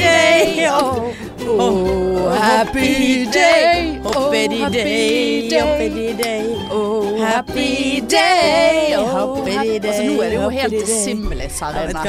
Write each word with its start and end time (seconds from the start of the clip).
happy 0.00 0.56
day. 0.56 0.68
Oh, 0.68 1.14
oh, 1.60 2.30
happy 2.30 3.26
day. 3.26 4.00
Hoppity 4.02 4.70
day, 4.70 5.50
hoppity 5.60 6.12
day. 6.22 6.44
Oh, 6.70 7.16
Happy 7.16 8.00
day, 8.00 8.94
Oh, 8.96 9.44
happy- 9.44 9.78
day, 9.78 9.88
Altså, 9.90 10.02
nå 10.04 10.20
er 10.22 10.28
det 10.30 10.34
jo 10.42 10.48
helt 10.48 10.70
day. 10.72 11.02
simmelis 11.04 11.58
her 11.60 11.88
inne. 11.88 12.00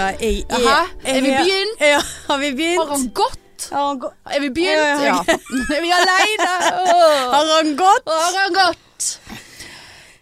Er 1.06 1.22
vi 1.22 1.32
begynt? 1.32 1.80
Ja, 1.82 2.00
har 2.30 2.38
vi 2.38 2.52
begynt? 2.56 2.80
Har 2.88 2.96
han 2.98 3.10
gått? 3.14 3.70
Har 3.72 3.88
han, 3.88 4.00
gått? 4.00 4.14
Er 4.32 4.40
vi 4.40 4.50
begynt? 4.50 5.04
Ja. 5.04 5.16
Er 5.78 5.82
vi 5.82 5.92
aleine? 6.00 6.52
Har 7.34 7.46
han 7.58 7.76
gått? 7.76 8.04
Har 8.06 8.38
han 8.44 8.54
gått? 8.54 8.78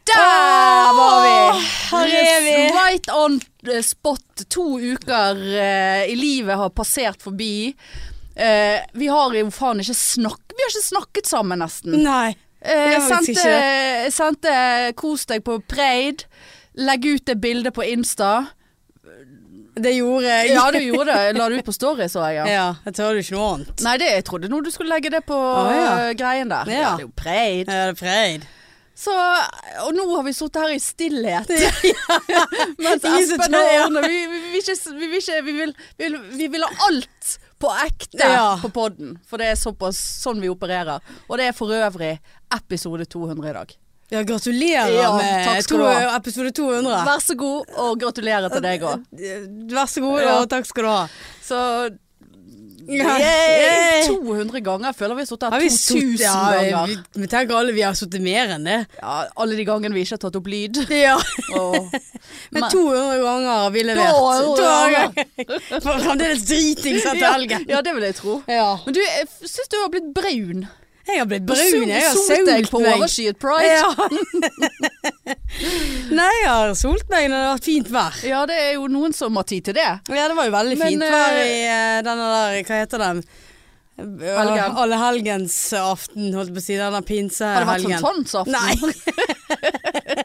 Der 0.06 0.92
var 0.98 1.16
vi! 1.24 1.62
her 1.90 2.12
er 2.22 2.42
vi. 2.46 2.56
Right 2.76 3.10
on 3.14 3.40
spot. 3.84 4.44
To 4.54 4.66
uker 4.80 5.40
uh, 5.40 6.04
i 6.06 6.16
livet 6.20 6.58
har 6.60 6.70
passert 6.76 7.22
forbi. 7.24 7.74
Uh, 8.36 8.80
vi 9.00 9.08
har 9.10 9.34
jo 9.34 9.46
faen 9.56 9.80
ikke 9.80 9.96
snakket 9.96 10.58
Vi 10.58 10.64
har 10.66 10.74
ikke 10.74 10.88
snakket 10.90 11.30
sammen, 11.32 11.60
nesten. 11.64 11.96
Nei. 12.04 12.36
Eh, 12.66 12.92
Jeg 12.96 13.02
faktisk 13.06 13.42
sendte, 13.42 14.12
sendte 14.16 14.54
'kos 14.98 15.26
deg' 15.30 15.44
på 15.46 15.60
Preid. 15.70 16.24
Legg 16.76 17.06
ut 17.06 17.26
det 17.28 17.36
bildet 17.44 17.74
på 17.76 17.84
Insta. 17.86 18.48
Det 19.76 19.92
gjorde 19.92 20.24
jeg. 20.32 20.54
Ja, 20.56 20.70
du 20.72 20.80
gjorde 20.80 21.12
det. 21.12 21.36
La 21.38 21.50
det 21.52 21.60
ut 21.60 21.66
på 21.68 21.74
Story, 21.76 22.08
så 22.10 22.24
jeg. 22.32 22.40
Ja. 22.40 22.46
Ja, 22.56 22.68
jeg 22.88 22.96
tør 22.96 23.20
ikke 23.20 23.36
noe 23.36 23.48
annet. 23.54 23.84
Nei, 23.84 23.98
det, 24.02 24.08
jeg 24.16 24.26
trodde 24.30 24.50
nå 24.50 24.62
du 24.64 24.72
skulle 24.72 24.94
legge 24.96 25.12
det 25.12 25.26
på 25.28 25.36
Å, 25.36 25.66
ja. 25.76 25.90
eh, 26.08 26.14
greien 26.18 26.50
der. 26.52 26.72
Ja. 26.72 26.94
det 26.96 27.04
er 27.04 27.08
jo 27.10 27.12
Preid. 27.16 27.68
Ja, 27.68 27.90
det 27.90 27.96
er 27.96 28.00
freid. 28.00 28.48
Så, 28.96 29.12
og 29.84 29.90
nå 29.98 30.06
har 30.16 30.24
vi 30.24 30.32
sittet 30.34 30.62
her 30.64 30.72
i 30.72 30.80
stillhet. 30.80 31.50
Mens 32.84 33.04
Espen 33.04 33.58
og. 33.58 33.72
Arne 33.84 34.04
vi, 34.08 34.22
vi, 34.32 34.40
vil 34.54 34.62
ikke, 34.62 34.76
vi, 34.96 35.10
ikke, 35.20 35.40
vi, 35.44 35.56
vil, 35.58 35.74
vi, 35.98 36.06
vil, 36.08 36.16
vi 36.40 36.48
vil 36.54 36.64
ha 36.64 36.70
alt 36.88 37.34
på 37.60 37.72
ekte 37.86 38.20
Ja. 38.24 38.54
på 38.62 38.70
podden. 38.76 39.18
For 39.28 39.42
det 39.42 39.52
er 39.52 39.60
såpass 39.60 40.00
sånn 40.24 40.40
vi 40.44 40.52
opererer. 40.52 41.04
Og 41.28 41.36
det 41.42 41.50
er 41.50 41.58
for 41.58 41.76
øvrig 41.76 42.14
episode 42.56 43.08
200 43.12 43.52
i 43.52 43.58
dag. 43.60 43.76
Ja, 44.14 44.22
gratulerer 44.22 44.92
Ja, 44.94 45.12
med 45.18 45.66
to, 45.66 45.80
episode 46.14 46.52
200. 46.54 47.04
Vær 47.08 47.24
så 47.26 47.36
god, 47.40 47.72
og 47.82 48.00
gratulerer 48.00 48.54
til 48.54 48.62
deg 48.64 48.84
òg. 48.86 49.06
Vær 49.74 49.90
så 49.90 50.04
god, 50.04 50.20
og 50.38 50.50
takk 50.52 50.68
skal 50.70 50.86
du 50.86 50.92
ha. 50.94 51.06
Så. 51.44 51.62
Yay, 52.88 53.22
Yay. 53.22 54.06
200 54.08 54.62
ganger. 54.66 54.86
Jeg 54.92 54.96
føler 55.00 55.16
vi 55.16 55.22
har 55.26 55.30
sittet 55.30 55.54
her 55.54 55.60
vi 55.64 55.70
2000 55.70 55.96
suttet- 55.96 56.24
ja, 56.26 56.34
ganger. 56.70 56.86
Vi, 56.88 57.22
vi 57.22 57.28
tenker 57.32 57.56
alle 57.58 57.74
vi 57.74 57.82
har 57.86 57.94
sittet 57.98 58.22
mer 58.22 58.54
enn 58.56 58.64
det. 58.70 58.78
Ja, 59.02 59.16
alle 59.38 59.56
de 59.58 59.66
gangene 59.66 59.94
vi 59.98 60.04
ikke 60.06 60.16
har 60.18 60.24
tatt 60.26 60.36
opp 60.40 60.48
lyd. 60.48 60.82
Ja. 60.94 61.18
Oh. 61.56 61.90
Men 62.52 62.62
Men- 62.62 62.70
200 62.72 63.20
ganger 63.24 63.50
har 63.64 63.70
vi 63.72 63.84
levert. 63.84 64.16
200 64.16 64.92
ganger. 64.96 65.28
Fremdeles 66.06 66.46
driting 66.50 66.96
etter 67.02 67.28
helgen. 67.34 67.66
ja, 67.70 67.82
det 67.82 67.94
vil 67.96 68.04
jeg 68.10 68.16
tro. 68.16 68.40
Ja. 68.48 68.78
Men 68.86 68.94
du, 68.98 69.02
jeg 69.02 69.28
syns 69.44 69.70
du 69.72 69.78
har 69.82 69.90
blitt 69.94 70.12
brun. 70.16 70.66
Jeg 71.06 71.22
har 71.22 71.28
blitt 71.30 71.46
brun. 71.46 71.90
Jeg 71.90 72.02
har 72.02 72.16
solt 72.18 72.48
deg 72.50 72.68
på 72.72 72.82
overskyet 72.82 73.38
pride. 73.42 73.76
Ja. 73.78 73.90
Nei, 76.20 76.32
jeg 76.42 76.50
har 76.50 76.74
solt 76.78 77.10
meg 77.14 77.28
når 77.30 77.36
det 77.36 77.46
har 77.46 77.58
vært 77.60 77.68
fint 77.70 77.92
vær. 77.94 78.22
Ja, 78.26 78.44
det 78.50 78.58
er 78.58 78.72
jo 78.80 78.88
noen 78.92 79.14
som 79.14 79.38
har 79.38 79.46
tid 79.50 79.68
til 79.70 79.78
det. 79.78 79.90
Ja, 80.10 80.26
det 80.26 80.38
var 80.38 80.50
jo 80.50 80.56
veldig 80.56 80.80
Men, 80.82 80.96
fint 80.96 81.06
eh, 81.06 81.14
vær 81.14 81.42
i 81.44 81.60
eh, 81.62 81.98
denne 82.06 82.30
der, 82.34 82.62
hva 82.66 82.80
heter 82.82 83.06
den? 83.06 83.26
Helgen. 83.96 84.76
Alle 84.82 84.98
helgens 85.00 85.56
aften, 85.80 86.34
holdt 86.36 86.52
på 86.56 86.60
å 86.60 86.66
si. 86.66 86.76
Denne 86.76 87.00
Har 87.00 87.06
det 87.06 87.70
vært 87.70 87.86
sånn 88.02 88.26
sannsaften? 88.26 88.58
Nei. 88.58 88.74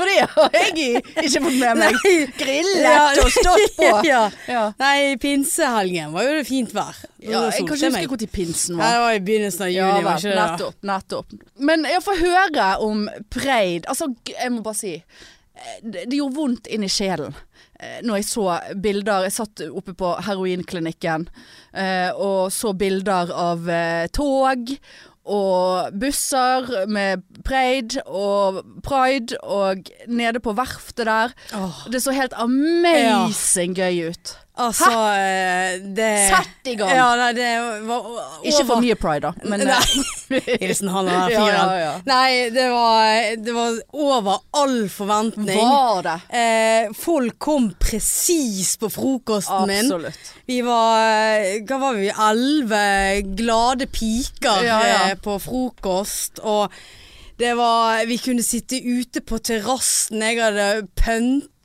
For 0.00 0.08
det 0.08 0.18
har 0.34 0.54
jeg 0.56 1.02
ikke 1.26 1.42
fått 1.44 1.58
med 1.60 1.80
meg. 1.82 1.96
Nei. 2.00 2.12
Grillet 2.40 3.20
og 3.20 3.32
stått 3.34 3.74
på. 3.76 3.90
ja. 4.08 4.22
Ja. 4.48 4.62
Nei, 4.80 5.16
pinsehelgen 5.20 6.14
var 6.14 6.24
jo 6.28 6.38
det 6.38 6.46
fint 6.48 6.72
vær. 6.76 6.96
Ja, 7.20 7.42
jeg 7.50 7.66
kan 7.68 7.76
ikke 7.76 7.76
huske 7.76 7.90
når 8.08 8.30
pinsen 8.32 8.78
Nei, 8.78 8.86
var. 8.86 8.94
det 8.96 9.02
var 9.04 9.18
i 9.18 9.20
begynnelsen 9.28 9.66
av 9.66 9.74
juni, 9.74 10.04
var 10.06 10.16
ikke 10.22 10.30
det? 10.32 10.38
nettopp, 10.40 10.78
nettopp. 10.92 11.36
Men 11.68 11.84
jeg 11.90 12.00
får 12.06 12.22
høre 12.24 12.70
om 12.86 13.04
Preid. 13.34 13.84
Altså, 13.92 14.08
jeg 14.32 14.54
må 14.54 14.62
bare 14.64 14.78
si. 14.80 14.94
eh, 14.96 15.76
Det, 15.84 16.06
det 16.08 16.16
gjorde 16.22 16.38
vondt 16.40 16.70
inn 16.72 16.86
i 16.86 16.90
sjelen. 16.90 17.36
eh, 17.80 18.00
Når 18.06 18.22
jeg 18.22 18.28
så 18.30 18.46
bilder 18.80 19.26
Jeg 19.28 19.36
satt 19.36 19.60
oppe 19.68 19.92
på 20.00 20.14
heroinklinikken 20.26 21.28
eh, 21.74 22.08
og 22.16 22.48
så 22.52 22.72
bilder 22.72 23.32
av 23.36 23.68
eh, 23.68 24.06
tog 24.16 24.72
og 25.24 25.92
busser 26.00 26.86
med 26.86 27.22
Preid 27.44 27.98
og 28.06 28.64
Pride 28.82 29.36
og 29.42 29.76
nede 30.08 30.40
på 30.40 30.52
verftet 30.52 31.06
der. 31.06 31.34
Oh. 31.54 31.92
Det 31.92 32.02
så 32.02 32.14
helt 32.16 32.32
amazing 32.36 33.76
gøy 33.76 34.08
ut. 34.10 34.36
Altså, 34.60 34.90
Hæ? 34.90 35.78
det 35.96 36.08
Sett 36.30 36.68
i 36.70 36.74
gang! 36.78 36.90
Ja, 36.94 37.08
nei, 37.18 37.30
det 37.36 37.48
var 37.88 38.06
over 38.10 38.46
Ikke 38.46 38.66
for 38.68 38.82
mye 38.84 38.96
Pride, 39.00 39.30
da. 39.30 39.48
Men, 39.48 39.64
eh, 39.64 39.92
Nei. 40.30 40.40
Hilsen 40.62 40.90
han 40.92 41.08
Ja, 41.10 41.24
fyren. 41.30 41.56
ja, 41.56 41.78
ja. 41.80 41.92
Nei, 42.06 42.30
det 42.54 42.66
var, 42.72 43.30
det 43.46 43.54
var 43.56 43.78
over 43.96 44.38
all 44.60 44.76
forventning. 44.92 45.56
var 45.58 46.02
det? 46.06 46.16
Eh, 46.42 46.92
folk 46.96 47.38
kom 47.42 47.70
presis 47.80 48.74
på 48.80 48.90
frokosten 48.92 49.66
min. 49.70 49.84
Absolutt. 49.88 50.32
Vi 50.50 50.60
var 50.66 51.44
Hva 51.68 51.80
var 51.86 51.98
vi? 51.98 52.08
Elleve 52.10 52.84
glade 53.38 53.86
piker 53.90 54.66
eh, 54.66 55.14
på 55.22 55.38
frokost. 55.42 56.42
Og 56.44 56.72
det 57.40 57.54
var 57.56 58.04
Vi 58.06 58.18
kunne 58.20 58.42
sitte 58.44 58.76
ute 58.76 59.22
på 59.24 59.38
terrassen. 59.40 60.20
Jeg 60.22 60.40
hadde 60.42 60.86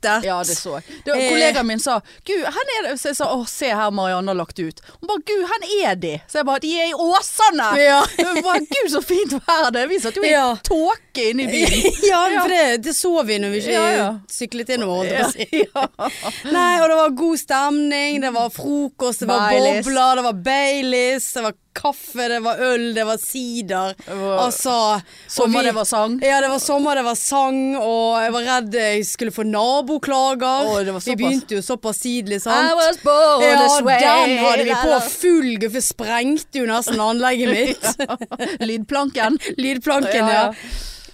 pyntet. 0.06 0.24
Ja, 0.28 0.38
det 0.42 0.56
så 0.56 0.76
jeg. 0.78 1.00
Det. 1.04 1.16
Kollegaen 1.28 1.66
min 1.66 1.80
sa 1.82 2.00
Gud, 2.24 2.42
hvor 2.46 2.72
er 2.78 2.88
det? 2.88 2.94
Så 3.00 3.08
jeg 3.10 3.16
sa 3.18 3.28
å, 3.34 3.42
se 3.48 3.70
her 3.74 3.90
Marianne 3.94 4.30
har 4.32 4.38
lagt 4.38 4.58
ut. 4.58 4.80
Hun 5.00 5.08
bare 5.10 5.22
Gud, 5.26 5.44
han 5.50 5.66
er 5.82 5.94
de? 6.02 6.14
Så 6.30 6.40
jeg 6.40 6.46
bare 6.48 6.62
De 6.64 6.72
er 6.80 6.90
i 6.90 6.94
Åsane! 6.94 7.68
Ja. 7.80 8.00
Bare, 8.46 8.60
Gud, 8.60 8.90
så 8.92 9.00
fint 9.02 9.32
vær 9.46 9.70
det. 9.74 9.86
Vi 9.90 9.98
satt 10.02 10.16
jo 10.18 10.22
i 10.26 10.30
Ja. 10.30 10.56
tåke 10.62 11.00
inne 11.24 11.42
i 11.42 11.46
bilen. 11.52 11.92
ja, 12.10 12.20
for 12.42 12.48
det, 12.52 12.82
det 12.84 12.94
så 12.96 13.12
vi 13.26 13.38
når 13.42 13.50
vi 13.54 13.60
ikke 13.62 13.72
Ja, 13.76 13.90
ja. 13.96 14.08
syklet 14.30 14.68
innover. 14.76 14.96
holdt 14.96 15.10
jeg 15.10 15.22
på 15.22 15.28
å 15.28 15.34
si. 15.34 15.62
Ja. 15.66 16.50
Nei, 16.52 16.72
og 16.82 16.88
det 16.92 16.96
var 17.02 17.14
god 17.22 17.38
stemning, 17.42 18.20
det 18.24 18.32
var 18.36 18.50
frokost, 18.54 19.20
det 19.24 19.28
var 19.30 19.48
Baileys. 19.50 19.84
bobler, 19.86 20.16
det 20.20 20.26
var 20.30 20.42
Baileys, 20.50 21.30
det 21.36 21.42
var 21.46 21.56
kaffe, 21.76 22.24
det 22.32 22.38
var 22.40 22.60
øl, 22.64 22.86
det 22.96 23.02
var 23.04 23.18
sider. 23.20 23.94
var- 24.08 24.38
Altså 24.46 25.02
Sommer 25.28 25.60
vi- 25.60 25.66
det 25.68 25.74
var 25.76 25.84
sang. 25.84 26.14
Ja, 26.24 26.40
det 26.40 26.48
var 26.48 26.58
sommer, 26.64 26.94
det 26.96 27.04
var 27.04 27.14
sang, 27.20 27.58
og 27.76 28.22
jeg 28.24 28.32
var 28.32 28.46
redd 28.48 28.72
jeg 28.80 29.04
skulle 29.04 29.30
få 29.36 29.44
naboklager. 29.44 30.70
Oh, 30.70 30.78
det 30.84 30.94
vi 31.04 31.16
begynte 31.20 31.58
jo 31.58 31.60
såpass 31.62 32.00
tidlig, 32.00 32.40
I 32.46 32.72
was 32.74 32.96
born 33.04 33.42
Ja, 33.44 33.58
this 33.60 33.80
way. 33.84 34.00
den 34.00 34.38
hadde 34.38 34.64
vi 34.64 34.74
på 34.74 35.00
full 35.10 35.50
guff. 35.60 35.72
Det 35.76 35.84
sprengte 35.84 36.62
jo 36.62 36.66
nesten 36.66 36.96
anlegget 37.00 37.52
mitt. 37.52 38.60
Lydplanken. 38.60 39.38
Lydplanken, 39.58 40.28
Ja, 40.32 40.32
ja. 40.32 40.54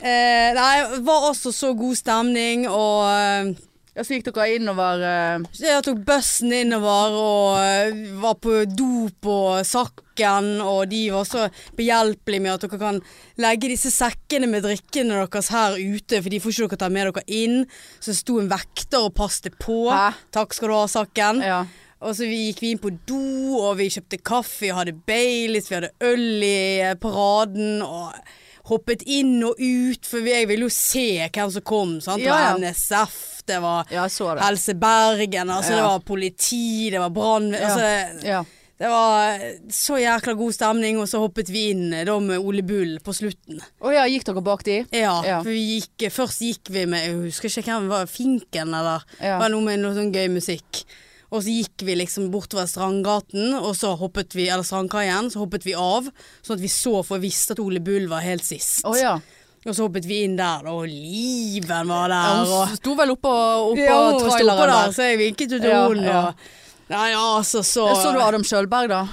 Eh, 0.03 0.49
det 0.57 1.03
var 1.07 1.29
også 1.29 1.53
så 1.55 1.75
god 1.79 1.95
stemning, 1.95 2.67
og 2.71 3.05
eh, 3.13 3.53
Ja, 3.93 4.01
så 4.01 4.17
gikk 4.17 4.31
dere 4.31 4.55
innover 4.57 5.03
uh... 5.05 5.43
Så 5.53 5.67
jeg 5.67 5.85
tok 5.85 5.99
bussen 6.09 6.53
innover 6.57 7.13
og 7.13 7.59
uh, 7.61 7.99
var 8.23 8.39
på 8.41 8.63
do 8.65 9.11
på 9.21 9.35
Sakken, 9.69 10.49
og 10.65 10.87
de 10.89 11.03
var 11.13 11.29
så 11.29 11.51
behjelpelige 11.77 12.41
med 12.41 12.55
at 12.55 12.65
dere 12.65 12.81
kan 12.81 13.03
legge 13.45 13.69
disse 13.69 13.93
sekkene 13.93 14.49
med 14.49 14.65
drikkene 14.65 15.21
deres 15.21 15.53
her 15.53 15.77
ute, 15.77 16.23
for 16.23 16.33
de 16.33 16.41
får 16.41 16.57
ikke 16.57 16.71
dere 16.73 16.81
ta 16.81 16.89
med 16.89 17.11
dere 17.11 17.27
inn. 17.29 17.61
Så 18.01 18.15
det 18.15 18.19
sto 18.23 18.41
en 18.41 18.49
vekter 18.49 19.05
og 19.11 19.13
passet 19.21 19.61
på. 19.61 19.83
Hæ? 19.93 20.15
Takk 20.33 20.57
skal 20.57 20.73
du 20.73 20.79
ha, 20.79 20.89
Sakken. 20.89 21.45
Ja. 21.45 21.63
Og 22.01 22.17
så 22.17 22.27
vi 22.27 22.47
gikk 22.49 22.65
vi 22.65 22.73
inn 22.73 22.81
på 22.83 22.97
do, 23.07 23.21
og 23.61 23.77
vi 23.79 23.93
kjøpte 23.93 24.25
kaffe, 24.25 24.65
vi 24.65 24.73
hadde 24.73 24.97
Baileys, 25.05 25.69
vi 25.69 25.77
hadde 25.77 25.93
øl 26.01 26.47
i 26.49 26.81
eh, 26.81 26.97
paraden, 26.99 27.85
og 27.85 28.17
hoppet 28.71 29.03
inn 29.11 29.43
og 29.45 29.59
ut, 29.59 30.07
for 30.07 30.27
jeg 30.27 30.47
ville 30.51 30.69
jo 30.69 30.73
se 30.73 31.29
hvem 31.29 31.51
som 31.51 31.63
kom, 31.67 31.97
sant. 32.01 32.23
Det 32.23 32.29
Ja, 32.31 32.55
Det 32.55 32.63
var 32.63 32.63
NSF, 32.63 33.21
det 33.47 33.61
var 33.63 33.87
ja, 33.91 34.07
det. 34.07 34.43
Helse 34.45 34.75
Bergen, 34.79 35.51
altså 35.51 35.77
det 35.77 35.83
var 35.83 36.01
politi, 36.07 36.91
det 36.91 37.01
var 37.03 37.11
brann 37.11 37.53
altså, 37.55 37.81
det, 38.23 38.45
det 38.83 38.89
var 38.91 39.39
så 39.71 39.99
jækla 39.99 40.33
god 40.35 40.55
stemning, 40.55 40.99
og 40.99 41.09
så 41.11 41.21
hoppet 41.23 41.51
vi 41.55 41.69
inn 41.71 41.91
da 42.07 42.17
med 42.19 42.39
Ole 42.39 42.63
Bull 42.67 42.97
på 43.05 43.15
slutten. 43.15 43.61
Å 43.83 43.93
ja, 43.95 44.07
gikk 44.11 44.25
dere 44.27 44.43
bak 44.43 44.65
de? 44.67 44.81
Ja, 44.91 45.23
Ja. 45.27 45.37
for 45.43 45.51
vi 45.51 45.79
gikk, 45.81 46.09
først 46.11 46.43
gikk 46.43 46.71
vi 46.71 46.87
med, 46.87 47.07
jeg 47.07 47.15
husker 47.29 47.49
ikke 47.49 47.71
hvem 47.71 47.87
det 47.89 47.95
var, 47.95 48.07
Finken 48.11 48.75
eller, 48.75 49.05
Ja. 49.21 49.39
var 49.39 49.51
noe 49.51 49.63
med 49.63 49.79
noe 49.81 49.95
sånn 49.95 50.11
gøy 50.15 50.29
musikk. 50.35 50.85
Og 51.33 51.41
så 51.41 51.49
gikk 51.55 51.83
vi 51.89 51.95
liksom 51.97 52.27
bortover 52.33 52.67
Strandgaten, 52.69 53.55
og 53.57 53.73
så 53.79 53.95
hoppet 53.97 54.35
vi, 54.37 54.51
eller 54.53 54.67
Strandkaien, 54.69 55.31
så 55.33 55.41
hoppet 55.41 55.65
vi 55.65 55.73
av, 55.79 56.11
sånn 56.45 56.59
at 56.59 56.65
vi 56.65 56.69
så, 56.69 56.99
for 57.01 57.17
jeg 57.17 57.25
visste 57.31 57.57
at 57.57 57.63
Ole 57.65 57.81
Bull 57.81 58.05
var 58.11 58.21
helt 58.27 58.45
sist. 58.45 58.83
Oh, 58.85 58.93
ja. 58.99 59.15
Og 59.65 59.71
så 59.73 59.87
hoppet 59.87 60.05
vi 60.11 60.25
inn 60.27 60.35
der, 60.37 60.67
og 60.69 60.83
liven 60.91 61.89
var 61.89 62.11
ja 62.13 62.19
der, 62.19 62.51
og 62.53 62.67
hun 62.73 62.77
sto 62.81 62.97
vel 62.99 63.15
oppå, 63.15 63.33
oppå 63.71 63.79
ja, 63.81 64.01
traileren 64.19 64.61
der, 64.61 64.73
der. 64.75 64.93
så 64.97 65.07
jeg 65.07 65.21
vinket 65.23 65.55
ut 65.55 65.61
til 65.63 65.71
Ja, 65.71 65.85
henne. 65.89 66.09
ja. 66.11 66.25
Og 66.29 66.59
Nei, 66.93 67.13
altså, 67.17 67.63
så 67.65 67.87
Så 67.97 68.11
du 68.13 68.19
Adam 68.21 68.43
Sjølberg, 68.45 68.91
da? 68.93 69.07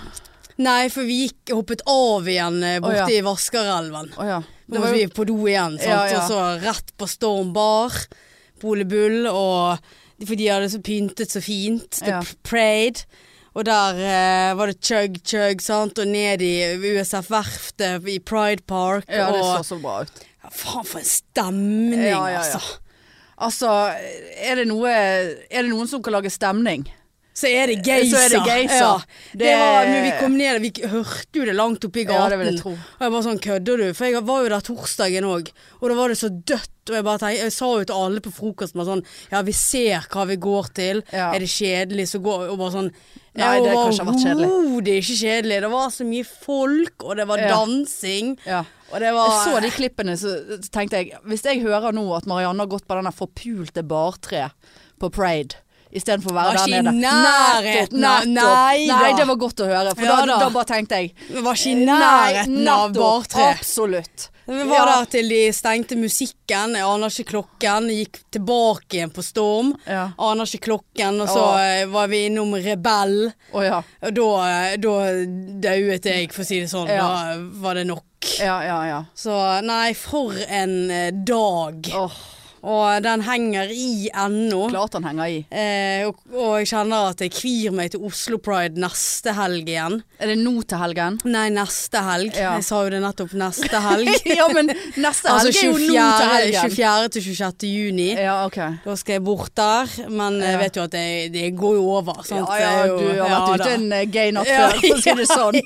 Nei, 0.60 0.90
for 0.92 1.08
vi 1.08 1.22
gikk, 1.22 1.54
hoppet 1.56 1.86
av 1.88 2.28
igjen 2.28 2.58
eh, 2.66 2.80
borte 2.84 3.06
Å, 3.06 3.08
ja. 3.08 3.14
i 3.16 3.22
Vaskerelven. 3.24 4.10
Oh, 4.20 4.26
ja. 4.28 4.42
Da 4.70 4.82
var 4.84 4.92
vi 4.98 5.06
på 5.08 5.24
do 5.30 5.38
igjen, 5.48 5.78
sant? 5.80 5.88
Ja, 5.88 6.02
ja. 6.12 6.26
og 6.26 6.34
så 6.34 6.42
rett 6.66 6.92
på 7.00 7.08
Storm 7.08 7.54
Bar, 7.56 7.96
på 8.60 8.74
Ole 8.74 8.84
Bull, 8.90 9.24
og 9.32 9.80
for 10.26 10.36
de 10.40 10.48
hadde 10.52 10.70
så 10.74 10.80
pyntet 10.84 11.32
så 11.32 11.42
fint. 11.44 12.00
The 12.02 12.18
Ja. 12.18 12.22
Parade. 12.44 13.06
Og 13.58 13.66
der 13.66 13.98
eh, 13.98 14.58
var 14.58 14.70
det 14.70 14.78
chug 14.86 15.18
chug, 15.26 15.62
sant, 15.62 15.98
og 16.00 16.08
ned 16.08 16.42
i 16.46 16.54
USF 16.78 17.32
Verftet 17.34 18.06
i 18.08 18.20
Pride 18.20 18.62
Park. 18.70 19.08
Ja, 19.10 19.32
det 19.34 19.42
så 19.42 19.58
og 19.58 19.66
så 19.66 19.80
bra 19.82 19.96
ut. 20.06 20.22
ja, 20.44 20.50
Faen 20.54 20.86
for 20.86 21.00
en 21.02 21.06
stemning, 21.10 22.06
ja. 22.12 22.22
altså. 22.40 22.62
Altså, 23.40 23.72
er 24.38 24.56
det, 24.60 24.68
noe, 24.68 24.90
er 24.92 25.62
det 25.64 25.70
noen 25.72 25.88
som 25.88 26.02
kan 26.04 26.14
lage 26.14 26.30
stemning? 26.32 26.86
Så 27.40 27.50
er 27.52 27.72
det 27.72 27.78
geisa. 27.86 28.24
Ja. 28.80 28.90
Det, 29.40 29.54
var, 29.60 29.90
vi 30.06 30.12
kom 30.20 30.36
ned, 30.40 30.60
vi 30.66 30.72
hørte 30.92 31.40
jo 31.42 31.46
det 31.48 31.56
langt 31.56 31.86
oppe 31.88 32.02
i 32.02 32.08
gaten. 32.10 32.20
Ja, 32.24 32.30
det 32.34 32.40
vil 32.42 32.52
jeg 32.54 32.62
tro. 32.64 32.74
Og 32.76 33.06
jeg 33.06 33.14
bare 33.16 33.28
sånn, 33.30 33.40
kødder 33.46 33.84
du? 33.84 33.88
For 33.98 34.10
jeg 34.10 34.26
var 34.28 34.44
jo 34.44 34.52
der 34.56 34.66
torsdagen 34.70 35.28
òg, 35.30 35.52
og 35.80 35.86
da 35.92 35.98
var 36.00 36.12
det 36.14 36.20
så 36.20 36.30
dødt. 36.34 36.76
Og 36.90 36.96
jeg 36.98 37.06
bare 37.06 37.22
tenkte, 37.22 37.44
jeg 37.46 37.54
sa 37.54 37.68
jo 37.78 37.86
til 37.86 38.00
alle 38.02 38.22
på 38.26 38.32
frokosten 38.34 38.80
bare 38.82 38.90
sånn, 38.90 39.04
ja 39.30 39.42
vi 39.46 39.54
ser 39.54 40.08
hva 40.10 40.24
vi 40.26 40.40
går 40.42 40.70
til. 40.80 41.04
Ja. 41.14 41.28
Er 41.36 41.44
det 41.44 41.50
kjedelig, 41.54 42.08
så 42.10 42.22
går 42.26 42.48
Og 42.50 42.58
bare 42.58 42.74
sånn 42.80 42.92
Nei, 43.40 43.60
det 43.64 43.72
kanskje 43.72 44.04
har 44.04 44.08
vært 44.10 44.24
kjedelig. 44.26 44.48
Det 44.84 44.92
er 44.96 45.04
ikke 45.04 45.18
kjedelig. 45.20 45.60
Det 45.64 45.70
var 45.72 45.92
så 45.96 46.08
mye 46.10 46.26
folk, 46.28 47.04
og 47.06 47.16
det 47.22 47.28
var 47.30 47.38
Ja. 47.40 47.52
dansing. 47.54 48.34
Ja. 48.44 48.64
Og 48.90 49.00
det 49.00 49.14
var 49.14 49.30
Jeg 49.30 49.46
så 49.46 49.62
de 49.62 49.70
klippene, 49.70 50.18
så 50.18 50.34
tenkte 50.74 50.98
jeg 50.98 51.14
Hvis 51.24 51.46
jeg 51.46 51.62
hører 51.62 51.94
nå 51.94 52.04
at 52.18 52.26
Marianne 52.26 52.60
har 52.66 52.68
gått 52.68 52.88
på 52.90 52.98
denne 52.98 53.14
forpulte 53.14 53.86
bartre 53.88 54.50
på 55.00 55.12
Parade 55.14 55.56
Istedenfor 55.92 56.30
å 56.32 56.36
være 56.38 56.46
Var 56.46 56.54
der 56.54 56.66
ikke 56.68 56.80
i 56.80 56.82
nede. 56.82 57.14
nærheten 57.24 58.04
av- 58.06 58.26
nei. 58.28 58.88
Nei, 58.88 59.14
det 59.18 59.28
var 59.28 59.36
godt 59.42 59.56
å 59.64 59.66
høre. 59.70 59.96
For 59.96 60.06
Ja 60.06 60.18
da, 60.20 60.26
da. 60.26 60.40
da 60.40 60.50
bare 60.50 60.66
tenkte 60.66 61.00
jeg 61.02 61.14
Det 61.32 61.42
var 61.44 61.54
ikke 61.54 61.72
i 61.72 61.86
nærheten 61.86 62.68
av 62.68 62.94
bartre. 62.94 63.48
Absolutt. 63.58 64.30
Vi 64.50 64.64
var 64.66 64.86
der 64.90 65.06
til 65.06 65.28
de 65.30 65.40
stengte 65.54 65.96
musikken. 65.96 66.74
Jeg 66.74 66.82
aner 66.86 67.08
ikke 67.14 67.28
klokken. 67.34 67.90
Gikk 67.94 68.18
tilbake 68.34 68.98
igjen 68.98 69.12
på 69.14 69.22
Storm. 69.24 69.76
Ja. 69.86 70.08
Aner 70.18 70.44
ikke 70.50 70.64
klokken. 70.72 71.22
Og 71.22 71.28
så 71.30 71.44
Ja. 71.58 71.82
eh, 71.82 71.86
var 71.86 72.08
vi 72.08 72.26
innom 72.30 72.54
Rebell. 72.56 73.32
Å 73.54 73.64
ja. 73.64 73.84
Og 74.02 74.14
da, 74.14 74.30
eh, 74.72 74.78
da 74.78 74.90
dauet 75.70 76.02
jeg, 76.04 76.32
for 76.34 76.42
å 76.42 76.46
si 76.46 76.60
det 76.62 76.70
sånn. 76.70 76.88
Ja. 76.88 76.98
Da 76.98 77.38
var 77.62 77.76
det 77.76 77.86
nok. 77.88 78.04
Ja, 78.40 78.62
ja, 78.64 78.84
ja. 78.86 79.04
Så 79.16 79.62
nei, 79.64 79.94
for 79.94 80.34
en 80.48 80.90
eh, 80.92 81.12
dag. 81.12 81.84
Åh, 81.94 82.12
Og 82.64 83.04
den 83.06 83.22
henger 83.28 83.70
i 83.72 84.10
ennå. 84.12 84.70
klart 84.70 84.92
den 84.98 85.06
henger 85.08 85.26
i. 85.32 85.38
Eh, 85.52 86.08
og, 86.08 86.18
og 86.34 86.58
jeg 86.60 86.68
kjenner 86.74 87.10
at 87.14 87.22
jeg 87.24 87.32
kvir 87.34 87.72
meg 87.76 87.92
til 87.94 88.04
Oslo 88.08 88.38
Pride 88.44 88.80
neste 88.80 89.34
helg 89.38 89.70
igjen. 89.70 90.00
Er 90.20 90.34
det 90.34 90.38
nå 90.42 90.54
til 90.68 90.82
helgen? 90.82 91.20
Nei, 91.30 91.46
neste 91.56 92.02
helg. 92.04 92.34
Ja. 92.36 92.56
Jeg 92.60 92.66
sa 92.68 92.82
jo 92.84 92.92
det 92.94 93.00
nettopp. 93.04 93.34
Neste 93.40 93.80
helg. 93.90 94.10
ja, 94.28 94.48
men 94.54 94.72
neste 95.00 95.32
altså 95.32 95.48
helg 95.48 95.62
er 95.62 95.70
jo 95.70 95.78
nå 95.78 96.08
til 96.20 96.34
helgen. 96.34 96.76
24. 96.76 97.10
til 97.16 97.28
26. 97.30 97.70
juni. 97.70 98.10
Ja, 98.20 98.36
okay. 98.46 98.76
Da 98.86 98.96
skal 99.00 99.18
jeg 99.20 99.24
bort 99.28 99.54
der, 99.60 99.96
men 100.10 100.42
jeg 100.44 100.56
Ja. 100.56 100.60
vet 100.66 100.76
jo 100.80 100.84
at 100.90 100.92
det, 100.98 101.06
det 101.34 101.46
går 101.60 101.76
jo 101.80 101.86
over. 102.00 102.20
Sant? 102.28 102.50
Ja, 102.60 102.84
ja, 102.84 102.88
du 102.90 103.08
har 103.22 103.30
vært 103.48 103.64
ute 103.64 103.74
en 103.78 103.88
eh, 103.96 104.06
gay 104.12 104.32
natt 104.36 104.50
før, 104.50 104.76
for 104.82 104.98
å 104.98 105.02
si 105.06 105.16
det 105.22 105.28
sånn. 105.30 105.60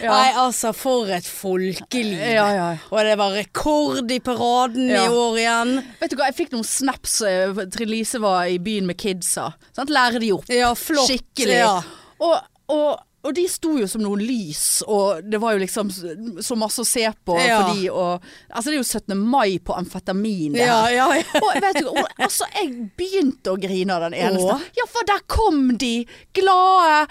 Ja. 0.00 0.10
Nei, 0.10 0.28
altså, 0.40 0.72
for 0.76 1.10
et 1.12 1.26
folkeliv. 1.28 2.16
Ja, 2.18 2.46
ja. 2.56 2.68
Og 2.90 3.00
det 3.06 3.16
var 3.20 3.34
rekord 3.36 4.10
i 4.10 4.18
paraden 4.24 4.90
i 4.90 5.06
år 5.06 5.38
igjen. 5.42 5.74
Vet 6.00 6.10
du 6.14 6.16
hva, 6.16 6.30
jeg 6.30 6.38
fikk 6.38 6.54
noen 6.56 6.64
snaps 6.66 7.18
eh, 7.28 7.52
Trine 7.72 7.90
Lise 7.92 8.20
var 8.22 8.46
i 8.48 8.58
byen 8.62 8.86
med 8.88 8.96
kidsa. 9.00 9.50
Sant? 9.76 9.92
Lære 9.92 10.22
de 10.22 10.32
opp. 10.38 10.48
Ja, 10.48 10.72
flott. 10.78 11.10
Skikkelig. 11.10 11.60
Ja. 11.60 11.76
Og, 12.24 12.38
og, 12.72 13.02
og 13.20 13.34
de 13.36 13.42
sto 13.52 13.74
jo 13.76 13.84
som 13.88 14.00
noen 14.00 14.22
lys, 14.24 14.80
og 14.88 15.20
det 15.28 15.36
var 15.42 15.52
jo 15.52 15.60
liksom 15.60 15.90
så 15.92 16.56
masse 16.56 16.80
å 16.80 16.86
se 16.88 17.02
på 17.28 17.36
Ja. 17.36 17.58
for 17.60 17.74
de, 17.76 17.90
og 17.92 18.22
Altså, 18.48 18.70
det 18.70 18.78
er 18.78 18.80
jo 18.80 18.86
17. 18.88 19.16
mai 19.28 19.58
på 19.60 19.76
amfetamin, 19.76 20.54
det 20.56 20.64
her. 20.64 20.88
ja, 20.96 21.04
ja. 21.20 21.42
Og 21.42 21.50
vet 21.60 21.80
du, 21.82 21.90
hva, 21.92 22.06
altså, 22.24 22.48
jeg 22.56 22.72
begynte 22.96 23.52
å 23.52 23.60
grine 23.60 23.92
av 23.98 24.06
den 24.08 24.16
eneste. 24.16 24.56
Åh. 24.56 24.64
Ja, 24.80 24.88
for 24.88 25.04
der 25.08 25.20
kom 25.28 25.76
de! 25.80 25.92
Glade 26.32 27.04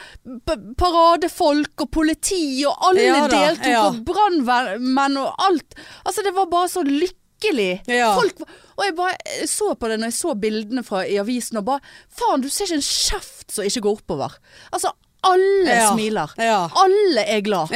paradefolk 0.82 1.86
og 1.86 1.92
politi, 1.94 2.42
og 2.68 2.74
alle 2.90 3.06
deltok, 3.30 3.78
og 3.86 4.02
brannmenn 4.10 5.18
og 5.22 5.46
alt. 5.46 5.78
Altså, 6.06 6.26
det 6.26 6.34
var 6.38 6.50
bare 6.52 6.72
så 6.74 6.84
lykkelig. 6.86 7.16
Ja. 7.88 8.14
Folk 8.20 8.42
Og 8.80 8.84
jeg 8.86 8.96
bare 8.96 9.48
så 9.48 9.74
på 9.76 9.88
det 9.92 9.98
når 10.00 10.12
jeg 10.12 10.18
så 10.20 10.34
bildene 10.40 10.84
fra 10.88 11.02
i 11.06 11.18
avisen, 11.20 11.58
og 11.60 11.66
bare 11.66 11.82
Faen, 12.16 12.42
du 12.42 12.48
ser 12.50 12.66
ikke 12.70 12.80
en 12.80 12.86
kjeft 12.86 13.52
som 13.52 13.66
ikke 13.68 13.82
går 13.84 13.98
oppover. 14.00 14.38
Altså, 14.72 14.92
alle 15.28 15.74
Ja. 15.82 15.90
smiler. 15.94 16.32
Ja. 16.38 16.70
Alle 16.76 17.26
er 17.28 17.42
glad. 17.44 17.72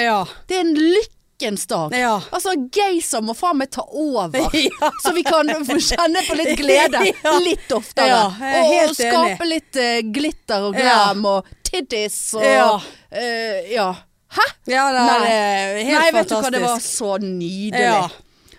Det 0.47 0.55
er 0.57 0.61
en 0.61 0.75
lykkens 0.79 1.65
dag. 1.67 1.91
Ja. 1.99 2.13
Altså, 2.31 2.53
Geysir 2.71 3.19
må 3.25 3.35
faen 3.35 3.57
meg 3.59 3.69
ta 3.75 3.83
over. 3.89 4.31
Ja. 4.53 4.91
Så 5.03 5.11
vi 5.13 5.23
kan 5.27 5.49
få 5.67 5.75
kjenne 5.75 6.23
på 6.27 6.37
litt 6.39 6.55
glede 6.61 7.03
Ja. 7.23 7.35
litt 7.43 7.71
oftere. 7.75 8.07
Ja, 8.07 8.23
og, 8.29 8.89
og 8.89 8.95
skape 8.95 9.49
litt 9.49 9.75
uh, 9.75 9.99
glitter 10.15 10.69
og 10.69 10.75
glam 10.79 11.25
og 11.25 11.51
titties 11.67 12.33
og 12.39 12.43
Ja. 12.47 12.69
eh, 13.11 13.73
ja. 13.73 13.89
Hæ? 14.33 14.45
Nei. 15.05 15.27
helt 15.83 15.99
Nei, 15.99 16.11
vet 16.15 16.29
du 16.31 16.35
hva, 16.39 16.49
det 16.49 16.61
var 16.63 16.79
så 16.81 17.17
nydelig. 17.21 17.81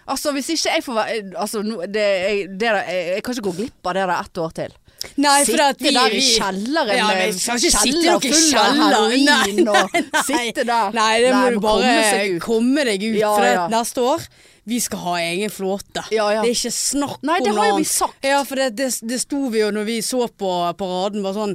Altså, 0.05 0.33
hvis 0.37 0.51
ikke 0.53 0.73
jeg 0.75 0.85
får 0.85 0.97
være 0.99 1.19
Altså, 1.41 1.62
det, 1.65 2.03
jeg, 2.05 2.49
det 2.49 2.61
der, 2.61 2.81
jeg, 2.85 3.05
jeg 3.15 3.23
kan 3.25 3.37
ikke 3.37 3.47
gå 3.49 3.55
glipp 3.61 3.89
av 3.89 3.97
det 3.97 4.09
der 4.09 4.17
ett 4.19 4.43
år 4.45 4.56
til. 4.59 4.81
Nei, 5.21 5.35
for 5.45 5.53
sitte 5.53 5.67
at 5.69 5.83
vi, 5.85 5.93
der 5.93 6.15
i 6.17 6.23
kjelleren 6.25 6.97
Ja, 6.97 7.11
med 7.12 7.37
kjeller 7.37 7.69
full 7.85 8.09
av 8.09 8.25
kjeller. 8.25 8.79
heroin 8.81 9.27
Nei, 9.29 9.67
og 9.69 9.97
nei, 9.99 10.25
sitte 10.31 10.65
der. 10.65 10.97
Nei, 10.97 11.12
det 11.25 11.35
må 11.37 11.45
du 11.53 11.61
bare 11.65 11.93
komme 12.01 12.41
komme 12.45 12.89
deg 12.89 13.05
ut. 13.05 13.21
Ja, 13.21 13.33
for 13.37 13.49
ja. 13.51 13.69
neste 13.73 14.09
år 14.15 14.27
vi 14.65 14.79
skal 14.81 15.01
ha 15.05 15.15
egen 15.21 15.51
flåte. 15.53 16.06
Ja, 16.09 16.31
ja. 16.33 16.41
Det 16.41 16.55
er 16.55 16.56
ikke 16.56 16.73
snakk 16.73 17.19
om 17.19 17.29
annet. 17.29 17.29
Nei, 17.29 17.41
det 17.45 17.53
har 17.59 17.67
jo 17.69 17.75
vi 17.83 17.89
sagt. 17.89 18.25
Ja, 18.25 18.39
for 18.49 18.61
det, 18.62 18.71
det, 18.79 18.87
det 19.05 19.19
sto 19.21 19.43
vi 19.53 19.61
jo 19.61 19.69
når 19.77 19.85
vi 19.91 19.99
så 20.05 20.25
på 20.25 20.53
paraden. 20.79 21.21
Var 21.25 21.37
sånn 21.37 21.53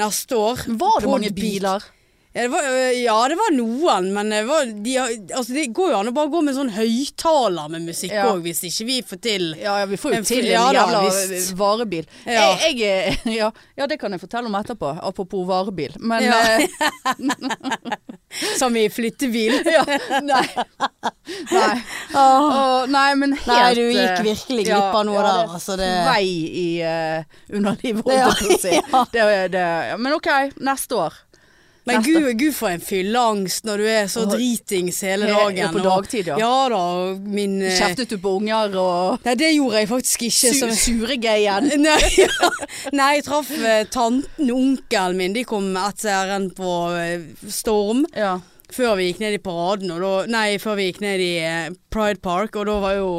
neste 0.00 0.36
år 0.36 0.66
Var 0.68 1.00
det 1.00 1.08
mange 1.08 1.32
biler? 1.36 1.88
Ja 2.32 2.42
det, 2.42 2.48
var, 2.48 2.62
ja, 2.94 3.14
det 3.28 3.34
var 3.34 3.50
noen, 3.56 4.12
men 4.14 4.28
det, 4.30 4.44
var, 4.46 4.64
de, 4.84 4.92
altså, 5.34 5.50
det 5.56 5.64
går 5.74 5.88
jo 5.90 5.96
an 5.98 6.10
å 6.10 6.12
bare 6.14 6.30
gå 6.30 6.42
med 6.46 6.54
sånn 6.54 6.68
høyttaler 6.76 7.72
med 7.72 7.88
musikk 7.88 8.12
Ja. 8.14 8.28
hvis 8.38 8.60
ikke 8.68 8.84
vi 8.86 8.98
får 9.02 9.18
til 9.24 9.46
Ja, 9.58 9.72
ja, 9.80 9.86
vi 9.90 9.98
får 9.98 10.14
jo 10.14 10.20
til 10.28 10.44
en 10.44 10.52
ja 10.52 10.68
jævla 10.76 11.00
visst. 11.08 11.50
varebil. 11.58 12.06
Ja. 12.30 12.44
Jeg, 12.62 12.76
jeg, 12.78 13.40
ja, 13.80 13.88
det 13.90 13.98
kan 13.98 14.14
jeg 14.14 14.22
fortelle 14.22 14.46
om 14.46 14.54
etterpå, 14.60 14.92
apropos 15.10 15.42
varebil. 15.48 15.96
Men 15.98 16.28
eh, 16.30 16.68
Som 18.60 18.76
i 18.78 18.84
flyttebil. 18.94 19.56
ja, 19.74 19.82
nei. 20.22 20.44
Nei. 21.50 21.80
Oh. 22.14 22.86
nei, 22.90 23.08
men 23.18 23.34
helt 23.34 23.50
Nei, 23.50 23.72
du 23.74 23.82
gikk 23.88 24.20
eh, 24.20 24.22
virkelig 24.28 24.68
glipp 24.68 24.94
av 25.00 25.02
noe 25.08 25.24
der, 25.26 25.50
altså, 25.56 25.74
det- 25.80 25.90
Vei 26.06 26.22
i 26.62 26.68
uh, 26.86 27.26
underlivet, 27.58 28.06
holdt 28.06 28.14
jeg 28.14 28.54
på 28.54 28.54
å 28.54 28.62
si. 28.62 29.98
men 29.98 30.14
OK, 30.14 30.30
neste 30.62 30.98
år. 31.08 31.18
Men 31.88 32.02
gud, 32.04 32.26
gud 32.38 32.52
for 32.54 32.68
en 32.68 32.82
fylleangst 32.84 33.64
når 33.64 33.80
du 33.80 33.86
er 33.88 34.08
så 34.12 34.26
dritings 34.28 34.98
hele 35.06 35.26
dagen. 35.30 35.70
og 35.70 35.78
på 35.78 35.84
dagtid, 35.86 36.26
ja. 36.28 36.36
Ja 36.38 36.68
da, 36.68 36.80
min 37.24 37.54
eh, 37.62 37.72
Kjeftet 37.78 38.12
du 38.12 38.18
på 38.20 38.34
unger 38.36 38.76
og 38.78 39.24
Nei, 39.24 39.34
det 39.40 39.48
gjorde 39.54 39.80
jeg 39.80 39.88
faktisk 39.90 40.26
ikke. 40.28 40.52
su 40.58 40.68
suregeien? 40.84 41.70
Nei, 41.86 41.98
ja. 42.20 42.50
Nei, 42.92 43.08
jeg 43.16 43.26
traff 43.30 43.50
eh, 43.56 43.82
tanten 43.90 44.50
og 44.52 44.60
onkelen 44.60 45.16
min. 45.20 45.34
De 45.36 45.44
kom 45.48 45.70
etter 45.80 46.12
ærend 46.20 46.52
på 46.58 46.74
eh, 47.00 47.24
Storm 47.48 48.04
Ja. 48.16 48.36
før 48.70 48.94
vi 49.00 49.08
gikk 49.10 49.24
ned 49.24 49.38
i 49.38 49.42
paraden. 49.42 49.90
Og 49.96 50.04
da, 50.04 50.12
nei, 50.30 50.58
før 50.62 50.76
vi 50.78 50.90
gikk 50.90 51.00
ned 51.02 51.24
i 51.24 51.32
Pride 51.90 52.20
Park, 52.22 52.54
og 52.60 52.68
da 52.70 52.76
var 52.84 52.98
jo 53.00 53.10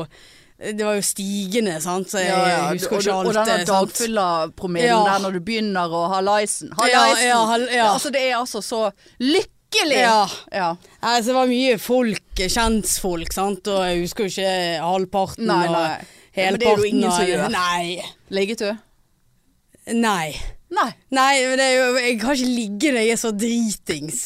Det 0.62 0.86
var 0.86 0.94
jo 1.00 1.02
stigende, 1.02 1.80
sant. 1.82 2.12
Så 2.12 2.20
jeg 2.22 2.30
Ja, 2.30 2.42
ja. 2.48 2.60
husker 2.70 3.00
ikke 3.00 3.14
alt. 3.16 3.28
og 3.32 3.34
denne 3.34 3.56
eh, 3.64 3.66
dagfylla-promillen 3.66 4.92
Ja. 4.92 5.00
der 5.08 5.24
når 5.24 5.34
du 5.34 5.40
begynner 5.48 5.90
å 5.98 6.04
ha 6.12 6.20
leisen. 6.22 6.70
Altså, 6.78 8.12
det 8.14 8.22
er 8.30 8.36
altså 8.38 8.62
så 8.62 8.82
lykkelig! 9.20 9.98
Ja. 10.04 10.28
Ja. 10.54 10.70
Nei, 11.02 11.16
det 11.26 11.34
var 11.34 11.48
mye 11.50 11.80
folk, 11.82 12.22
kjentfolk, 12.38 13.34
sant. 13.34 13.68
Og 13.74 13.82
jeg 13.88 14.04
husker 14.06 14.28
jo 14.28 14.34
ikke 14.36 14.56
halvparten. 14.86 15.48
Nei, 15.50 15.66
og 15.68 15.76
hele 15.76 16.00
Helparten. 16.32 16.52
Men 16.52 16.60
det 16.60 16.68
er 16.68 16.78
jo 16.78 16.90
ingen 16.94 17.12
som 17.12 17.26
gjør. 17.26 17.50
Nei. 17.50 18.02
Ligget 18.30 18.60
du? 18.60 18.72
Nei. 19.98 20.36
Nei. 20.72 20.88
Nei, 21.12 21.32
men 21.50 21.58
det 21.60 21.66
jo, 21.74 21.88
jeg 22.00 22.20
kan 22.22 22.32
ikke 22.38 22.48
ligge 22.56 22.92
når 22.94 23.02
jeg 23.04 23.12
er 23.12 23.20
så 23.20 23.32
dritings. 23.36 24.20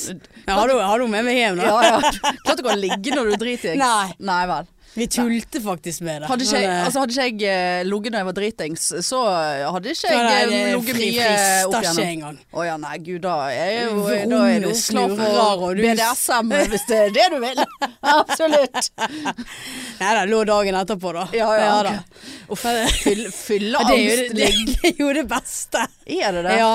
Jeg 0.45 0.53
har 0.53 0.67
du, 0.69 0.75
har 0.77 0.99
du 1.01 1.07
med 1.09 1.25
meg 1.25 1.39
hjem, 1.39 1.55
nå? 1.57 1.65
Ja, 1.65 1.95
ja. 1.95 2.11
Klart 2.45 2.59
du 2.59 2.63
kan 2.67 2.77
ligge 2.83 3.15
når 3.15 3.31
du 3.31 3.33
er 3.33 3.41
dritings. 3.41 3.79
Nei. 3.85 4.11
Nei 4.19 4.43
vel. 4.51 4.67
Vi 4.97 5.07
tulte 5.07 5.61
faktisk 5.61 6.01
med 6.01 6.21
det. 6.21 6.27
Hadde 6.29 6.45
ikke, 6.45 6.59
jeg, 6.61 6.69
eh, 6.71 6.85
altså, 6.85 7.01
hadde 7.01 7.11
ikke 7.11 7.47
jeg 7.49 7.79
eh, 7.79 7.81
ligget 7.83 8.13
når 8.13 8.21
jeg 8.21 8.27
var 8.27 8.35
dritings, 8.37 8.85
så 9.03 9.17
hadde 9.27 9.91
ikke 9.91 10.11
jeg 10.13 10.21
eh, 10.21 10.45
ligget 10.47 10.69
mye 10.71 10.77
opp 10.77 10.87
ikke 10.87 11.81
igjennom. 11.81 12.05
engang. 12.05 12.37
Å 12.55 12.63
ja, 12.63 12.77
nei 12.79 12.93
gud, 13.03 13.19
da 13.25 13.33
er 13.51 13.73
jo, 13.89 14.05
da 14.31 14.39
er 14.53 14.63
du 14.63 14.69
klar 14.71 15.15
for 15.19 15.81
BDSM, 15.81 16.55
hvis 16.71 16.87
det 16.87 17.01
er 17.01 17.11
det 17.17 17.27
du 17.33 17.37
vil. 17.43 17.59
Absolutt. 18.15 18.89
Nei 19.99 20.13
da, 20.15 20.23
lå 20.31 20.39
dagen 20.47 20.79
etterpå, 20.79 21.11
da. 21.19 21.27
Ja, 21.35 21.51
ja, 21.59 21.75
da. 21.89 21.97
Uff, 22.55 22.63
eh, 22.71 22.87
fyll, 23.01 23.25
ja, 23.27 23.35
fylleangst 23.35 24.31
det 24.39 24.47
er 24.93 25.03
jo 25.03 25.11
det 25.19 25.27
beste. 25.27 25.83
Er 26.07 26.39
det 26.39 26.47
det? 26.47 26.55
Ja. 26.63 26.73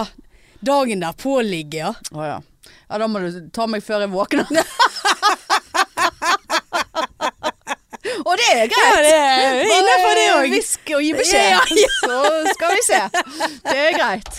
Dagen 0.60 1.00
derpå 1.08 1.40
ligger, 1.40 1.88
ja. 1.88 1.96
Å 2.12 2.30
ja. 2.34 2.38
Ja, 2.90 2.98
da 2.98 3.06
må 3.08 3.24
du 3.24 3.48
ta 3.54 3.64
meg 3.70 3.80
før 3.86 4.04
jeg 4.04 4.12
våkner. 4.12 4.44
Og 8.26 8.29
det 8.40 8.50
er 8.64 8.70
greit. 8.73 8.87
Ja, 8.88 9.00
det 9.04 9.14
er 9.20 9.61
innenfor 9.76 10.18
det 10.18 10.26
òg. 10.35 10.49
Hvisk 10.54 10.92
og 10.97 11.02
gi 11.04 11.12
beskjed. 11.18 11.49
Ja, 11.52 11.62
ja. 11.78 11.90
Så 12.11 12.54
skal 12.56 12.75
vi 12.76 12.82
se. 12.87 13.00
Det 13.68 13.76
er 13.87 13.97
greit. 13.99 14.30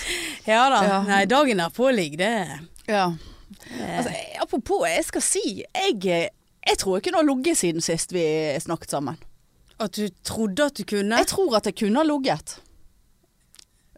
Ja 0.50 0.64
da. 0.74 0.82
Nei, 1.08 1.22
dagen 1.30 1.62
derpå 1.64 1.92
ligger 1.96 2.24
det 2.26 2.34
Ja. 2.92 3.06
Altså, 3.82 4.12
apropos, 4.42 4.84
jeg 4.90 5.06
skal 5.08 5.22
si 5.24 5.44
jeg, 5.62 6.02
jeg 6.68 6.78
tror 6.82 6.98
ikke 7.00 7.12
det 7.14 7.20
har 7.22 7.28
ligget 7.30 7.58
siden 7.62 7.82
sist 7.86 8.12
vi 8.16 8.24
snakket 8.60 8.92
sammen. 8.98 9.20
At 9.82 9.96
du 9.98 10.10
trodde 10.28 10.66
at 10.68 10.78
du 10.78 10.84
kunne? 10.86 11.18
Jeg 11.22 11.28
tror 11.32 11.56
at 11.58 11.66
jeg 11.70 11.78
kunne 11.80 12.02
ha 12.02 12.04
ligget. 12.06 12.58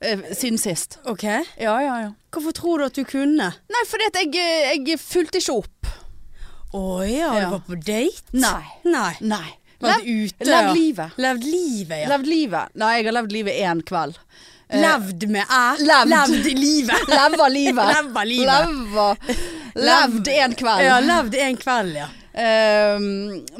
Eh, 0.03 0.19
Siden 0.35 0.57
sist. 0.59 0.99
Ok. 1.05 1.23
Ja, 1.23 1.73
ja, 1.79 1.95
ja. 2.03 2.09
Hvorfor 2.31 2.51
tror 2.55 2.77
du 2.77 2.85
at 2.85 2.95
du 2.95 3.03
kunne? 3.07 3.49
Nei, 3.71 3.83
fordi 3.87 4.07
at 4.11 4.17
jeg, 4.21 4.35
eh, 4.35 4.77
jeg 4.89 4.99
fulgte 4.99 5.39
ikke 5.39 5.57
opp. 5.63 5.89
Å 6.73 6.83
ja, 7.07 7.33
Ja. 7.37 7.45
du 7.45 7.51
var 7.53 7.63
på 7.67 7.75
date? 7.85 8.23
Nei. 8.33 8.63
Nei. 8.83 9.13
Nei. 9.21 9.49
Vært 9.83 10.07
Lev, 10.07 10.23
ute, 10.31 10.47
levd 10.49 10.73
livet. 10.77 11.19
Levd 11.27 11.45
livet, 11.51 12.01
ja. 12.03 12.09
Levd 12.13 12.31
livet. 12.31 12.73
Nei, 12.79 12.91
jeg 12.99 13.07
har 13.09 13.17
levd 13.19 13.35
livet 13.37 13.61
én 13.67 13.83
kveld. 13.91 14.17
Eh, 14.69 14.79
Levd 14.81 15.27
med 15.29 15.45
æ. 15.51 15.63
Levd. 15.83 16.09
Levd 16.15 16.49
livet. 16.57 17.07
Leva 17.13 17.47
livet. 17.51 17.93
Leva 17.99 18.25
livet. 18.25 19.31
Levd 19.75 20.27
en 20.39 20.53
kveld. 20.63 20.85
Ja, 20.87 20.99
levd 21.03 21.35
en 21.35 21.57
kveld, 21.61 21.95
ja. 22.01 22.09
Um, 22.33 23.03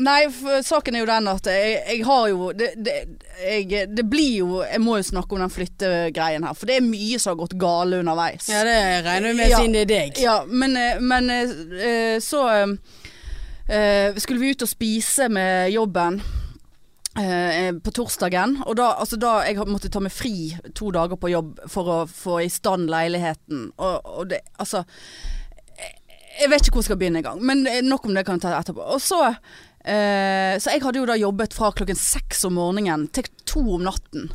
nei, 0.01 0.23
saken 0.65 0.95
er 0.97 1.03
jo 1.03 1.05
den 1.05 1.27
at 1.29 1.45
jeg, 1.45 1.75
jeg 1.91 1.99
har 2.07 2.23
jo 2.31 2.47
det, 2.57 2.71
det, 2.81 2.95
jeg, 3.37 3.83
det 3.93 4.05
blir 4.09 4.39
jo 4.39 4.63
Jeg 4.65 4.81
må 4.81 4.95
jo 4.97 5.03
snakke 5.11 5.35
om 5.37 5.43
den 5.43 5.51
flyttegreien 5.53 6.41
her, 6.47 6.55
for 6.57 6.65
det 6.71 6.79
er 6.79 6.87
mye 6.87 7.19
som 7.21 7.35
har 7.35 7.39
gått 7.43 7.53
gale 7.61 7.99
underveis. 8.01 8.49
Ja, 8.49 8.63
det 8.65 8.79
regner 9.05 9.27
vi 9.29 9.35
med 9.43 9.51
Ja. 9.53 9.59
siden 9.61 9.77
det 9.77 9.83
er 9.85 9.91
deg. 9.93 10.17
Ja, 10.25 10.39
men, 10.49 10.73
eh, 10.79 10.97
men 11.05 11.29
eh, 11.29 12.17
så 12.25 12.47
eh, 13.73 14.09
eh, 14.13 14.19
skulle 14.21 14.39
vi 14.43 14.53
ut 14.53 14.61
og 14.65 14.69
spise 14.71 15.29
med 15.33 15.71
jobben. 15.73 16.21
eh, 17.15 17.69
på 17.77 17.91
torsdagen, 17.93 18.55
og 18.65 18.75
da, 18.79 18.87
altså 18.97 19.19
da 19.21 19.35
jeg 19.45 19.57
måtte 19.69 19.89
ta 19.93 19.99
meg 20.01 20.11
fri 20.11 20.55
to 20.73 20.87
dager 20.95 21.13
på 21.21 21.29
jobb 21.29 21.59
for 21.69 21.85
å 21.85 21.97
få 22.09 22.39
i 22.41 22.47
stand 22.49 22.89
leiligheten. 22.89 23.67
Og, 23.77 23.99
og 24.05 24.29
det, 24.31 24.39
altså 24.59 24.81
jeg- 25.77 25.99
Jeg 26.41 26.49
vet 26.49 26.61
ikke 26.65 26.71
hvor 26.73 26.81
jeg 26.81 26.85
skal 26.89 26.97
begynne 26.97 27.19
engang, 27.21 27.41
men 27.45 27.67
eh, 27.67 27.81
nok 27.85 28.05
om 28.09 28.15
det 28.15 28.25
kan 28.25 28.39
jeg 28.39 28.47
ta 28.47 28.55
etterpå. 28.59 28.81
Og 28.81 28.99
så 28.99 29.19
eh, 29.85 30.57
Så 30.57 30.71
jeg 30.73 30.81
hadde 30.81 30.97
jo 30.97 31.05
da 31.05 31.13
jobbet 31.13 31.53
fra 31.53 31.69
klokken 31.71 31.95
seks 31.95 32.45
om 32.49 32.53
morgenen 32.57 33.07
til 33.13 33.23
to 33.45 33.61
om 33.75 33.83
natten. 33.85 34.31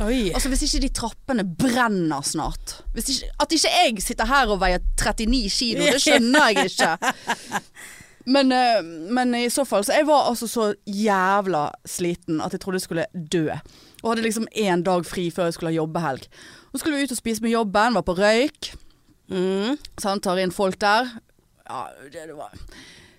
Oi. 0.00 0.30
Altså 0.34 0.48
Hvis 0.52 0.62
ikke 0.68 0.82
de 0.86 0.88
trappene 0.94 1.42
brenner 1.44 2.22
snart 2.22 2.82
ikke, 2.94 3.32
At 3.40 3.50
ikke 3.50 3.70
jeg 3.82 4.02
sitter 4.04 4.26
her 4.30 4.46
og 4.52 4.60
veier 4.60 4.78
39 5.00 5.50
kilo, 5.50 5.82
det 5.90 6.00
skjønner 6.00 6.52
jeg 6.52 6.70
ikke. 6.70 6.92
Men, 8.28 8.52
eh, 8.52 8.82
men 8.84 9.32
i 9.34 9.46
så 9.50 9.64
fall 9.64 9.86
Så 9.86 9.94
jeg 9.96 10.04
var 10.08 10.26
altså 10.28 10.48
så 10.50 10.66
jævla 10.84 11.70
sliten 11.88 12.42
at 12.44 12.52
jeg 12.52 12.60
trodde 12.60 12.80
jeg 12.80 12.86
skulle 12.86 13.06
dø. 13.14 13.46
Og 14.02 14.10
hadde 14.12 14.26
liksom 14.26 14.48
én 14.52 14.84
dag 14.86 15.06
fri 15.08 15.30
før 15.34 15.48
jeg 15.48 15.56
skulle 15.56 15.72
ha 15.72 15.78
jobbehelg. 15.80 16.28
Og 16.72 16.80
skulle 16.80 16.98
vi 16.98 17.08
ut 17.08 17.14
og 17.14 17.18
spise 17.18 17.42
med 17.42 17.54
jobben, 17.54 17.96
var 17.96 18.04
på 18.06 18.14
røyk. 18.18 18.70
Mm. 19.32 19.78
Sånn, 20.00 20.20
tar 20.22 20.38
inn 20.38 20.54
folk 20.54 20.78
der. 20.80 21.08
Ja, 21.68 21.86
det, 22.12 22.28
det 22.30 22.36
var 22.36 22.52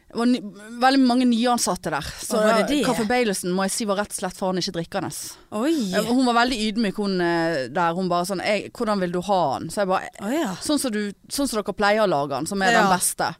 det 0.10 0.18
var 0.18 0.80
veldig 0.82 1.00
mange 1.06 1.26
nyansatte 1.30 1.92
der. 1.94 2.06
Så? 2.26 2.40
Kaffe 2.86 3.06
Baileysen 3.06 3.52
må 3.54 3.68
jeg 3.68 3.74
si 3.76 3.86
var 3.86 4.00
rett 4.02 4.14
og 4.16 4.18
slett 4.18 4.38
faen 4.40 4.58
ikke 4.58 4.74
drikkende. 4.80 5.12
Oi. 5.54 5.74
Hun 6.08 6.24
var 6.26 6.38
veldig 6.40 6.58
ydmyk, 6.66 6.98
hun 6.98 7.22
eh, 7.22 7.68
der. 7.70 7.94
Hun 7.94 8.10
bare 8.10 8.26
sånn 8.26 8.42
'Hvordan 8.42 9.00
vil 9.04 9.14
du 9.14 9.22
ha 9.22 9.60
den?' 9.60 9.70
Så 9.70 9.84
jeg 9.84 9.88
bare 9.92 10.10
oh, 10.26 10.34
ja. 10.34 10.56
Sånn 10.66 10.80
som, 10.82 10.92
du, 10.92 11.14
sånn 11.30 11.48
som 11.48 11.62
dere 11.62 11.78
pleier 11.78 12.02
å 12.06 12.10
lage 12.10 12.34
den, 12.34 12.50
som 12.50 12.62
er 12.62 12.72
Ja. 12.74 12.82
den 12.82 12.98
beste. 12.98 13.36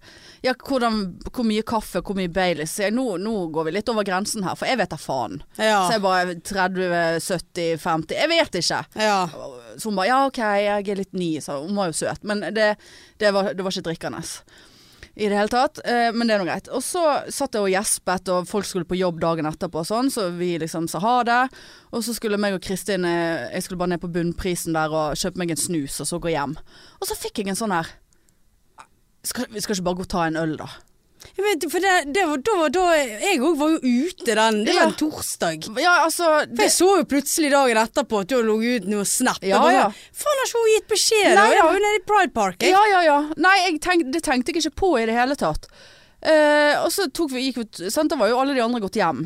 Ja, 0.46 0.54
hvordan, 0.54 1.18
hvor 1.34 1.44
mye 1.44 1.66
kaffe, 1.66 2.02
hvor 2.06 2.16
mye 2.16 2.30
Baileys? 2.30 2.78
Nå, 2.94 3.18
nå 3.18 3.36
går 3.52 3.66
vi 3.66 3.72
litt 3.72 3.90
over 3.90 4.04
grensen 4.06 4.44
her, 4.46 4.56
for 4.56 4.70
jeg 4.70 4.78
vet 4.78 4.94
da 4.94 4.98
faen. 4.98 5.42
Ja. 5.58 5.88
Så 5.88 5.98
jeg 5.98 6.02
bare 6.06 6.36
30, 6.36 7.20
70, 7.20 7.78
50 7.82 8.16
Jeg 8.16 8.30
vet 8.30 8.52
ikke. 8.62 8.86
ja. 8.96 9.28
Så 9.78 9.90
hun 9.90 9.96
bare 9.96 10.08
'ja, 10.08 10.26
OK, 10.28 10.38
jeg 10.38 10.90
er 10.90 10.96
litt 10.96 11.14
ny', 11.14 11.42
så 11.42 11.62
hun 11.66 11.76
var 11.76 11.88
jo 11.88 11.94
søt. 11.94 12.24
Men 12.24 12.42
det, 12.54 12.78
det, 13.18 13.34
var, 13.34 13.54
det 13.54 13.64
var 13.64 13.72
ikke 13.72 13.90
drikkende. 13.90 14.22
I 15.20 15.28
det 15.28 15.36
hele 15.36 15.52
tatt. 15.52 15.82
Eh, 15.84 16.10
men 16.16 16.30
det 16.30 16.36
er 16.36 16.42
nå 16.42 16.48
greit. 16.48 16.70
Og 16.72 16.84
så 16.86 17.04
satt 17.28 17.58
jeg 17.58 17.66
og 17.66 17.74
gjespet, 17.74 18.30
og 18.32 18.48
folk 18.48 18.68
skulle 18.68 18.88
på 18.88 18.96
jobb 18.96 19.20
dagen 19.20 19.50
etterpå 19.50 19.82
og 19.82 19.88
sånn, 19.90 20.12
så 20.14 20.30
vi 20.38 20.54
liksom 20.62 20.88
sa 20.88 21.02
ha 21.04 21.16
det. 21.28 21.40
Og 21.92 22.06
så 22.06 22.16
skulle 22.16 22.40
meg 22.40 22.56
og 22.56 22.64
Kristin 22.64 23.08
eh, 23.08 23.50
Jeg 23.52 23.66
skulle 23.66 23.82
bare 23.82 23.96
ned 23.96 24.04
på 24.04 24.12
bunnprisen 24.16 24.78
der 24.78 24.94
og 24.96 25.20
kjøpe 25.20 25.42
meg 25.42 25.52
en 25.52 25.60
snus, 25.60 26.00
og 26.00 26.08
så 26.08 26.22
gå 26.24 26.32
hjem. 26.32 26.56
Og 27.02 27.10
så 27.10 27.20
fikk 27.20 27.44
jeg 27.44 27.52
en 27.52 27.60
sånn 27.60 27.76
her 27.76 27.92
skal, 29.28 29.50
Vi 29.52 29.60
skal 29.60 29.76
ikke 29.76 29.90
bare 29.90 30.00
gå 30.00 30.08
og 30.08 30.14
ta 30.16 30.24
en 30.30 30.40
øl, 30.40 30.56
da? 30.62 30.70
Jeg 31.38 31.46
vet, 31.46 31.66
for 31.72 31.84
det, 31.84 31.94
det 32.16 32.24
var 32.30 32.42
da, 32.48 32.70
da 32.76 32.86
Jeg 32.96 33.40
òg 33.44 33.58
var 33.60 33.74
jo 33.76 33.80
ute 34.08 34.36
den. 34.40 34.64
Det 34.66 34.74
Ja. 34.74 34.80
var 34.86 34.92
en 34.92 34.98
torsdag. 35.02 35.68
Ja, 35.82 35.94
altså 36.06 36.32
For 36.48 36.64
jeg 36.64 36.72
så 36.76 36.90
jo 37.02 37.04
plutselig 37.12 37.52
dagen 37.52 37.78
etterpå 37.84 38.22
at 38.24 38.28
du 38.32 38.36
hadde 38.38 38.50
ligget 38.50 38.84
ut 38.84 38.90
noe 38.96 39.06
snap. 39.06 39.44
Ja, 39.44 39.62
ja. 39.72 39.86
sånn, 39.90 40.10
Faen, 40.24 40.40
har 40.42 40.50
ikke 40.50 40.64
hun 40.64 40.74
gitt 40.78 40.90
beskjed? 40.96 41.36
Nei? 41.36 41.48
Jeg 41.56 41.64
var 41.64 41.74
jo 41.80 41.86
nede 41.86 42.02
i 42.02 42.06
Pride 42.08 42.34
Park. 42.34 42.60
Jeg. 42.64 42.72
Ja, 42.76 42.84
ja, 42.96 43.02
ja. 43.08 43.20
Nei, 43.38 43.58
tenk, 43.80 44.12
det 44.14 44.24
tenkte 44.24 44.54
jeg 44.54 44.64
ikke 44.64 44.76
på 44.84 44.94
i 45.02 45.06
det 45.10 45.16
hele 45.18 45.36
tatt. 45.40 45.68
Eh, 46.22 46.76
og 46.84 46.90
så 46.92 47.06
tok 47.16 47.32
vi, 47.32 47.46
gikk 47.48 47.62
vi 47.80 47.90
sant? 47.90 48.10
Da 48.12 48.18
var 48.20 48.28
jo 48.28 48.40
alle 48.42 48.52
de 48.54 48.60
andre 48.60 48.82
gått 48.84 48.98
hjem. 49.00 49.22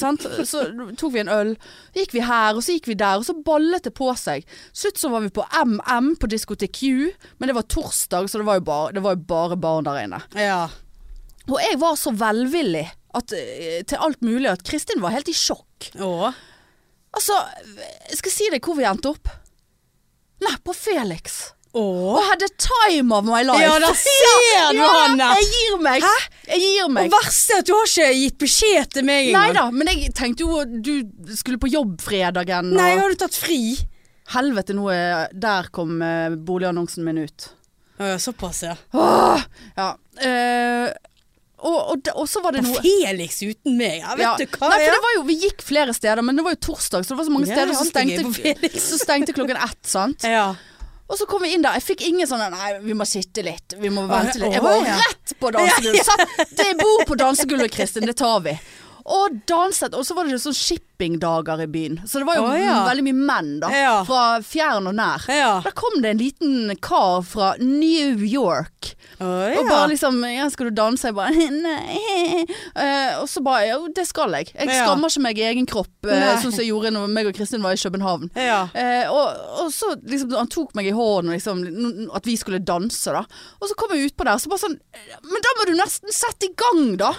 Sant? 0.00 0.24
Så 0.50 0.64
tok 0.98 1.12
vi 1.14 1.20
en 1.22 1.30
øl. 1.30 1.52
Gikk 1.94 2.10
vi 2.16 2.24
her, 2.26 2.56
og 2.58 2.62
så 2.66 2.74
gikk 2.74 2.88
vi 2.90 2.96
der, 2.98 3.20
og 3.22 3.26
så 3.28 3.36
ballet 3.46 3.84
det 3.86 3.92
på 3.94 4.08
seg. 4.18 4.42
Slutt 4.74 4.98
så 4.98 5.10
var 5.12 5.22
vi 5.22 5.30
på 5.30 5.44
MM 5.62 6.16
på 6.18 6.26
diskotek 6.32 6.72
Q, 6.74 7.12
men 7.38 7.46
det 7.52 7.54
var 7.54 7.62
torsdag, 7.70 8.26
så 8.30 8.42
det 8.42 8.48
var 8.50 8.58
jo 8.58 8.66
bare, 8.66 8.92
det 8.96 9.04
var 9.04 9.14
jo 9.14 9.22
bare 9.30 9.56
barn 9.62 9.86
der 9.86 10.00
inne. 10.02 10.22
Ja. 10.34 10.64
Og 11.50 11.58
jeg 11.60 11.78
var 11.82 11.96
så 12.00 12.12
velvillig 12.16 12.86
at, 13.14 13.32
eh, 13.36 13.82
til 13.86 14.00
alt 14.00 14.22
mulig 14.24 14.48
at 14.50 14.62
Kristin 14.66 15.02
var 15.04 15.12
helt 15.14 15.28
i 15.28 15.36
sjokk. 15.36 15.90
Åh. 16.00 16.32
Altså, 17.14 17.36
jeg 18.10 18.18
skal 18.18 18.32
si 18.34 18.48
deg 18.50 18.64
hvor 18.64 18.78
vi 18.78 18.86
endte 18.88 19.12
opp. 19.12 19.28
Nei, 20.42 20.56
på 20.64 20.74
Felix. 20.74 21.52
Åh. 21.74 22.14
Og 22.14 22.20
had 22.22 22.42
a 22.42 22.48
time 22.58 23.14
of 23.14 23.24
my 23.26 23.42
life. 23.46 23.60
Ja, 23.62 23.76
da 23.82 23.92
ser 23.98 24.26
du, 24.26 24.78
ja, 24.78 24.88
Hanne. 24.94 25.28
Jeg 25.40 25.48
gir 25.52 25.78
meg. 25.82 26.02
Hæ? 26.06 26.12
Jeg 26.52 26.60
gir 26.64 26.90
meg. 26.96 27.08
Og 27.10 27.16
verst 27.16 27.50
er 27.54 27.62
at 27.62 27.68
du 27.70 27.74
har 27.76 27.88
ikke 27.90 28.08
gitt 28.18 28.38
beskjed 28.44 28.92
til 28.94 29.06
meg 29.08 29.30
Nei 29.34 29.48
engang. 29.50 29.56
da, 29.58 29.64
men 29.74 29.90
jeg 29.92 30.12
tenkte 30.14 30.46
jo 30.46 30.62
du 30.64 30.92
skulle 31.36 31.58
på 31.62 31.70
jobb 31.72 31.98
fredagen. 32.04 32.72
Nei, 32.76 32.92
jeg 32.94 33.02
har 33.02 33.14
du 33.14 33.20
tatt 33.24 33.38
fri? 33.38 33.60
Helvete, 34.34 34.72
nå 34.72 34.86
er 34.88 35.28
Der 35.36 35.66
kom 35.74 35.98
eh, 36.02 36.32
boligannonsen 36.34 37.04
min 37.04 37.20
ut. 37.26 37.50
Å, 37.98 38.14
ja, 38.14 38.18
såpass, 38.22 38.62
ja. 38.66 38.74
Åh, 38.96 39.42
ja. 39.76 39.88
eh, 40.24 40.88
og, 41.64 41.78
og, 41.94 42.10
og 42.20 42.28
så 42.28 42.42
var 42.44 42.52
det 42.56 42.62
noe 42.66 42.82
Felix 42.84 43.40
uten 43.42 43.78
meg. 43.78 43.98
Ja, 44.02 44.14
vet 44.18 44.24
Ja. 44.26 44.34
du 44.36 44.44
hva? 44.58 44.68
Nei, 44.74 44.78
for 44.84 44.92
det 44.98 45.02
var 45.06 45.14
jo, 45.16 45.22
Vi 45.30 45.36
gikk 45.46 45.64
flere 45.64 45.94
steder, 45.96 46.22
men 46.22 46.36
det 46.36 46.44
var 46.44 46.54
jo 46.54 46.60
torsdag, 46.68 47.04
så 47.06 47.14
det 47.14 47.18
var 47.22 47.24
så 47.30 47.34
mange 47.34 47.48
Ja, 47.48 47.56
steder 47.56 47.74
som 47.74 47.88
stengte, 47.88 48.70
så 48.84 48.98
stengte 49.00 49.32
klokken 49.36 49.56
ett. 49.56 49.80
sant? 49.86 50.22
ja. 50.28 50.54
Og 51.04 51.18
så 51.20 51.26
kom 51.28 51.42
vi 51.44 51.50
inn 51.52 51.60
der. 51.60 51.74
Jeg 51.76 51.82
fikk 51.84 52.00
ingen 52.08 52.24
sånn 52.26 52.40
Nei, 52.50 52.78
vi 52.80 52.94
må 52.96 53.04
sitte 53.04 53.42
litt. 53.44 53.74
Vi 53.76 53.90
må 53.92 54.06
vente 54.08 54.38
litt. 54.40 54.54
Jeg 54.56 54.62
var 54.64 54.78
rett 54.80 55.34
på 55.38 55.50
dansegulvet. 55.52 56.06
Satt- 56.08 56.56
Det 56.56 56.70
bor 56.80 57.04
på 57.10 57.18
dansegulvet, 57.20 57.70
Kristin. 57.74 58.06
Det 58.08 58.14
tar 58.16 58.40
vi. 58.40 58.54
Og 59.04 59.40
danset. 59.48 59.94
Og 59.94 60.06
så 60.06 60.16
var 60.16 60.24
det 60.24 60.38
sånn 60.40 60.56
shippingdager 60.56 61.60
i 61.60 61.66
byen. 61.68 61.98
Så 62.08 62.22
det 62.22 62.28
var 62.28 62.38
jo 62.38 62.46
oh, 62.48 62.54
ja. 62.56 62.78
veldig 62.88 63.04
mye 63.04 63.26
menn, 63.28 63.50
da. 63.60 63.68
Ja. 63.68 63.96
Fra 64.08 64.40
fjern 64.44 64.88
og 64.88 64.96
nær. 64.96 65.26
Ja. 65.28 65.58
Da 65.64 65.72
kom 65.76 65.98
det 66.00 66.14
en 66.14 66.22
liten 66.22 66.72
kar 66.84 67.20
fra 67.28 67.52
New 67.60 68.24
York. 68.24 68.94
Å, 69.20 69.28
Og 69.60 69.68
bare 69.68 69.92
liksom 69.92 70.16
ja, 70.26 70.48
'Skal 70.50 70.70
du 70.70 70.74
danse?' 70.74 71.06
Jeg 71.06 71.14
bare 71.14 71.30
Nei. 71.64 72.44
Uh, 72.74 73.22
og 73.22 73.28
så 73.30 73.42
bare 73.44 73.68
Ja, 73.68 73.76
det 73.94 74.06
skal 74.08 74.32
jeg. 74.34 74.50
Jeg 74.54 74.70
skammer 74.72 75.12
ikke 75.12 75.22
meg 75.22 75.38
i 75.38 75.46
egen 75.52 75.68
kropp, 75.70 75.92
uh, 76.08 76.40
sånn 76.42 76.50
som 76.50 76.62
jeg 76.64 76.72
gjorde 76.72 76.94
når 76.96 77.12
meg 77.12 77.28
og 77.30 77.36
Kristin 77.36 77.62
var 77.62 77.76
i 77.76 77.80
København. 77.80 78.30
Eh, 78.34 79.06
og, 79.12 79.44
og 79.60 79.70
så 79.74 79.92
liksom 80.00 80.32
Han 80.34 80.50
tok 80.50 80.74
meg 80.74 80.88
i 80.88 80.94
hånden 80.94 81.34
liksom, 81.34 81.62
At 82.16 82.26
vi 82.26 82.34
skulle 82.40 82.62
danse 82.64 83.12
da 83.14 83.22
Og 83.60 83.68
så 83.68 83.76
kom 83.78 83.92
jeg 83.94 84.08
ut 84.08 84.16
på 84.16 84.26
der 84.26 84.40
Så 84.40 84.50
bare 84.50 84.64
sånn 84.64 84.76
Men 85.28 85.44
da 85.44 85.52
må 85.58 85.68
du 85.68 85.74
nesten 85.78 86.12
sette 86.14 86.48
i 86.48 86.54
gang 86.58 86.96
da 87.00 87.12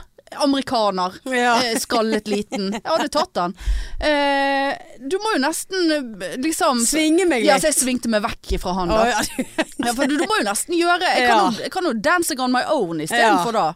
Amerikaner 0.44 1.16
Ja. 1.32 1.56
eh, 1.64 1.76
Skallet 1.80 2.28
liten 2.32 2.72
Jeg 2.74 2.84
hadde 2.86 3.10
tatt 3.14 3.38
han. 3.42 3.56
eh, 4.00 4.74
Du 5.00 5.18
må 5.24 5.36
jo 5.36 5.42
nesten 5.44 5.92
eh, 5.96 6.36
liksom 6.44 6.82
Svinge 6.86 7.26
meg 7.30 7.44
litt. 7.44 7.50
Ja, 7.52 7.60
så 7.62 7.72
jeg 7.72 7.78
svingte 7.80 8.10
meg 8.12 8.24
vekk 8.26 8.56
fra 8.62 8.74
han 8.80 8.90
da. 8.94 9.02
Oh, 9.02 9.08
ja, 9.08 9.22
ja, 9.86 9.94
For 9.94 10.06
du, 10.08 10.18
du 10.18 10.26
må 10.30 10.40
jo 10.42 10.48
nesten 10.50 10.78
gjøre 10.78 11.14
Jeg 11.18 11.30
kan, 11.30 11.40
jo, 11.54 11.64
jeg 11.68 11.72
kan 11.76 11.90
jo 11.90 11.94
dancing 12.10 12.40
on 12.46 12.52
my 12.56 12.64
own 12.74 13.02
i 13.02 13.08
stedet 13.08 13.32
Ja. 13.32 13.52
da 13.52 13.70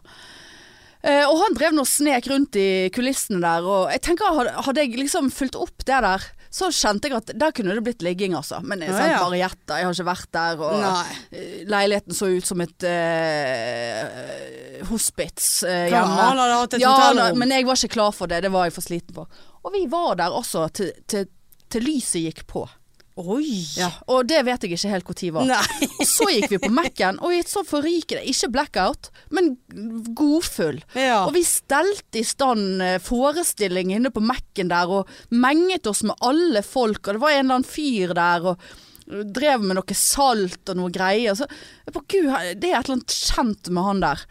Eh, 1.00 1.22
og 1.24 1.38
han 1.40 1.54
drev 1.56 1.72
nå 1.72 1.80
snek 1.88 2.26
rundt 2.28 2.56
i 2.60 2.90
kulissene 2.92 3.38
der, 3.40 3.64
og 3.64 3.86
jeg 3.88 4.02
tenker 4.04 4.34
hadde 4.36 4.82
jeg 4.82 4.98
liksom 4.98 5.30
fulgt 5.32 5.56
opp 5.56 5.80
det 5.88 5.96
der, 6.04 6.26
så 6.50 6.66
kjente 6.74 7.06
jeg 7.06 7.14
at 7.14 7.30
der 7.38 7.52
kunne 7.54 7.76
det 7.76 7.82
blitt 7.86 8.02
ligging, 8.02 8.34
altså. 8.34 8.58
Men 8.66 8.82
jeg 8.82 8.90
Ja, 8.90 8.96
sant, 8.98 9.12
ja. 9.12 9.18
bare 9.22 9.38
gjetta, 9.38 9.76
jeg 9.78 9.86
har 9.86 9.94
ikke 9.94 10.08
vært 10.08 10.30
der, 10.34 10.64
og 10.66 10.80
Nei. 10.82 11.18
eh, 11.30 11.60
leiligheten 11.70 12.16
så 12.18 12.26
ut 12.26 12.48
som 12.48 12.64
et 12.64 12.86
uh, 12.90 14.00
hospits 14.90 15.46
uh, 15.62 15.86
hjemme. 15.86 16.16
Ja, 16.18 16.32
da, 16.34 16.48
et 16.64 16.74
ja, 16.82 16.94
da, 17.14 17.28
men 17.38 17.54
jeg 17.54 17.68
var 17.68 17.78
ikke 17.78 17.94
klar 17.94 18.16
for 18.16 18.26
det, 18.30 18.42
det 18.42 18.50
var 18.50 18.66
jeg 18.66 18.74
for 18.74 18.88
sliten 18.88 19.14
for. 19.20 19.30
Og 19.62 19.76
vi 19.76 19.84
var 19.92 20.18
der 20.18 20.34
også 20.34 20.66
til, 20.74 20.90
til, 21.06 21.30
til 21.70 21.86
lyset 21.86 22.26
gikk 22.26 22.42
på. 22.50 22.66
Oi. 23.20 23.60
Ja, 23.78 23.90
og 24.10 24.28
det 24.30 24.40
vet 24.46 24.64
jeg 24.64 24.74
ikke 24.74 24.92
helt 24.92 25.10
når 25.10 25.32
var. 25.36 25.48
Nei. 25.48 25.88
Og 26.00 26.06
så 26.08 26.28
gikk 26.32 26.50
vi 26.54 26.60
på 26.62 26.72
Mac-en, 26.72 27.20
og 27.20 27.34
i 27.34 27.40
et 27.42 27.50
sånt 27.50 27.68
forrikende 27.68 28.24
ikke 28.30 28.50
blackout, 28.54 29.10
men 29.34 29.54
godfull. 30.16 30.82
Ja. 30.96 31.22
Og 31.26 31.34
vi 31.36 31.44
stelte 31.46 32.22
i 32.22 32.26
stand 32.26 32.84
eh, 32.84 32.98
forestilling 33.02 33.94
inne 33.96 34.12
på 34.14 34.22
Mac-en 34.24 34.72
der, 34.72 34.92
og 35.00 35.10
menget 35.30 35.90
oss 35.90 36.04
med 36.06 36.16
alle 36.24 36.64
folk, 36.66 37.02
og 37.06 37.18
det 37.18 37.24
var 37.24 37.36
en 37.36 37.44
eller 37.44 37.60
annen 37.60 37.74
fyr 37.74 38.16
der, 38.16 38.52
og 38.54 38.70
Drev 39.10 39.64
med 39.66 39.74
noe 39.74 39.94
salt 39.98 40.70
og 40.70 40.76
noe 40.78 40.92
greier. 40.94 41.34
Så 41.34 41.48
jeg 41.50 41.94
bare, 41.96 42.06
gud, 42.12 42.28
det 42.62 42.68
er 42.70 42.76
et 42.78 42.84
eller 42.86 43.00
annet 43.00 43.16
kjent 43.16 43.70
med 43.74 43.82
han 43.88 44.02
der. 44.04 44.22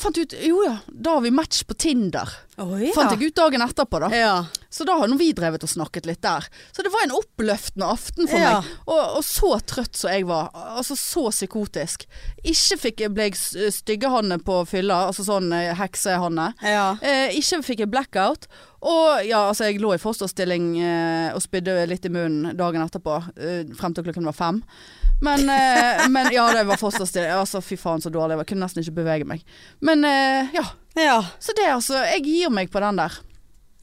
Fant 0.00 0.18
ut, 0.18 0.34
jo 0.42 0.62
ja, 0.64 0.78
da 0.88 1.18
har 1.18 1.24
vi 1.26 1.30
match 1.34 1.62
på 1.68 1.76
Tinder. 1.78 2.30
Oh, 2.56 2.74
ja. 2.80 2.90
Fant 2.96 3.12
jeg 3.14 3.28
ut 3.28 3.36
dagen 3.36 3.62
etterpå 3.62 4.00
da. 4.02 4.08
Ja. 4.16 4.34
Så 4.74 4.82
da 4.88 4.96
har 4.98 5.06
nå 5.10 5.14
vi 5.20 5.28
drevet 5.36 5.62
og 5.62 5.70
snakket 5.70 6.08
litt 6.08 6.22
der. 6.24 6.48
Så 6.74 6.82
det 6.82 6.90
var 6.90 7.04
en 7.06 7.14
oppløftende 7.14 7.86
aften 7.94 8.26
for 8.26 8.40
Ja. 8.42 8.56
meg. 8.58 8.70
Og, 8.90 9.02
og 9.20 9.22
så 9.22 9.52
trøtt 9.62 9.94
som 10.00 10.10
jeg 10.10 10.26
var. 10.26 10.48
Altså 10.74 10.96
så 10.98 11.28
psykotisk. 11.30 12.08
Ikke 12.42 12.78
fikk 12.82 13.04
jeg, 13.04 13.12
ble 13.14 13.28
jeg 13.30 13.70
styggehanne 13.76 14.40
på 14.42 14.56
fylla, 14.66 15.04
altså 15.12 15.22
sånn 15.28 15.52
eh, 15.54 15.70
heksehanne. 15.78 16.48
Ja. 16.66 16.88
Eh, 17.06 17.36
ikke 17.38 17.62
fikk 17.62 17.84
jeg 17.84 17.92
blackout. 17.92 18.48
Og 18.84 19.22
ja, 19.24 19.44
altså 19.48 19.68
jeg 19.70 19.78
lå 19.80 19.94
i 19.94 20.00
fosterstilling 20.02 20.66
eh, 20.82 21.28
og 21.36 21.40
spydde 21.44 21.76
litt 21.88 22.04
i 22.04 22.12
munnen 22.12 22.56
dagen 22.58 22.82
etterpå. 22.84 23.20
Eh, 23.38 23.62
frem 23.78 23.94
til 23.96 24.04
klokken 24.08 24.26
var 24.28 24.36
fem. 24.36 24.58
Men, 25.24 25.46
eh, 25.48 26.02
men 26.14 26.32
ja, 26.34 26.48
det 26.52 26.66
var 26.68 26.80
fosterstilling. 26.82 27.30
Altså 27.32 27.62
fy 27.64 27.78
faen 27.80 28.02
så 28.02 28.10
dårlig. 28.12 28.40
Jeg 28.42 28.50
kunne 28.50 28.66
nesten 28.66 28.82
ikke 28.82 28.98
bevege 28.98 29.28
meg. 29.30 29.46
Men 29.86 30.02
eh, 30.08 30.50
ja. 30.58 30.66
ja. 30.98 31.20
Så 31.38 31.54
det 31.56 31.70
altså. 31.70 32.02
Jeg 32.10 32.26
gir 32.26 32.52
meg 32.52 32.74
på 32.74 32.82
den 32.84 32.98
der. 33.00 33.20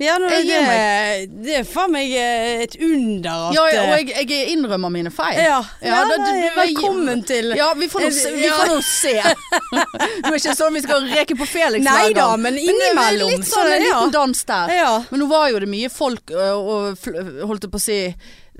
Ja, 0.01 0.15
gir 0.17 0.63
det, 0.65 1.43
det 1.45 1.55
er 1.59 1.65
faen 1.69 1.91
meg 1.93 2.11
eh, 2.17 2.63
et 2.65 2.75
under 2.81 3.29
at 3.49 3.53
Ja, 3.55 3.65
ja, 3.69 3.81
eh, 3.83 3.91
og 3.91 4.09
jeg, 4.11 4.27
jeg 4.31 4.49
innrømmer 4.55 4.89
mine 4.93 5.11
feil. 5.13 5.37
ja, 5.37 5.59
ja, 5.85 5.99
da- 6.09 6.17
nei, 6.17 6.31
du- 6.41 6.57
velkommen 6.59 7.21
til 7.29 7.51
Ja, 7.57 7.67
vi 7.77 7.87
får 7.91 8.07
nå 8.07 8.11
se. 8.17 8.31
Vi 8.33 8.45
Ja. 8.47 8.57
får 8.57 8.71
nå 8.73 8.79
se. 8.81 9.13
Det 10.21 10.31
er 10.31 10.37
ikke 10.39 10.55
sånn 10.57 10.73
vi 10.73 10.81
skal 10.83 11.05
reke 11.11 11.35
på 11.37 11.45
Felix 11.47 11.83
Nei 11.85 11.97
hver 12.09 12.13
da, 12.15 12.21
gang. 12.31 12.41
men 12.41 12.57
det 12.57 12.63
er 12.65 12.73
innimellom, 12.73 13.29
Litt 13.35 13.45
sånn 13.47 13.67
så 13.69 13.75
en 13.77 13.83
liten 13.85 14.11
dans 14.17 14.43
der. 14.49 14.73
Ja. 14.81 14.91
Men 15.11 15.19
nå 15.23 15.27
var 15.31 15.49
jo 15.53 15.59
det 15.63 15.69
mye 15.69 15.89
folk 15.93 16.31
ø, 16.33 16.49
og 16.57 16.97
holdt 17.47 17.67
jeg 17.67 17.71
på 17.71 17.79
å 17.79 17.85
si 17.85 17.99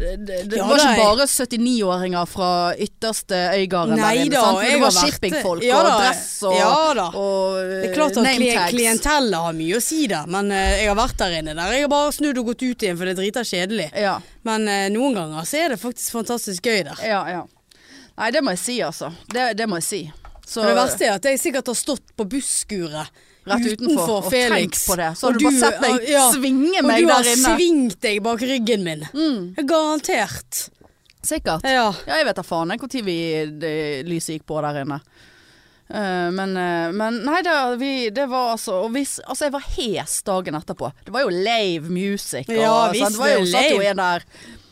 det, 0.01 0.37
det 0.49 0.57
Ja, 0.57 0.65
var 0.67 0.81
ikke 0.81 0.97
bare 0.99 1.25
79-åringer 1.29 2.25
fra 2.29 2.49
ytterste 2.85 3.39
Øygarden 3.59 3.95
Nei 3.99 4.11
der 4.17 4.23
inne. 4.25 4.41
da, 4.41 4.63
det 4.65 4.79
var 4.81 4.95
shippingfolk 4.97 5.63
Ja 5.67 5.79
og 5.81 5.89
dress 6.01 6.23
og, 6.49 6.55
ja 6.57 6.73
da. 6.97 7.05
og 7.21 7.59
Det 7.71 7.89
er 7.89 7.95
klart 7.95 8.17
at 8.21 8.29
kli 8.37 8.49
klientellet 8.73 9.45
har 9.45 9.57
mye 9.61 9.77
å 9.77 9.83
si 9.85 10.01
der, 10.11 10.27
men 10.31 10.51
uh, 10.53 10.59
jeg 10.81 10.89
har 10.89 10.97
vært 10.99 11.17
der 11.21 11.37
inne 11.39 11.55
der. 11.57 11.73
Jeg 11.77 11.85
har 11.87 11.93
bare 11.93 12.13
snudd 12.17 12.41
og 12.41 12.49
gått 12.51 12.65
ut 12.65 12.85
igjen, 12.87 12.97
for 12.99 13.05
det 13.09 13.15
er 13.15 13.19
drita 13.21 13.43
kjedelig. 13.47 13.89
Ja, 14.01 14.15
Men 14.47 14.67
uh, 14.67 14.85
noen 14.93 15.17
ganger 15.19 15.45
så 15.47 15.61
er 15.65 15.75
det 15.75 15.81
faktisk 15.83 16.17
fantastisk 16.17 16.65
gøy 16.71 16.83
der. 16.89 17.03
ja, 17.07 17.21
ja. 17.37 17.43
Nei, 18.17 18.27
det 18.35 18.41
må 18.43 18.51
jeg 18.53 18.59
si, 18.61 18.73
altså. 18.85 19.07
Det, 19.33 19.45
det 19.57 19.65
må 19.71 19.77
jeg 19.79 19.85
si. 19.87 20.01
Så, 20.45 20.61
det 20.67 20.73
verste 20.75 21.05
er 21.07 21.15
at 21.15 21.25
jeg 21.25 21.39
sikkert 21.39 21.69
har 21.71 21.77
stått 21.79 22.11
på 22.19 22.25
busskuret 22.29 23.07
Rett 23.49 23.71
utenfor, 23.73 24.11
og 24.19 24.27
Felix. 24.29 24.51
tenkt 24.53 24.83
på 24.85 24.95
det. 24.99 25.09
Så 25.17 25.27
har 25.27 25.33
du 25.33 25.45
bare 25.45 25.57
sett 25.57 25.79
meg 25.81 26.03
ja, 26.11 26.27
svinge 26.29 26.83
Og 26.83 26.91
du 26.93 27.09
har 27.09 27.29
svingt 27.41 27.97
deg 28.05 28.21
bak 28.21 28.43
ryggen 28.45 28.85
min. 28.85 29.07
Mm, 29.15 29.65
Garantert. 29.65 30.67
sikkert. 31.25 31.65
Ja. 31.65 31.89
Ja, 32.05 32.19
jeg 32.21 32.29
vet 32.29 32.37
da 32.37 32.45
faen 32.45 32.73
jeg 32.73 32.81
når 32.81 33.65
lyset 34.05 34.37
gikk 34.37 34.47
på 34.49 34.61
der 34.61 34.83
inne. 34.83 35.01
Uh, 35.91 36.29
men, 36.31 36.55
uh, 36.55 36.87
men 36.95 37.17
nei, 37.25 37.41
det, 37.43 37.53
vi, 37.81 37.91
det 38.15 38.29
var 38.31 38.53
altså 38.53 38.77
og 38.85 38.93
hvis, 38.95 39.17
Altså, 39.27 39.49
jeg 39.49 39.53
var 39.57 39.65
hes 39.75 40.13
dagen 40.23 40.55
etterpå. 40.55 40.87
Det 41.03 41.11
var 41.11 41.25
jo 41.25 41.33
lave 41.35 41.91
music. 41.91 42.47
Og, 42.47 42.55
Ja, 42.55 42.75
visst, 42.93 43.17
det 43.17 43.19
var 43.19 43.33
jo, 43.33 43.45
satt 43.51 43.73
jo 43.73 43.81
en 43.89 43.99
der 43.99 44.25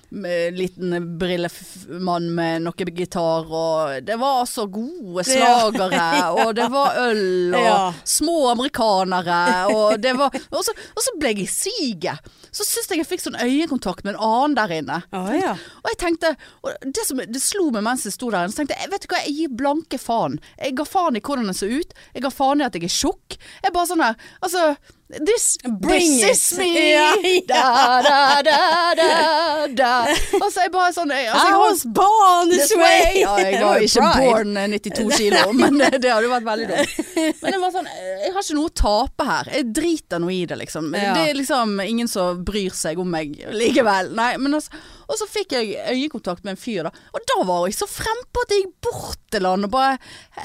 liten 0.10 0.96
brillemann 1.22 2.30
med 2.36 2.64
noe 2.66 2.88
gitar, 2.98 3.46
og 3.46 4.00
det 4.08 4.16
var 4.20 4.40
altså 4.44 4.66
gode 4.72 5.24
slagere, 5.28 6.08
og 6.42 6.56
det 6.58 6.66
var 6.74 6.98
øl, 7.08 7.54
og 7.54 7.64
Ja. 7.70 7.78
små 8.06 8.50
amerikanere, 8.56 9.40
og 9.74 10.00
det 10.02 10.16
var 10.18 10.34
Og 10.52 10.64
så, 10.66 10.74
og 10.96 11.04
så 11.04 11.14
ble 11.20 11.34
jeg 11.34 11.44
i 11.44 11.48
siget. 11.52 12.20
Så 12.52 12.66
syns 12.66 12.90
jeg 12.90 12.98
jeg 13.04 13.08
fikk 13.08 13.22
sånn 13.22 13.38
øyekontakt 13.38 14.04
med 14.04 14.16
en 14.16 14.24
annen 14.26 14.56
der 14.58 14.72
inne. 14.80 15.02
Ah, 15.14 15.30
ja. 15.38 15.52
Og 15.84 15.92
jeg 15.94 16.00
tenkte 16.02 16.32
og 16.64 16.74
det, 16.82 17.06
som, 17.06 17.18
det 17.22 17.42
slo 17.44 17.70
meg 17.76 17.86
mens 17.86 18.08
jeg 18.08 18.16
sto 18.16 18.32
der, 18.34 18.50
så 18.50 18.62
tenkte 18.64 18.78
jeg 18.80 18.90
vet 18.92 19.06
du 19.06 19.12
hva, 19.14 19.22
jeg 19.28 19.36
gir 19.38 19.54
blanke 19.62 20.00
faen. 20.02 20.40
Jeg 20.58 20.74
ga 20.80 20.86
faen 20.90 21.20
i 21.20 21.22
hvordan 21.22 21.52
jeg 21.52 21.60
så 21.62 21.70
ut. 21.70 21.94
Jeg 22.16 22.26
ga 22.26 22.32
faen 22.34 22.64
i 22.64 22.66
at 22.66 22.76
jeg 22.80 22.90
er 22.90 22.96
tjukk. 22.96 23.38
Jeg 23.64 23.76
bare 23.76 23.90
sånn 23.92 24.02
her 24.04 24.18
Altså 24.42 24.64
This, 25.10 25.58
Bring 25.64 26.20
this 26.22 26.52
is 26.52 26.58
me! 26.60 26.92
Ja, 26.94 27.16
Da, 27.48 28.02
da, 28.06 28.42
da, 28.46 28.94
da, 28.94 29.68
da. 29.74 29.94
Og 30.38 30.52
så 30.54 30.62
er 30.62 30.68
jeg 30.68 30.74
bare 30.76 30.92
sånn 30.94 31.10
jeg, 31.10 31.26
altså, 31.34 31.48
I 31.48 31.50
jeg 31.50 31.62
was 31.64 31.82
born 31.98 32.52
this 32.52 32.74
way! 32.78 33.16
Ja, 33.24 33.32
jeg 33.42 33.64
var 33.64 33.82
ikke 33.88 34.12
born 34.20 34.60
eh, 34.62 34.68
92 34.76 35.08
kilo, 35.18 35.42
men 35.64 35.80
det, 35.82 35.90
det 36.04 36.12
hadde 36.14 36.30
vært 36.30 36.46
veldig 36.46 36.68
dumt. 36.70 37.10
Men 37.42 37.56
det 37.56 37.62
var 37.64 37.74
sånn, 37.74 37.90
jeg 37.90 38.36
har 38.36 38.46
ikke 38.46 38.58
noe 38.60 38.70
å 38.70 38.76
tape 38.84 39.28
her. 39.32 39.50
Jeg 39.56 39.68
driter 39.80 40.22
noe 40.22 40.36
i 40.36 40.44
det, 40.50 40.60
liksom. 40.62 40.94
Ja. 40.94 41.16
Det 41.18 41.26
er 41.32 41.38
liksom 41.42 41.74
ingen 41.82 42.10
som 42.12 42.46
bryr 42.46 42.78
seg 42.78 43.02
om 43.02 43.10
meg 43.10 43.34
likevel. 43.50 44.14
Nei, 44.18 44.30
men 44.38 44.60
altså, 44.60 44.78
og 45.10 45.18
så 45.18 45.26
fikk 45.30 45.58
jeg 45.58 45.74
øyekontakt 45.90 46.46
med 46.46 46.54
en 46.54 46.62
fyr, 46.62 46.86
da. 46.86 46.94
Og 47.18 47.26
da 47.34 47.42
var 47.50 47.66
jeg 47.66 47.80
så 47.82 47.90
frempå 47.90 48.46
at 48.46 48.54
jeg 48.54 48.68
gikk 48.68 48.78
bort 48.92 49.22
til 49.34 49.50
han 49.50 49.66
og 49.66 49.74
bare 49.74 49.98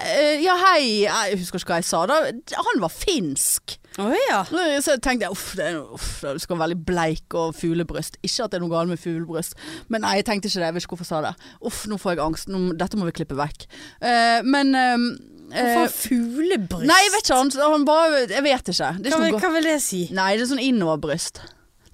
eh, 0.09 0.41
Ja, 0.45 0.57
hei. 0.71 1.05
Jeg 1.05 1.41
husker 1.45 1.61
ikke 1.61 1.75
hva 1.77 1.83
jeg 1.83 1.91
sa. 1.93 2.07
Da, 2.09 2.23
han 2.65 2.81
var 2.85 2.93
finsk. 2.97 3.77
Å 4.03 4.09
ja. 4.11 4.41
Så 4.83 4.97
tenkte 4.99 5.29
jeg 5.29 5.35
uff, 5.35 5.53
det, 5.59 5.69
uff, 5.95 6.09
du 6.27 6.41
skal 6.43 6.57
være 6.57 6.65
veldig 6.65 6.87
bleik 6.89 7.37
og 7.39 7.55
fuglebryst. 7.55 8.19
Ikke 8.27 8.47
at 8.47 8.55
det 8.55 8.59
er 8.59 8.65
noe 8.65 8.73
galt 8.73 8.91
med 8.91 8.99
fuglebryst, 8.99 9.55
men 9.93 10.03
nei, 10.03 10.17
jeg 10.19 10.27
tenkte 10.31 10.51
ikke 10.51 10.63
det. 10.63 10.67
Jeg 10.67 10.77
vet 10.77 10.87
ikke 10.87 10.97
hvorfor 10.97 11.07
jeg 11.07 11.13
sa 11.13 11.23
det. 11.29 11.53
Uff, 11.71 11.85
nå 11.91 12.01
får 12.03 12.17
jeg 12.17 12.25
angst. 12.25 12.51
Nå, 12.51 12.65
dette 12.81 12.99
må 12.99 13.07
vi 13.09 13.15
klippe 13.21 13.39
vekk. 13.39 13.69
Uh, 14.03 14.41
men 14.47 14.75
eh, 14.79 15.09
Hvorfor 15.55 15.85
eh, 15.87 15.95
fuglebryst? 15.95 16.89
Nei, 16.91 17.01
jeg 17.07 17.15
vet 17.15 17.27
ikke. 17.29 17.39
Han, 17.39 17.53
han 17.75 17.87
bare 17.87 18.23
Jeg 18.25 18.47
vet 18.47 18.73
ikke. 18.75 18.93
Det 18.99 19.13
Hva, 19.13 19.21
ikke 19.21 19.37
noe 19.37 19.45
hva 19.45 19.53
vil 19.59 19.69
det 19.71 19.81
si? 19.85 20.07
Nei, 20.17 20.33
det 20.35 20.47
er 20.47 20.51
sånn 20.57 20.65
innoverbryst. 20.65 21.45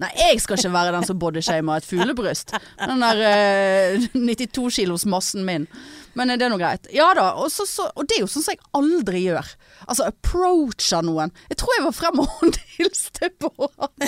Nei, 0.01 0.09
jeg 0.17 0.41
skal 0.41 0.57
ikke 0.57 0.73
være 0.73 0.93
den 0.95 1.05
som 1.05 1.19
bodyshamer 1.21 1.81
et 1.81 1.85
fuglebryst. 1.85 2.55
Den 2.81 3.03
der 3.05 3.25
uh, 4.01 4.07
92 4.17 4.79
kilos 4.79 5.05
massen 5.05 5.45
min. 5.45 5.69
Men 6.19 6.29
eh, 6.33 6.37
det 6.39 6.45
er 6.47 6.53
nå 6.53 6.59
greit. 6.61 6.87
Ja 6.95 7.11
da, 7.17 7.31
og, 7.39 7.51
så, 7.53 7.65
så, 7.69 7.87
og 7.95 8.07
det 8.07 8.17
er 8.17 8.23
jo 8.25 8.29
sånn 8.31 8.45
som 8.45 8.55
jeg 8.55 8.63
aldri 8.77 9.25
gjør. 9.27 9.51
Altså 9.87 10.07
approacher 10.11 11.05
noen. 11.07 11.33
Jeg 11.51 11.59
tror 11.61 11.75
jeg 11.77 11.85
var 11.87 11.97
frem 11.97 12.23
og 12.23 12.31
håndhilste 12.39 13.31
på 13.41 13.51
han. 13.67 14.07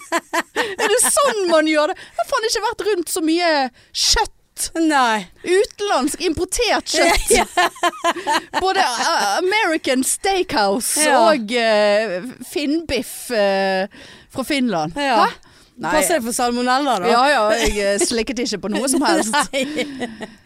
er 0.84 0.94
det 0.94 1.02
sånn 1.04 1.44
man 1.52 1.68
gjør 1.70 1.92
det? 1.92 1.98
Jeg 2.00 2.22
har 2.22 2.30
faen 2.32 2.48
ikke 2.50 2.64
vært 2.68 2.88
rundt 2.90 3.12
så 3.14 3.22
mye 3.24 3.52
kjøtt. 3.92 4.32
Nei. 4.78 5.24
Utenlandsk, 5.42 6.20
importert 6.22 6.92
kjøtt. 6.94 7.56
Både 8.62 8.84
eh, 8.84 9.24
American 9.40 10.04
Steakhouse 10.06 11.02
Ja. 11.02 11.16
og 11.32 11.50
uh, 11.50 12.28
finnbiff 12.46 13.32
uh, 13.34 13.90
fra 14.30 14.46
Finland. 14.46 14.94
Ja. 14.94 15.24
Hæ? 15.26 15.53
Nei. 15.74 15.90
Pass 15.90 16.06
deg 16.06 16.22
for 16.22 16.34
salmonella, 16.36 16.92
da. 17.02 17.08
Ja 17.10 17.22
ja, 17.26 17.40
jeg 17.58 17.72
eh, 17.82 18.02
slikket 18.06 18.44
ikke 18.44 18.60
på 18.62 18.70
noe 18.70 18.86
som 18.90 19.02
helst. 19.08 19.34
Nei. 19.50 19.64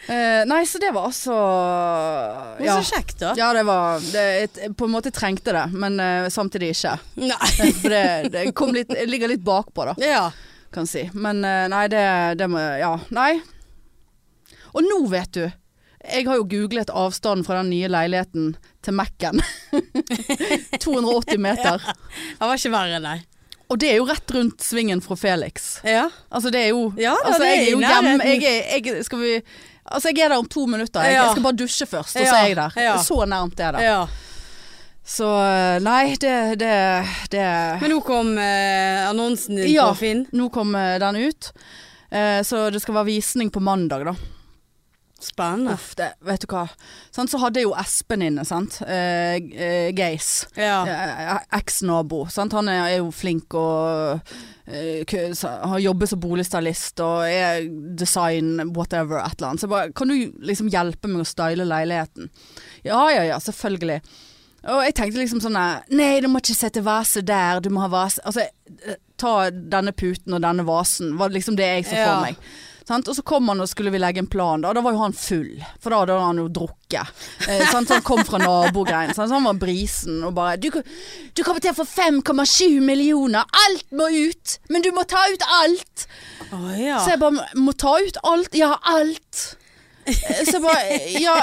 Uh, 0.09 0.43
nei, 0.49 0.63
så 0.65 0.81
det 0.81 0.89
var 0.97 1.11
altså 1.11 1.37
ja. 2.65 2.79
så 2.79 2.97
kjekt, 2.97 3.19
da. 3.21 3.35
ja, 3.37 3.51
det 3.53 3.67
var 3.69 4.01
det, 4.01 4.25
jeg 4.25 4.73
På 4.79 4.89
en 4.89 4.95
måte 4.95 5.13
trengte 5.13 5.53
det, 5.53 5.67
men 5.77 6.01
uh, 6.01 6.31
samtidig 6.33 6.73
ikke. 6.73 6.97
Nei. 7.21 7.53
For 7.83 7.93
det, 7.93 8.33
det 8.33 8.47
kom 8.57 8.73
litt, 8.77 8.95
jeg 8.97 9.13
ligger 9.13 9.35
litt 9.35 9.45
bakpå, 9.45 9.91
da, 9.91 9.99
Ja. 10.01 10.25
kan 10.73 10.89
si. 10.89 11.05
Men 11.13 11.45
uh, 11.45 11.67
nei, 11.77 11.85
det, 11.93 12.05
det 12.41 12.49
må 12.49 12.65
Ja. 12.81 12.97
Nei. 13.13 13.35
Og 14.73 14.85
nå, 14.85 15.03
vet 15.13 15.33
du. 15.37 15.45
Jeg 16.09 16.25
har 16.25 16.39
jo 16.39 16.45
googlet 16.49 16.89
avstanden 16.95 17.45
fra 17.45 17.61
den 17.61 17.73
nye 17.75 17.89
leiligheten 17.91 18.55
til 18.87 18.97
Mac-en. 18.97 19.43
280 20.85 21.41
meter. 21.43 21.83
Det 21.85 22.47
var 22.47 22.57
ikke 22.57 22.73
verre, 22.73 23.01
nei. 23.03 23.19
Og 23.69 23.79
det 23.79 23.91
er 23.93 23.99
jo 23.99 24.07
rett 24.09 24.31
rundt 24.33 24.63
svingen 24.65 25.03
fra 25.05 25.17
Felix. 25.21 25.79
Ja. 25.85 26.07
Altså 26.33 26.51
det 26.51 26.63
er 26.65 26.71
jo 26.73 26.87
Ja 26.97 27.13
da, 27.19 27.35
altså, 27.35 27.45
jeg 27.45 27.59
er 27.67 27.71
jo 27.75 27.81
hjemme 27.83 28.25
jeg, 28.25 28.43
jeg, 28.87 29.05
Skal 29.05 29.21
vi 29.21 29.35
Altså 29.89 30.09
jeg 30.13 30.25
er 30.25 30.33
der 30.33 30.39
om 30.39 30.49
to 30.49 30.67
minutter. 30.69 31.01
Jeg, 31.05 31.13
Ja. 31.17 31.23
jeg 31.25 31.31
skal 31.37 31.43
bare 31.47 31.57
dusje 31.57 31.87
først, 31.89 32.17
og 32.17 32.27
så 32.27 32.35
er 32.37 32.47
jeg 32.49 32.57
der. 32.57 33.03
Så 33.05 33.25
nærmt 33.29 33.61
er 33.61 33.73
det. 33.73 33.83
ja. 33.89 34.01
Så 35.09 35.25
nei, 35.81 36.17
det, 36.21 36.59
det, 36.61 36.73
det 37.33 37.45
Men 37.81 37.95
nå 37.95 38.01
kom 38.05 38.35
eh, 38.37 39.07
annonsen 39.09 39.57
din 39.57 39.71
Ja. 39.73 39.87
på 39.89 40.03
Finn. 40.03 40.27
Ja, 40.29 40.37
Nå 40.37 40.51
kom 40.53 40.75
eh, 40.77 40.99
den 41.01 41.17
ut. 41.17 41.49
Eh, 42.13 42.43
så 42.45 42.67
det 42.71 42.83
skal 42.85 42.99
være 42.99 43.09
visning 43.09 43.49
på 43.51 43.61
mandag, 43.65 44.05
da. 44.05 44.15
Spennende. 45.21 45.73
Uff, 45.75 45.97
det, 45.99 46.13
vet 46.23 46.45
du 46.45 46.53
hva. 46.53 46.69
Sånn, 47.11 47.27
så 47.27 47.41
hadde 47.43 47.59
jeg 47.59 47.67
jo 47.67 47.75
Espen 47.81 48.23
inne, 48.23 48.45
sant. 48.47 48.77
Eh, 48.87 49.41
eh, 49.51 49.89
Geis. 49.99 50.47
Ja. 50.55 50.85
Eh, 50.87 51.33
Eks-nabo. 51.59 52.21
Han 52.37 52.71
er, 52.71 52.85
er 52.85 52.97
jo 53.01 53.11
flink 53.11 53.57
og 53.59 54.21
eh, 54.71 55.03
har 55.43 55.83
jobbet 55.83 56.13
som 56.13 56.23
boligstylist 56.23 57.03
og 57.03 57.27
er 57.27 57.67
design, 57.99 58.61
whatever, 58.77 59.19
et 59.25 59.35
eller 59.41 59.51
annet. 59.51 59.65
Så 59.65 59.67
jeg 59.67 59.75
bare, 59.75 59.93
kan 59.99 60.15
du 60.15 60.17
liksom 60.47 60.71
hjelpe 60.71 61.11
meg 61.11 61.25
å 61.25 61.29
style 61.29 61.67
leiligheten? 61.67 62.31
Ja, 62.87 63.03
ja, 63.11 63.27
ja, 63.33 63.41
selvfølgelig. 63.43 63.99
Og 64.69 64.81
jeg 64.87 64.95
tenkte 64.99 65.21
liksom 65.21 65.43
sånn 65.43 65.55
eh, 65.59 65.85
Nei, 65.99 66.17
du 66.23 66.27
må 66.31 66.41
ikke 66.43 66.57
sette 66.59 66.83
vase 66.87 67.23
der, 67.27 67.61
du 67.63 67.69
må 67.71 67.85
ha 67.85 67.91
vase 67.93 68.19
Altså, 68.27 68.43
eh, 68.83 68.97
ta 69.19 69.51
denne 69.51 69.93
puten 69.95 70.35
og 70.35 70.43
denne 70.43 70.65
vasen, 70.67 71.15
var 71.19 71.31
liksom 71.35 71.59
det 71.59 71.69
jeg 71.73 71.87
så 71.91 71.95
for 71.95 72.07
Ja. 72.07 72.17
meg. 72.27 72.41
Sant? 72.89 73.09
Og 73.11 73.17
så 73.19 73.23
kom 73.27 73.51
han 73.53 73.61
og 73.61 73.69
skulle 73.69 73.93
vi 73.93 73.99
legge 74.01 74.23
en 74.23 74.31
plan, 74.33 74.63
da. 74.65 74.71
Da 74.73 74.81
var 74.85 74.95
jo 74.97 75.03
han 75.03 75.13
full. 75.17 75.51
For 75.83 75.93
da 75.93 75.99
hadde 76.03 76.15
han 76.23 76.41
jo 76.41 76.47
drukket. 76.57 77.11
Eh, 77.45 77.65
sant? 77.69 77.91
Så 77.91 77.99
han 77.99 78.07
kom 78.07 78.23
fra 78.25 78.41
nabogreien. 78.41 79.13
Så 79.13 79.27
han 79.29 79.45
var 79.45 79.59
brisen 79.61 80.23
og 80.25 80.33
bare 80.39 80.57
du, 80.57 80.71
du 80.73 81.43
kommer 81.45 81.61
til 81.61 81.75
å 81.75 81.77
få 81.77 81.85
5,7 81.85 82.81
millioner! 82.85 83.45
Alt 83.67 83.93
må 83.93 84.09
ut! 84.09 84.57
Men 84.73 84.85
du 84.87 84.89
må 84.97 85.05
ta 85.09 85.21
ut 85.29 85.45
alt! 85.61 86.07
Oh, 86.49 86.73
ja. 86.81 86.97
Så 87.05 87.13
jeg 87.13 87.21
bare 87.21 87.45
må 87.61 87.75
ta 87.77 87.93
ut 88.01 88.21
alt. 88.25 88.57
Ja, 88.57 88.73
alt. 88.89 89.43
Eh, 90.09 90.45
Så 90.49 90.57
jeg 90.57 90.65
bare 90.65 90.99
Ja, 91.21 91.37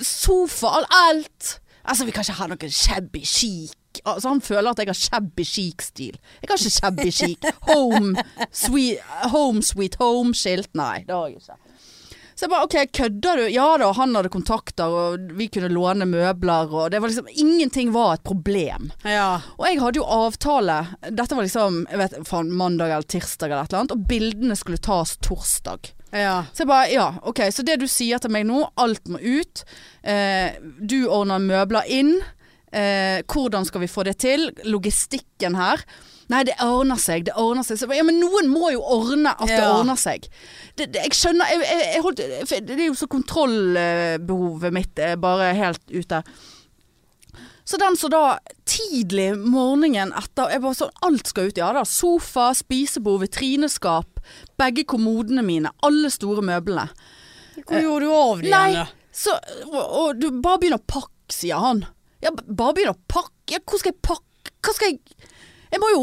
sofa, 0.00 0.78
alt. 1.04 1.58
Altså, 1.84 2.04
vi 2.08 2.12
kan 2.16 2.24
ikke 2.24 2.38
ha 2.40 2.48
noe 2.48 2.68
shabby 2.72 3.20
chic. 3.28 3.76
Altså, 4.04 4.28
han 4.28 4.40
føler 4.44 4.70
at 4.70 4.78
jeg 4.82 4.90
har 4.90 4.98
shabby 4.98 5.44
chic-stil. 5.46 6.18
Jeg 6.42 6.50
har 6.50 6.58
ikke 6.58 6.74
shabby 6.78 7.10
chic. 7.14 7.48
Home 7.70 8.14
sweet, 8.52 9.00
home, 9.32 9.62
sweet 9.62 9.96
home-skilt. 10.00 10.70
Nei, 10.78 11.02
det 11.08 11.14
har 11.16 11.28
jeg 11.28 11.40
ikke. 11.40 11.58
Så 12.38 12.46
jeg 12.46 12.50
bare 12.52 12.66
OK, 12.68 12.74
kødder 12.94 13.40
du? 13.40 13.44
Ja 13.50 13.64
da, 13.82 13.88
han 13.98 14.12
hadde 14.14 14.30
kontakter, 14.30 14.92
og 14.94 15.32
vi 15.34 15.48
kunne 15.50 15.72
låne 15.74 16.06
møbler, 16.06 16.70
og 16.70 16.92
det 16.94 17.00
var 17.02 17.10
liksom 17.10 17.26
Ingenting 17.34 17.90
var 17.90 18.12
et 18.14 18.22
problem. 18.22 18.92
ja. 19.02 19.40
Og 19.58 19.66
jeg 19.66 19.80
hadde 19.82 19.98
jo 19.98 20.04
avtale 20.06 20.76
Dette 21.10 21.34
var 21.34 21.42
liksom 21.42 21.80
jeg 21.90 21.98
vet, 21.98 22.14
faen, 22.28 22.52
mandag 22.54 22.92
eller 22.94 23.08
tirsdag 23.10 23.50
eller 23.50 23.66
et 23.66 23.72
eller 23.72 23.80
annet, 23.82 23.96
og 23.96 24.06
bildene 24.06 24.54
skulle 24.56 24.78
tas 24.78 25.16
torsdag. 25.18 25.90
Ja. 26.14 26.44
Så 26.54 26.62
jeg 26.62 26.70
bare, 26.70 26.86
ja, 26.94 27.08
ok, 27.26 27.42
så 27.52 27.66
det 27.66 27.80
du 27.82 27.88
sier 27.90 28.22
til 28.22 28.30
meg 28.32 28.46
nå, 28.48 28.62
alt 28.80 29.10
må 29.10 29.18
ut. 29.18 29.64
Eh, 30.06 30.54
du 30.78 31.00
ordner 31.10 31.42
møbler 31.42 31.90
inn. 31.90 32.14
Eh, 32.72 33.22
hvordan 33.24 33.64
skal 33.64 33.80
vi 33.84 33.90
få 33.90 34.04
det 34.08 34.18
til? 34.24 34.50
Logistikken 34.68 35.56
her. 35.56 35.84
Nei, 36.28 36.42
det 36.44 36.58
ordner 36.60 37.00
seg, 37.00 37.24
det 37.24 37.36
ordner 37.40 37.64
seg. 37.64 37.78
Så, 37.80 37.88
ja, 37.96 38.04
men 38.04 38.18
noen 38.20 38.50
må 38.52 38.68
jo 38.74 38.82
ordne 38.84 39.32
at 39.32 39.48
det 39.48 39.62
ordner 39.64 39.96
seg. 39.96 40.28
Det, 40.76 40.90
det, 40.92 41.06
jeg 41.06 41.16
skjønner, 41.16 41.48
jeg, 41.54 41.64
jeg, 41.64 41.88
jeg 41.94 42.04
holdt, 42.04 42.22
det 42.68 42.76
er 42.76 42.86
jo 42.90 42.98
så 42.98 43.08
kontrollbehovet 43.08 44.76
mitt 44.76 45.00
er 45.00 45.16
bare 45.20 45.54
helt 45.56 45.84
ute. 45.88 46.20
Så 47.68 47.76
den 47.80 47.96
som 48.00 48.12
da 48.12 48.38
tidlig 48.68 49.34
morgenen 49.36 50.14
etter 50.16 50.54
jeg 50.54 50.62
bare 50.64 50.76
sånn, 50.78 50.92
Alt 51.04 51.28
skal 51.28 51.50
ut. 51.50 51.58
Ja 51.60 51.68
da. 51.76 51.82
Sofa, 51.84 52.50
spisebord, 52.56 53.20
vitrineskap. 53.26 54.22
Begge 54.60 54.86
kommodene 54.88 55.44
mine. 55.44 55.72
Alle 55.84 56.08
store 56.12 56.44
møblene. 56.44 56.88
Hvor 57.58 57.82
gjorde 57.82 58.06
du 58.06 58.14
av 58.14 58.40
de 58.40 58.52
Nei, 58.52 58.70
igjen, 58.72 58.96
så, 59.12 59.34
og, 59.66 59.80
og 59.82 60.20
du 60.20 60.30
bare 60.40 60.62
begynner 60.62 60.80
å 60.80 60.88
pakke, 60.88 61.12
sier 61.34 61.60
han. 61.60 61.84
Ja, 62.24 62.32
bare 62.32 62.74
begynn 62.76 62.94
å 62.94 63.00
pakke. 63.10 63.60
Hvor 63.62 63.80
skal 63.80 63.92
jeg 63.92 64.00
pakke? 64.04 64.24
Hva 64.64 64.74
skal 64.74 64.90
jeg 64.90 65.28
Jeg 65.68 65.80
må 65.82 65.90
jo 65.92 66.02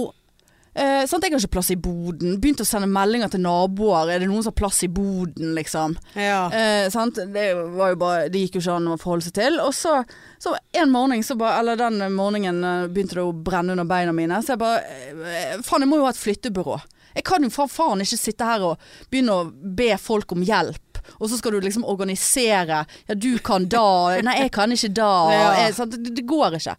eh, 0.77 1.03
sant? 1.09 1.25
Jeg 1.25 1.33
har 1.33 1.41
ikke 1.41 1.55
plass 1.57 1.71
i 1.73 1.77
boden. 1.79 2.37
Begynte 2.41 2.65
å 2.65 2.69
sende 2.69 2.89
meldinger 2.91 3.31
til 3.33 3.43
naboer. 3.43 4.11
Er 4.13 4.21
det 4.21 4.29
noen 4.29 4.45
som 4.45 4.53
har 4.53 4.59
plass 4.61 4.83
i 4.85 4.91
boden, 4.91 5.55
liksom? 5.57 5.97
Ja. 6.19 6.45
Eh, 6.53 6.87
sant? 6.93 7.19
Det, 7.33 7.45
var 7.75 7.93
jo 7.93 7.99
bare, 8.01 8.27
det 8.31 8.45
gikk 8.45 8.59
jo 8.59 8.63
ikke 8.63 8.77
an 8.77 8.91
å 8.93 8.99
forholde 9.01 9.27
seg 9.27 9.37
til. 9.39 9.59
Og 9.63 9.73
så, 9.75 9.97
så 10.41 10.55
en 10.77 10.93
morgen, 10.93 11.23
så 11.25 11.37
bare, 11.39 11.59
eller 11.63 11.81
den 11.81 12.03
morgenen 12.15 12.63
eh, 12.63 12.89
begynte 12.91 13.19
det 13.19 13.25
å 13.25 13.35
brenne 13.35 13.75
under 13.75 13.89
beina 13.89 14.15
mine. 14.15 14.41
Så 14.45 14.55
jeg 14.55 14.63
bare 14.63 14.83
eh, 14.85 15.57
Faen, 15.65 15.83
jeg 15.83 15.91
må 15.91 15.99
jo 16.01 16.07
ha 16.07 16.13
et 16.13 16.21
flyttebyrå. 16.21 16.79
Jeg 17.15 17.23
kan 17.23 17.43
jo 17.45 17.67
faen 17.71 18.03
ikke 18.03 18.19
sitte 18.19 18.47
her 18.47 18.63
og 18.73 18.89
begynne 19.11 19.37
å 19.39 19.47
be 19.49 19.93
folk 20.01 20.35
om 20.35 20.43
hjelp. 20.43 20.81
Og 21.19 21.29
så 21.31 21.37
skal 21.39 21.55
du 21.55 21.59
liksom 21.65 21.85
organisere. 21.87 22.83
Ja, 23.07 23.15
du 23.15 23.37
kan 23.39 23.67
da. 23.71 23.85
Nei, 24.25 24.37
jeg 24.43 24.51
kan 24.55 24.71
ikke 24.75 24.91
da. 24.97 25.11
Jeg, 25.61 25.75
sant? 25.77 25.95
Det, 25.97 26.15
det 26.17 26.25
går 26.29 26.57
ikke. 26.59 26.75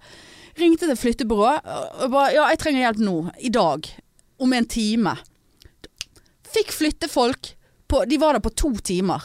Ringte 0.56 0.88
til 0.88 0.96
flyttebyrået 0.96 1.66
og 2.00 2.10
bare 2.14 2.30
Ja, 2.32 2.46
jeg 2.48 2.58
trenger 2.62 2.80
hjelp 2.86 3.00
nå. 3.04 3.16
I 3.44 3.50
dag. 3.52 3.88
Om 4.40 4.52
en 4.56 4.68
time. 4.72 5.12
Fikk 6.56 6.72
flyttefolk 6.72 7.50
på 7.86 8.00
De 8.08 8.16
var 8.18 8.32
der 8.36 8.42
på 8.44 8.50
to 8.56 8.70
timer. 8.82 9.22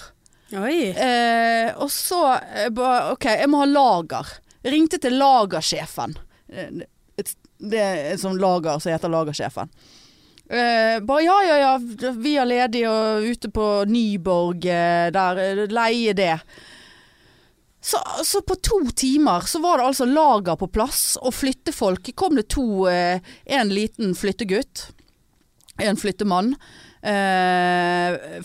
Eh, 0.91 1.69
og 1.79 1.87
så 1.93 2.19
eh, 2.35 2.67
bare 2.75 3.13
OK, 3.13 3.25
jeg 3.39 3.47
må 3.49 3.61
ha 3.63 3.67
lager. 3.69 4.27
Ringte 4.67 4.99
til 5.01 5.15
lagersjefen. 5.17 6.17
Eh, 6.51 6.83
Det 7.61 7.77
er 7.79 8.11
et 8.11 8.19
sånt 8.21 8.41
lager 8.41 8.79
som 8.81 8.91
heter 8.91 9.11
Lagersjefen. 9.13 9.69
Eh, 10.51 10.99
bare 11.07 11.23
ja, 11.23 11.37
ja, 11.47 11.57
ja, 11.63 12.11
vi 12.19 12.33
er 12.35 12.47
ledige 12.49 12.91
og 12.91 13.23
ute 13.23 13.47
på 13.55 13.65
Nyborg 13.87 14.65
uh, 14.67 15.07
der. 15.15 15.39
eh, 15.39 15.61
Leie 15.71 16.11
det. 16.17 16.33
Så, 17.81 17.97
så 18.27 18.41
på 18.43 18.57
to 18.59 18.81
timer 18.91 19.47
så 19.47 19.61
var 19.63 19.79
det 19.79 19.85
altså 19.87 20.05
lager 20.05 20.59
på 20.59 20.67
plass, 20.67 21.15
og 21.21 21.33
flyttefolk. 21.33 22.11
Kom 22.19 22.35
det 22.35 22.49
to 22.51 22.85
uh, 22.91 23.23
En 23.45 23.71
liten 23.71 24.11
flyttegutt. 24.15 24.89
En 25.79 25.97
flyttemann. 25.97 26.55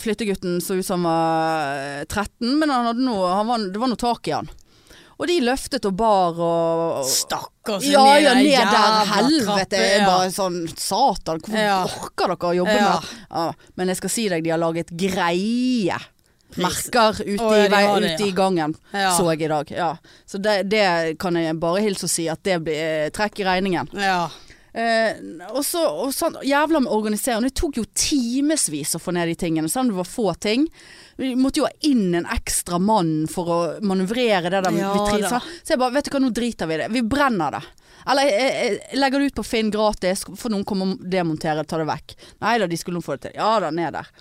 Flyttegutten 0.01 0.61
så 0.65 0.79
ut 0.79 0.87
som 0.87 1.05
han 1.05 1.11
var 1.13 1.83
eh, 2.01 2.05
13, 2.07 2.55
men 2.57 2.71
han 2.73 2.87
hadde 2.89 3.05
noe, 3.05 3.27
han 3.29 3.51
var, 3.51 3.67
det 3.69 3.83
var 3.83 3.91
noe 3.93 4.01
tak 4.01 4.31
i 4.31 4.33
han. 4.33 4.49
Og 5.19 5.27
de 5.31 5.39
løftet 5.41 5.87
og 5.89 5.95
bar 5.97 6.37
og, 6.37 6.81
og 7.01 7.07
Stakkars. 7.09 7.87
ja, 7.89 8.03
ja, 8.21 8.35
ned 8.35 8.51
der. 8.53 8.67
jævla 8.67 9.05
Helvete. 9.15 9.77
Trappe, 9.79 9.87
ja. 9.97 10.07
bare 10.11 10.27
sånn 10.35 10.59
Satan, 10.77 11.41
hvorfor 11.41 11.63
Ja. 11.63 11.79
orker 11.85 12.27
dere 12.35 12.51
å 12.51 12.57
jobbe 12.59 12.75
Ja. 12.77 12.91
med 13.01 13.09
ja, 13.31 13.53
Men 13.77 13.89
jeg 13.89 13.97
skal 13.97 14.11
si 14.11 14.29
deg, 14.29 14.45
de 14.45 14.51
har 14.51 14.59
laget 14.61 14.91
greie. 14.93 15.97
Merker 16.57 17.19
ute, 17.21 17.33
i, 17.33 17.69
vei, 17.69 18.01
det, 18.01 18.13
ute 18.15 18.27
i 18.29 18.33
gangen, 18.33 18.75
så 18.93 19.27
jeg 19.33 19.43
i 19.43 19.49
dag. 19.51 19.71
Ja. 19.71 19.97
Så 20.27 20.39
det, 20.41 20.69
det 20.71 21.19
kan 21.19 21.35
jeg 21.37 21.59
bare 21.61 21.83
hilse 21.85 22.07
og 22.07 22.11
si, 22.13 22.29
at 22.33 22.41
det 22.47 22.61
blir 22.65 23.11
trekk 23.13 23.41
i 23.41 23.45
regningen. 23.45 23.91
Ja. 23.93 24.29
Eh, 24.77 25.17
og 25.57 25.63
så 25.65 25.81
og 25.89 26.11
sånn, 26.13 26.35
Jævla 26.45 26.83
med 26.85 26.93
organiserende. 26.93 27.49
Det 27.49 27.57
tok 27.57 27.79
jo 27.81 27.85
timevis 27.97 28.93
å 28.97 29.01
få 29.01 29.15
ned 29.17 29.31
de 29.31 29.37
tingene, 29.41 29.71
selv 29.73 29.87
om 29.87 29.93
det 29.95 29.99
var 30.03 30.11
få 30.11 30.27
ting. 30.45 30.67
Vi 31.17 31.33
måtte 31.39 31.63
jo 31.63 31.69
ha 31.69 31.89
inn 31.89 32.15
en 32.19 32.29
ekstra 32.29 32.77
mann 32.83 33.25
for 33.33 33.53
å 33.55 33.59
manøvrere 33.81 34.53
det 34.53 34.61
der 34.67 34.77
Ja 34.77 34.93
vitrin. 34.93 35.25
Så, 35.33 35.41
jeg 35.73 35.81
bare, 35.81 35.97
vet 35.97 36.11
du 36.11 36.13
hva, 36.13 36.23
nå 36.27 36.33
driter 36.37 36.69
vi 36.69 36.77
i 36.77 36.81
det. 36.83 36.91
Vi 36.93 37.05
brenner 37.09 37.57
det. 37.57 37.63
Eller 38.07 38.29
jeg, 38.29 38.43
jeg, 38.43 38.81
jeg 38.93 39.01
legger 39.01 39.23
det 39.23 39.31
ut 39.31 39.39
på 39.41 39.47
Finn 39.49 39.73
gratis, 39.73 40.27
for 40.37 40.53
noen 40.53 40.67
kommer 40.69 40.93
og 40.93 41.07
demonterer 41.11 41.65
og 41.65 41.71
ta 41.71 41.81
det 41.81 41.89
vekk. 41.89 42.19
Nei 42.45 42.59
da, 42.61 42.69
de 42.69 42.79
skulle 42.79 43.01
nå 43.01 43.07
få 43.07 43.17
det 43.17 43.31
til. 43.31 43.41
Ja 43.41 43.55
da, 43.65 43.73
ned 43.75 43.97
der. 43.97 44.13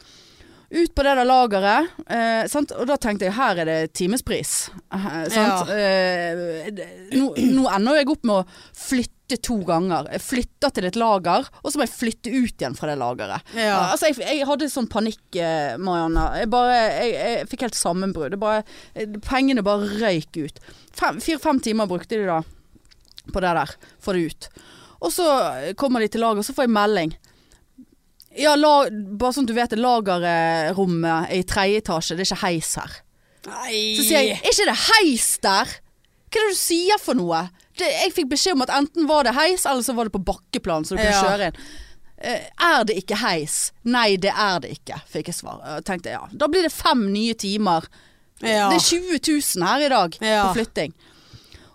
Ut 0.71 0.95
på 0.97 1.03
det 1.05 1.11
der 1.19 1.27
lageret, 1.29 1.91
eh, 2.09 2.47
sant? 2.49 2.71
og 2.73 2.87
da 2.89 2.95
tenkte 2.97 3.27
jeg 3.27 3.35
her 3.37 3.59
er 3.61 3.67
det 3.69 3.93
timespris. 3.93 4.69
Eh, 4.91 5.03
ja. 5.35 5.59
Eh, 5.69 6.71
nå, 7.13 7.27
nå 7.37 7.67
ender 7.69 7.99
jeg 7.99 8.09
opp 8.09 8.23
med 8.25 8.39
å 8.41 8.71
flytte 8.73 9.37
to 9.45 9.59
ganger. 9.65 10.09
Jeg 10.13 10.21
flytter 10.25 10.73
til 10.73 10.87
et 10.89 10.97
lager, 10.99 11.45
og 11.61 11.69
så 11.71 11.77
må 11.79 11.85
jeg 11.85 11.93
flytte 11.95 12.33
ut 12.33 12.57
igjen 12.61 12.75
fra 12.77 12.89
det 12.91 12.97
lageret. 13.01 13.53
Ja. 13.57 13.77
Altså, 13.93 14.09
jeg, 14.09 14.19
jeg 14.25 14.47
hadde 14.49 14.69
sånn 14.73 14.89
panikk, 14.91 15.21
eh, 15.37 15.77
Marianne. 15.81 16.25
Jeg, 16.41 16.49
bare, 16.53 16.75
jeg, 16.97 17.13
jeg 17.17 17.47
fikk 17.53 17.65
helt 17.67 17.79
sammenbrudd. 17.79 18.37
Eh, 18.41 19.15
Pengene 19.25 19.63
bare 19.65 19.89
røyk 20.01 20.41
ut. 20.43 20.59
Fem- 20.97 21.21
Fire-fem 21.21 21.61
timer 21.65 21.89
brukte 21.89 22.17
de 22.17 22.25
da 22.29 22.41
på 23.33 23.41
det 23.41 23.53
der. 23.61 23.75
Få 24.01 24.13
det 24.17 24.25
ut. 24.33 24.49
Og 25.05 25.11
så 25.13 25.25
kommer 25.77 26.01
de 26.01 26.09
til 26.13 26.21
lager, 26.25 26.41
og 26.41 26.45
så 26.47 26.53
får 26.57 26.65
jeg 26.67 26.73
melding. 26.77 27.15
Ja, 28.37 28.55
la, 28.59 28.89
bare 28.91 29.31
sånn 29.35 29.45
at 29.47 29.51
du 29.51 29.55
vet 29.55 29.71
det, 29.71 29.79
lagerrommet 29.79 31.29
er 31.31 31.39
i 31.39 31.43
tredje 31.47 31.81
etasje, 31.83 32.15
det 32.17 32.25
er 32.25 32.31
ikke 32.31 32.41
heis 32.43 32.73
her. 32.79 32.95
Nei. 33.47 33.79
Så 33.97 34.03
sier 34.07 34.23
jeg, 34.25 34.39
er 34.41 34.51
ikke 34.51 34.67
det 34.71 34.77
heis 34.89 35.27
der? 35.43 35.73
Hva 36.25 36.41
er 36.41 36.49
det 36.49 36.55
du 36.55 36.59
sier 36.59 36.99
for 36.99 37.15
noe? 37.15 37.45
Det, 37.79 37.87
jeg 37.87 38.11
fikk 38.15 38.29
beskjed 38.33 38.57
om 38.57 38.63
at 38.65 38.73
enten 38.75 39.07
var 39.07 39.23
det 39.27 39.35
heis, 39.37 39.63
eller 39.69 39.85
så 39.85 39.93
var 39.95 40.09
det 40.09 40.15
på 40.17 40.23
bakkeplan, 40.27 40.83
så 40.87 40.95
du 40.97 41.01
kunne 41.03 41.13
Ja. 41.13 41.21
kjøre 41.23 41.47
inn. 41.51 41.59
Eh, 42.25 42.43
er 42.63 42.83
det 42.87 42.95
ikke 43.03 43.17
heis? 43.21 43.71
Nei, 43.83 44.15
det 44.17 44.31
er 44.31 44.59
det 44.63 44.71
ikke, 44.79 44.99
fikk 45.11 45.27
jeg 45.31 45.35
svar. 45.35 45.61
Jeg 45.67 45.83
tenkte 45.87 46.11
ja, 46.15 46.23
da 46.31 46.47
blir 46.51 46.63
det 46.63 46.71
fem 46.73 47.05
nye 47.13 47.33
timer. 47.39 47.87
Ja. 48.41 48.69
Det 48.71 48.79
er 48.81 48.87
20 48.89 49.19
000 49.59 49.67
her 49.67 49.85
i 49.85 49.89
dag 49.93 50.17
Ja. 50.21 50.47
på 50.47 50.55
flytting. 50.59 50.93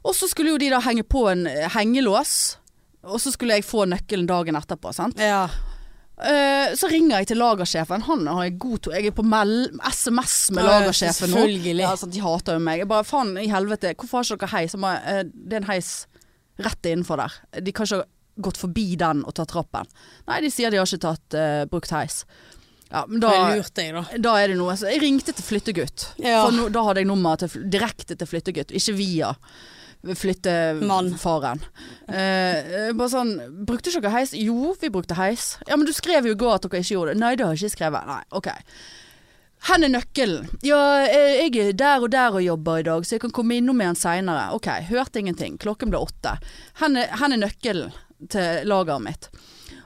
Og 0.04 0.14
så 0.16 0.28
skulle 0.28 0.50
jo 0.54 0.58
de 0.58 0.70
da 0.72 0.80
henge 0.80 1.04
på 1.04 1.26
en 1.30 1.46
eh, 1.46 1.68
hengelås, 1.72 2.56
og 3.04 3.20
så 3.20 3.30
skulle 3.32 3.54
jeg 3.56 3.64
få 3.68 3.86
nøkkelen 3.88 4.26
dagen 4.28 4.56
etterpå, 4.56 4.92
sant. 4.96 5.16
Ja. 5.20 5.46
Eh, 6.20 6.74
så 6.76 6.88
ringer 6.90 7.22
jeg 7.22 7.30
til 7.30 7.40
lagersjefen. 7.40 8.04
Han 8.04 8.26
har 8.28 8.44
jeg 8.44 8.58
god 8.60 8.82
to 8.84 8.92
Jeg 8.92 9.08
er 9.08 9.16
på 9.16 9.24
SMS 9.24 10.36
med 10.52 10.68
lagersjefen 10.68 11.32
nå. 11.32 11.46
Ja, 11.80 11.94
sant, 11.96 12.12
de 12.12 12.20
hater 12.20 12.58
jo 12.58 12.64
meg. 12.64 12.82
Jeg 12.82 12.90
bare 12.90 13.06
faen 13.08 13.32
i 13.40 13.48
helvete, 13.48 13.94
hvorfor 13.96 14.20
har 14.20 14.28
ikke 14.28 14.44
dere 14.44 14.54
heis? 14.58 14.76
Jeg 14.76 14.84
bare, 14.84 15.00
eh, 15.06 15.22
det 15.32 15.58
er 15.58 15.62
en 15.62 15.70
heis 15.70 15.90
rett 16.60 16.90
innenfor 16.90 17.22
der. 17.22 17.40
De 17.64 17.72
kan 17.72 17.88
ikke 17.88 18.02
ha 18.02 18.08
gått 18.40 18.60
forbi 18.60 18.94
den 19.00 19.24
og 19.24 19.34
tatt 19.36 19.52
trappen. 19.52 19.88
Nei, 20.28 20.40
de 20.44 20.52
sier 20.52 20.72
de 20.72 20.80
har 20.80 20.88
ikke 20.88 21.02
tatt 21.02 21.36
uh, 21.36 21.64
brukt 21.70 21.92
heis. 21.92 22.22
Ja, 22.90 23.04
men 23.06 23.20
da, 23.22 23.30
jeg, 23.54 23.92
da. 23.94 24.02
da 24.18 24.32
er 24.40 24.50
det 24.50 24.56
noe. 24.58 24.74
Så 24.78 24.88
jeg 24.90 25.02
ringte 25.02 25.34
til 25.36 25.46
flyttegutt. 25.46 26.08
Ja. 26.18 26.42
For 26.46 26.56
no, 26.56 26.68
da 26.72 26.82
hadde 26.88 27.04
jeg 27.04 27.10
nummer 27.10 27.38
til, 27.38 27.52
direkte 27.70 28.16
til 28.18 28.28
flyttegutt, 28.28 28.74
ikke 28.74 28.96
via. 28.98 29.34
Flyttefaren. 30.04 31.60
Eh, 32.08 32.90
bare 32.96 33.10
sånn 33.12 33.34
Brukte 33.68 33.92
ikke 33.92 34.06
dere 34.06 34.14
heis? 34.14 34.32
Jo, 34.36 34.72
vi 34.80 34.90
brukte 34.92 35.18
heis. 35.18 35.52
Ja, 35.68 35.76
men 35.76 35.86
du 35.88 35.92
skrev 35.96 36.28
jo 36.28 36.34
i 36.36 36.40
går 36.40 36.56
at 36.56 36.66
dere 36.66 36.80
ikke 36.82 36.96
gjorde 36.96 37.14
det. 37.14 37.20
Nei, 37.22 37.34
det 37.36 37.46
har 37.46 37.54
jeg 37.54 37.68
ikke 37.68 37.76
skrevet. 37.76 38.08
Nei, 38.08 38.22
ok. 38.40 38.50
Hvor 39.60 39.84
er 39.84 39.92
nøkkelen? 39.92 40.48
Ja, 40.64 40.80
eh, 41.04 41.42
jeg 41.44 41.56
er 41.60 41.72
der 41.76 42.00
og 42.06 42.10
der 42.14 42.32
og 42.38 42.44
jobber 42.44 42.80
i 42.80 42.86
dag, 42.86 43.04
så 43.04 43.16
jeg 43.18 43.26
kan 43.26 43.34
komme 43.36 43.58
innom 43.60 43.76
med 43.76 43.92
den 43.92 44.00
seinere. 44.00 44.54
Ok, 44.56 44.70
hørte 44.88 45.20
ingenting. 45.20 45.58
Klokken 45.60 45.92
ble 45.92 46.00
åtte. 46.00 46.38
Hvor 46.80 46.96
er, 46.96 47.12
er 47.12 47.36
nøkkelen 47.36 47.92
til 48.32 48.68
lageret 48.68 49.04
mitt? 49.04 49.28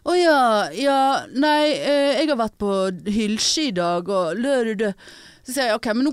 Å 0.04 0.14
ja, 0.18 0.40
ja, 0.76 0.98
nei, 1.32 1.72
eh, 1.80 2.18
jeg 2.20 2.28
har 2.28 2.36
vært 2.36 2.58
på 2.60 2.72
Hylsje 3.08 3.70
i 3.70 3.74
dag, 3.74 4.08
og 4.12 4.36
lø-lø-lø. 4.36 4.92
Så 5.44 5.52
sier 5.52 5.70
jeg 5.70 5.78
ok, 5.78 5.90
men 5.96 6.06
nå 6.08 6.12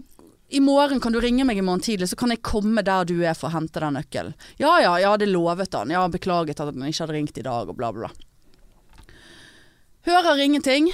i 0.51 0.59
morgen 0.59 0.99
kan 0.99 1.13
du 1.15 1.21
ringe 1.23 1.45
meg 1.47 1.57
i 1.57 1.63
morgen 1.63 1.83
tidlig, 1.83 2.09
så 2.11 2.17
kan 2.19 2.33
jeg 2.33 2.43
komme 2.43 2.83
der 2.83 3.07
du 3.07 3.15
er 3.23 3.37
for 3.37 3.49
å 3.49 3.55
hente 3.55 3.79
den 3.79 3.95
nøkkelen. 3.95 4.33
Ja 4.59 4.73
ja, 4.83 4.97
jeg 4.99 5.13
hadde 5.13 5.29
lovet 5.31 5.77
han. 5.77 5.93
Jeg 5.93 6.01
har 6.01 6.11
beklaget 6.11 6.59
at 6.59 6.73
han 6.73 6.89
ikke 6.89 7.05
hadde 7.05 7.15
ringt 7.15 7.39
i 7.39 7.45
dag, 7.45 7.71
og 7.71 7.77
bla 7.79 7.91
bla. 7.95 8.11
Hører 10.07 10.43
ingenting. 10.43 10.89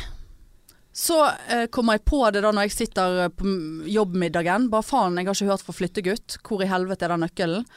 Så 0.97 1.17
eh, 1.47 1.67
kommer 1.69 1.97
jeg 1.97 2.07
på 2.09 2.23
det 2.33 2.41
da 2.41 2.51
når 2.51 2.67
jeg 2.67 2.75
sitter 2.75 3.23
eh, 3.27 3.33
på 3.33 3.51
jobbmiddagen. 3.93 4.69
Bare 4.73 4.85
faen, 4.85 5.17
jeg 5.19 5.29
har 5.29 5.37
ikke 5.37 5.51
hørt 5.51 5.65
fra 5.65 5.75
flyttegutt. 5.77 6.37
Hvor 6.41 6.63
i 6.65 6.69
helvete 6.69 7.05
er 7.05 7.13
den 7.13 7.25
nøkkelen? 7.25 7.67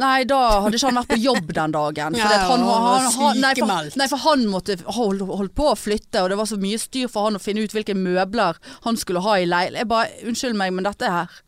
Nei, 0.00 0.24
da 0.28 0.38
hadde 0.64 0.78
ikke 0.78 0.88
han 0.90 0.98
vært 1.00 1.12
på 1.12 1.20
jobb 1.20 1.52
den 1.56 1.74
dagen. 1.76 2.16
For 2.16 2.34
Ja, 2.34 2.40
han, 2.48 2.64
han 2.64 3.10
han, 3.20 3.40
nei, 3.42 3.52
for, 3.58 3.92
nei, 4.00 4.08
for 4.12 4.24
han 4.24 4.46
måtte 4.48 4.78
holde, 4.96 5.28
holdt 5.28 5.54
på 5.58 5.68
å 5.72 5.76
flytte, 5.78 6.24
og 6.24 6.32
det 6.32 6.40
var 6.40 6.48
så 6.48 6.58
mye 6.60 6.80
styr 6.80 7.10
for 7.12 7.28
han 7.28 7.38
å 7.38 7.42
finne 7.42 7.64
ut 7.66 7.76
hvilke 7.76 7.96
møbler 7.98 8.58
han 8.86 8.98
skulle 9.00 9.22
ha 9.26 9.38
i 9.40 9.48
leil. 9.48 9.76
Jeg 9.78 9.90
bare, 9.90 10.10
unnskyld 10.26 10.58
meg, 10.58 10.74
men 10.76 10.88
dette 10.88 11.10
her 11.12 11.40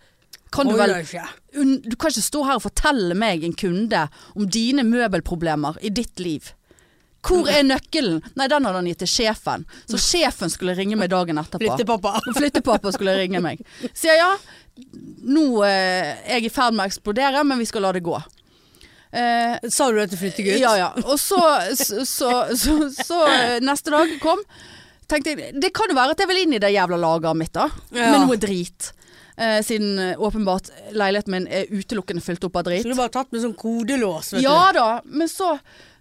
kan 0.52 0.68
du 0.68 0.74
vel 0.76 0.92
un, 1.56 1.78
Du 1.80 1.94
kan 1.96 2.12
ikke 2.12 2.24
stå 2.24 2.42
her 2.44 2.58
og 2.58 2.66
fortelle 2.66 3.14
meg, 3.16 3.44
en 3.46 3.54
kunde, 3.56 4.02
om 4.36 4.48
dine 4.52 4.84
møbelproblemer 4.84 5.80
i 5.80 5.92
ditt 5.94 6.20
liv. 6.20 6.52
Hvor 7.22 7.46
er 7.48 7.62
nøkkelen? 7.62 8.18
Nei, 8.34 8.48
den 8.50 8.66
hadde 8.66 8.80
han 8.80 8.88
gitt 8.90 9.04
til 9.04 9.10
sjefen. 9.10 9.64
Så 9.86 10.00
sjefen 10.02 10.50
skulle 10.50 10.74
ringe 10.74 10.98
meg 10.98 11.12
dagen 11.12 11.38
etterpå. 11.38 11.62
Flyttepappa. 11.62 12.18
Flyttepappa 12.34 12.92
skulle 12.96 13.14
ringe 13.20 13.40
meg. 13.44 13.62
Sier 13.94 14.18
ja, 14.18 14.30
nå 15.22 15.44
eh, 15.68 16.12
er 16.26 16.40
jeg 16.40 16.50
i 16.50 16.52
ferd 16.52 16.74
med 16.74 16.84
å 16.84 16.90
eksplodere, 16.90 17.44
men 17.46 17.62
vi 17.62 17.68
skal 17.70 17.86
la 17.86 17.92
det 17.94 18.02
gå. 18.04 18.18
Eh, 19.12 19.68
Sa 19.68 19.90
du 19.92 19.98
det 20.00 20.08
til 20.14 20.22
flyttegutt? 20.22 20.56
ja, 20.62 20.72
ja. 20.80 20.90
Og 21.04 21.18
så, 21.20 21.38
så, 21.76 22.04
så, 22.56 22.76
så, 22.96 23.18
eh, 23.28 23.58
neste 23.60 23.92
dag 23.92 24.14
kom, 24.22 24.40
tenkte 25.10 25.34
jeg 25.36 25.52
det 25.60 25.72
kan 25.76 25.92
jo 25.92 25.98
være 25.98 26.16
at 26.16 26.24
jeg 26.24 26.30
vil 26.30 26.42
inn 26.46 26.56
i 26.56 26.62
det 26.62 26.72
jævla 26.72 26.96
lageret 27.00 27.36
mitt, 27.36 27.52
da. 27.52 27.68
Ja. 27.92 28.08
Med 28.14 28.24
noe 28.24 28.38
drit. 28.40 28.92
Eh, 29.36 29.60
siden 29.64 29.98
eh, 29.98 30.20
åpenbart 30.20 30.70
leiligheten 30.92 31.32
min 31.36 31.46
er 31.48 31.68
utelukkende 31.72 32.24
fylt 32.24 32.44
opp 32.48 32.56
av 32.60 32.66
drit. 32.68 32.84
Så 32.84 32.92
du 32.92 32.96
bare 32.98 33.12
tatt 33.12 33.32
med 33.32 33.44
sånn 33.44 33.56
kodelås, 33.56 34.32
vet 34.34 34.44
Ja 34.44 34.72
da, 34.76 34.88
men 35.04 35.28
så, 35.28 35.54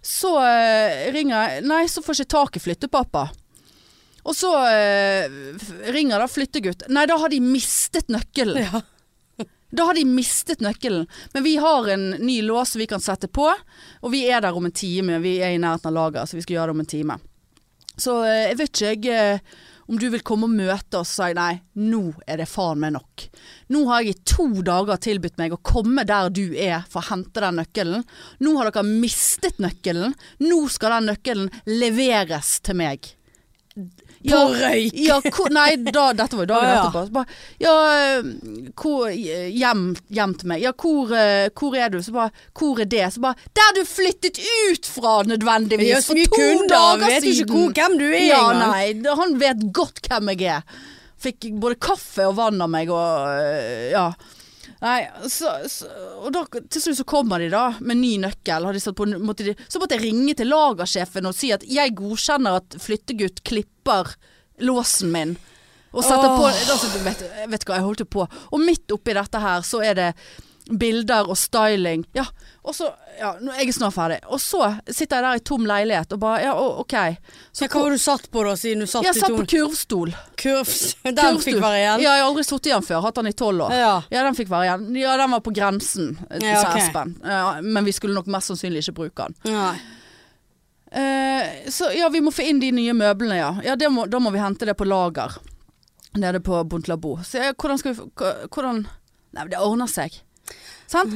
så 0.04 0.34
eh, 0.44 1.06
ringer 1.14 1.36
jeg 1.56 1.64
Nei, 1.68 1.84
så 1.88 2.04
får 2.04 2.16
jeg 2.16 2.26
ikke 2.28 2.36
tak 2.36 2.56
i 2.60 2.64
flyttepappa. 2.66 3.26
Og 4.22 4.36
så 4.38 4.52
eh, 4.70 5.28
ringer 5.90 6.22
da 6.22 6.28
flyttegutt. 6.30 6.84
Nei, 6.92 7.06
da 7.10 7.16
har 7.18 7.32
de 7.32 7.40
mistet 7.42 8.06
du. 8.08 8.14
nøkkelen. 8.16 8.60
Ja. 8.62 8.82
Da 9.72 9.88
har 9.88 9.96
de 9.96 10.04
mistet 10.04 10.60
nøkkelen. 10.60 11.06
Men 11.32 11.44
vi 11.44 11.56
har 11.56 11.88
en 11.88 12.10
ny 12.20 12.42
lås 12.44 12.76
vi 12.76 12.86
kan 12.86 13.00
sette 13.00 13.28
på, 13.28 13.48
og 14.00 14.12
vi 14.12 14.26
er 14.28 14.44
der 14.44 14.56
om 14.56 14.68
en 14.68 14.74
time. 14.76 15.20
Vi 15.24 15.38
er 15.40 15.56
i 15.56 15.60
nærheten 15.60 15.88
av 15.88 15.96
lageret, 15.96 16.28
så 16.28 16.36
vi 16.36 16.44
skal 16.44 16.58
gjøre 16.58 16.70
det 16.70 16.76
om 16.76 16.82
en 16.84 16.90
time. 16.92 17.20
Så 17.96 18.16
eh, 18.28 18.48
jeg 18.50 18.58
vet 18.60 18.82
ikke 18.82 18.90
jeg, 18.92 19.38
eh, 19.40 19.70
om 19.92 19.98
du 19.98 20.06
vil 20.12 20.22
komme 20.24 20.46
og 20.48 20.54
møte 20.54 21.00
oss, 21.00 21.14
sa 21.16 21.30
jeg 21.30 21.36
nei, 21.36 21.54
nå 21.88 22.02
er 22.28 22.42
det 22.42 22.48
faen 22.48 22.80
meg 22.80 22.94
nok. 22.94 23.24
Nå 23.72 23.82
har 23.88 24.04
jeg 24.04 24.14
i 24.14 24.22
to 24.28 24.46
dager 24.64 25.00
tilbudt 25.08 25.40
meg 25.40 25.56
å 25.56 25.60
komme 25.64 26.04
der 26.08 26.30
du 26.32 26.44
er 26.52 26.84
for 26.92 27.00
å 27.02 27.08
hente 27.10 27.42
den 27.42 27.58
nøkkelen. 27.60 28.06
Nå 28.44 28.54
har 28.58 28.70
dere 28.70 28.86
mistet 28.88 29.60
nøkkelen. 29.62 30.14
Nå 30.44 30.60
skal 30.72 30.98
den 30.98 31.10
nøkkelen 31.12 31.50
leveres 31.68 32.58
til 32.64 32.78
meg. 32.80 33.12
På 34.30 34.40
røyk. 34.54 34.98
Ja, 35.02 35.18
ko, 35.34 35.46
nei, 35.50 35.76
da, 35.88 36.04
dette 36.16 36.38
var 36.38 36.44
jo 36.44 36.50
dagen 36.52 36.68
ja. 36.70 36.78
etterpå. 36.80 37.04
Så 37.06 37.14
bare, 37.16 37.38
ja, 37.62 37.74
eh, 37.96 38.28
hvor, 38.78 39.08
hjem, 39.10 39.84
hjem 40.14 40.34
til 40.40 40.52
meg. 40.52 40.62
Ja, 40.62 40.72
hvor, 40.78 41.14
eh, 41.18 41.48
hvor 41.58 41.78
er 41.78 41.92
du? 41.92 41.98
Så 42.04 42.14
bare, 42.14 42.30
hvor 42.58 42.82
er 42.82 42.90
det? 42.92 43.04
Så 43.14 43.24
bare, 43.24 43.50
der 43.58 43.72
du 43.78 43.82
flyttet 43.88 44.42
ut 44.70 44.90
fra 44.94 45.16
nødvendigvis. 45.28 46.06
For 46.06 46.18
to 46.18 46.36
kunder, 46.36 46.68
dager 46.74 47.06
vet 47.16 47.28
jo 47.30 47.46
ikke 47.46 47.82
hvem 47.82 47.98
du 48.00 48.06
er 48.10 48.26
Ja, 48.28 48.44
engang. 48.52 48.76
nei, 48.76 49.16
han 49.22 49.38
vet 49.42 49.66
godt 49.74 50.06
hvem 50.08 50.34
jeg 50.34 50.52
er. 50.58 50.78
Fikk 51.22 51.50
både 51.62 51.78
kaffe 51.82 52.26
og 52.30 52.38
vann 52.38 52.62
av 52.62 52.70
meg 52.70 52.90
og 52.90 53.90
ja. 53.92 54.08
Nei, 54.82 55.06
så, 55.30 55.52
så, 55.70 55.86
og 56.18 56.32
da, 56.34 56.42
til 56.50 56.82
slutt 56.82 56.98
så 56.98 57.06
kommer 57.06 57.38
de 57.38 57.52
da 57.52 57.68
med 57.78 58.00
ny 58.00 58.16
nøkkel. 58.24 58.66
Har 58.66 58.78
satt 58.82 58.98
på, 58.98 59.06
måtte 59.22 59.46
de, 59.46 59.54
så 59.70 59.78
måtte 59.78 59.94
jeg 59.94 60.08
ringe 60.08 60.34
til 60.38 60.50
lagersjefen 60.50 61.28
og 61.30 61.36
si 61.38 61.52
at 61.54 61.62
jeg 61.70 61.94
godkjenner 61.98 62.58
at 62.58 62.78
flyttegutt 62.82 63.44
klipper 63.46 64.16
låsen 64.66 65.12
min. 65.14 65.36
Og 65.92 66.02
setter 66.02 66.34
på 66.34 66.48
altså, 66.48 66.88
vet, 67.04 67.22
vet 67.52 67.66
hva, 67.68 67.76
jeg 67.76 67.86
holdt 67.86 68.02
jo 68.02 68.08
på. 68.16 68.26
Og 68.26 68.62
midt 68.64 68.94
oppi 68.94 69.14
dette 69.14 69.42
her 69.42 69.62
så 69.66 69.82
er 69.84 69.98
det 69.98 70.08
bilder 70.78 71.28
og 71.30 71.36
styling. 71.38 72.04
Ja, 72.16 72.26
og 72.62 72.76
så 72.76 72.92
Ja, 73.18 73.34
jeg 73.58 73.68
er 73.68 73.74
snart 73.76 73.92
ferdig. 73.92 74.16
Og 74.32 74.40
så 74.40 74.58
sitter 74.88 75.18
jeg 75.18 75.24
der 75.24 75.40
i 75.40 75.42
tom 75.44 75.66
leilighet 75.68 76.14
og 76.16 76.20
bare 76.22 76.40
Ja, 76.46 76.52
OK. 76.56 76.94
Så 77.52 77.68
hva 77.68 77.82
var 77.84 77.92
du 77.92 78.00
satt 78.00 78.30
på 78.32 78.44
da, 78.46 78.54
siden 78.56 78.84
du 78.84 78.88
satt 78.88 79.04
Jeg 79.04 79.16
i 79.16 79.20
satt 79.20 79.34
på 79.36 79.44
to 79.44 79.58
kurvstol. 79.66 80.14
kurvs? 80.40 80.78
Den 81.04 81.16
Kurvstol. 81.18 81.42
fikk 81.44 81.60
være 81.60 81.80
igjen? 81.82 82.04
Ja, 82.06 82.14
jeg 82.16 82.24
har 82.24 82.30
aldri 82.30 82.44
sittet 82.48 82.70
i 82.70 82.74
den 82.74 82.86
før. 82.88 83.02
Hatt 83.04 83.20
den 83.20 83.28
i 83.28 83.34
tolv 83.36 83.66
år. 83.66 83.74
Ja. 83.76 83.94
Ja, 84.10 84.22
den 84.24 84.38
fikk 84.38 84.50
være 84.50 84.68
igjen. 84.70 84.86
Ja, 85.02 85.16
den 85.20 85.36
var 85.36 85.44
på 85.44 85.54
grensen, 85.54 86.14
eh, 86.30 86.40
Ja, 86.40 86.62
okay. 86.62 86.70
ok. 86.70 86.80
Espen. 86.86 87.16
Ja, 87.24 87.42
men 87.62 87.84
vi 87.84 87.92
skulle 87.92 88.16
nok 88.16 88.30
mest 88.32 88.52
sannsynlig 88.52 88.86
ikke 88.86 88.96
bruke 89.02 89.28
den. 89.28 89.52
Nei. 89.52 89.76
Uh, 90.92 91.70
så 91.72 91.88
ja, 91.96 92.08
vi 92.12 92.20
må 92.20 92.32
få 92.32 92.44
inn 92.44 92.58
de 92.60 92.68
nye 92.72 92.92
møblene, 92.92 93.38
ja. 93.38 93.52
ja 93.64 93.76
det 93.80 93.88
må, 93.88 94.04
da 94.12 94.18
må 94.20 94.32
vi 94.32 94.42
hente 94.42 94.68
det 94.68 94.74
på 94.76 94.84
lager. 94.84 95.38
Nede 96.20 96.42
på 96.44 96.58
Bontlabo. 96.68 97.18
Så 97.24 97.40
jeg, 97.40 97.54
hvordan 97.56 97.78
skal 97.80 97.94
vi 97.96 98.10
Hvordan 98.52 98.82
Nei, 99.32 99.46
det 99.48 99.60
ordner 99.64 99.88
seg. 99.88 100.18
Sant? 100.92 101.14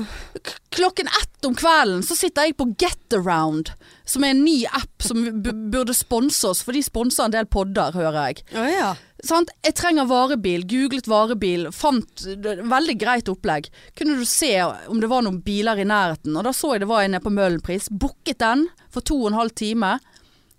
Klokken 0.72 1.08
ett 1.08 1.44
om 1.44 1.54
kvelden 1.56 2.00
så 2.04 2.16
sitter 2.16 2.48
jeg 2.48 2.56
på 2.56 2.68
Getaround, 2.80 3.74
som 4.08 4.24
er 4.24 4.32
en 4.32 4.44
ny 4.44 4.62
app 4.66 5.04
som 5.04 5.20
burde 5.44 5.94
sponse 5.96 6.48
oss, 6.48 6.62
for 6.64 6.76
de 6.76 6.82
sponser 6.84 7.26
en 7.26 7.34
del 7.34 7.48
podder, 7.50 7.92
hører 7.96 8.30
jeg. 8.30 8.46
Oh, 8.56 8.68
ja. 8.70 8.94
Sant? 9.26 9.52
Jeg 9.64 9.76
trenger 9.76 10.08
varebil, 10.08 10.64
googlet 10.68 11.08
varebil, 11.10 11.68
fant 11.76 12.24
veldig 12.24 12.96
greit 13.00 13.30
opplegg. 13.32 13.70
Kunne 13.98 14.18
du 14.18 14.26
se 14.28 14.52
om 14.64 15.00
det 15.02 15.12
var 15.12 15.24
noen 15.26 15.42
biler 15.44 15.80
i 15.82 15.88
nærheten, 15.88 16.36
og 16.36 16.48
da 16.48 16.54
så 16.56 16.74
jeg 16.74 16.84
det 16.84 16.90
var 16.90 17.04
en 17.04 17.16
nede 17.16 17.24
på 17.24 17.34
Møhlenpris. 17.36 17.90
Booket 17.92 18.40
den 18.42 18.68
for 18.92 19.04
to 19.04 19.18
og 19.22 19.32
en 19.32 19.40
halv 19.42 19.56
time. 19.56 19.96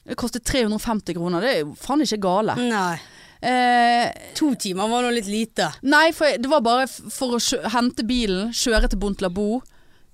Det 0.08 0.16
kostet 0.20 0.46
350 0.48 1.18
kroner, 1.18 1.44
det 1.44 1.54
er 1.54 1.64
jo 1.66 1.74
faen 1.80 2.06
ikke 2.06 2.22
gale. 2.24 2.56
Nei. 2.70 2.98
Eh, 3.42 4.12
To 4.36 4.54
timer 4.56 4.88
var 4.90 5.04
nå 5.06 5.12
litt 5.14 5.28
lite. 5.30 5.72
nei, 5.84 6.12
for 6.12 6.26
det 6.38 6.50
var 6.50 6.62
bare 6.66 6.88
for 6.88 7.38
å 7.38 7.70
hente 7.74 8.04
bilen, 8.08 8.50
kjøre 8.52 8.90
til 8.90 9.00
Bontlabo. 9.00 9.62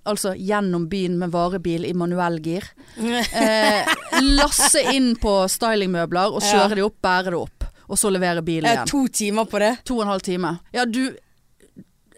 Altså 0.06 0.34
gjennom 0.36 0.90
byen 0.92 1.16
med 1.18 1.32
varebil 1.32 1.86
i 1.88 1.94
manuellgir. 1.96 2.64
Eh, 3.34 3.86
lasse 4.22 4.82
inn 4.94 5.16
på 5.16 5.48
stylingmøbler 5.50 6.34
og 6.36 6.42
Ja. 6.44 6.52
kjøre 6.68 6.76
de 6.76 6.84
opp, 6.84 6.98
bære 7.02 7.32
det 7.32 7.40
opp. 7.40 7.64
Og 7.90 7.98
så 7.98 8.12
levere 8.12 8.42
bilen 8.44 8.66
Eh, 8.68 8.74
igjen. 8.76 8.88
to 8.88 9.08
timer 9.08 9.46
på 9.46 9.60
det? 9.60 9.78
To 9.86 9.96
og 9.96 10.02
en 10.04 10.08
halv 10.12 10.22
time. 10.22 10.60
Ja, 10.74 10.86
du 10.86 11.16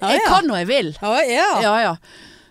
Ja, 0.01 0.09
Jeg 0.11 0.19
ja. 0.23 0.27
kan 0.27 0.45
når 0.47 0.57
jeg 0.57 0.67
vil. 0.67 0.89
Å 1.01 1.13
ja. 1.29 1.61
Ja, 1.61 1.75
ja. 1.79 1.95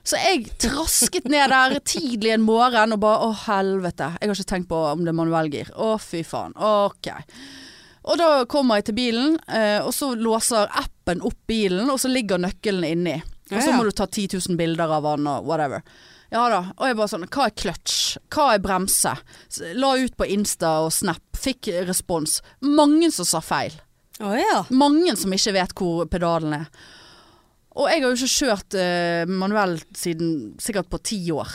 Så 0.04 0.16
jeg 0.16 0.46
trasket 0.58 1.24
ned 1.28 1.50
der 1.50 1.78
tidlig 1.80 2.32
en 2.32 2.40
morgen 2.42 2.92
og 2.92 3.00
bare 3.00 3.26
å 3.26 3.34
helvete. 3.34 4.16
Jeg 4.20 4.28
har 4.28 4.34
ikke 4.34 4.48
tenkt 4.54 4.68
på 4.68 4.78
om 4.92 5.00
det 5.04 5.08
er 5.08 5.18
manuellgir. 5.18 5.70
Å 5.76 5.98
fy 6.00 6.22
faen. 6.24 6.52
Ok. 6.56 7.08
Og 8.04 8.18
da 8.20 8.30
kommer 8.50 8.80
jeg 8.80 8.90
til 8.90 8.98
bilen, 8.98 9.38
eh, 9.48 9.78
og 9.80 9.94
så 9.96 10.10
låser 10.18 10.68
appen 10.68 11.22
opp 11.24 11.38
bilen, 11.48 11.88
og 11.88 12.00
så 12.00 12.10
ligger 12.12 12.42
nøkkelen 12.42 12.84
inni. 12.84 13.14
Og 13.52 13.60
så 13.62 13.72
må 13.72 13.84
du 13.84 13.92
ta 13.92 14.06
10 14.06 14.36
000 14.36 14.58
bilder 14.58 14.92
av 14.92 15.06
han 15.08 15.28
og 15.30 15.48
whatever. 15.48 15.84
Ja 16.32 16.46
da. 16.50 16.60
Og 16.80 16.88
jeg 16.88 16.96
bare 16.98 17.12
sånn 17.12 17.26
Hva 17.28 17.46
er 17.46 17.54
clutch? 17.54 17.96
Hva 18.32 18.54
er 18.54 18.62
bremse? 18.64 19.12
La 19.78 19.92
ut 20.00 20.16
på 20.18 20.26
Insta 20.34 20.78
og 20.84 20.92
Snap. 20.94 21.22
Fikk 21.38 21.70
respons. 21.86 22.40
Mange 22.64 23.10
som 23.14 23.28
sa 23.28 23.42
feil. 23.44 23.76
Å 24.24 24.32
ja. 24.38 24.58
Mange 24.74 25.14
som 25.20 25.32
ikke 25.34 25.54
vet 25.54 25.74
hvor 25.78 26.08
pedalen 26.10 26.56
er. 26.60 26.66
Og 27.74 27.88
jeg 27.90 28.02
har 28.02 28.10
jo 28.10 28.16
ikke 28.16 28.34
kjørt 28.38 28.76
uh, 28.78 29.30
manuell 29.30 29.78
siden 29.98 30.54
sikkert 30.62 30.90
på 30.92 31.00
ti 31.02 31.20
år. 31.34 31.50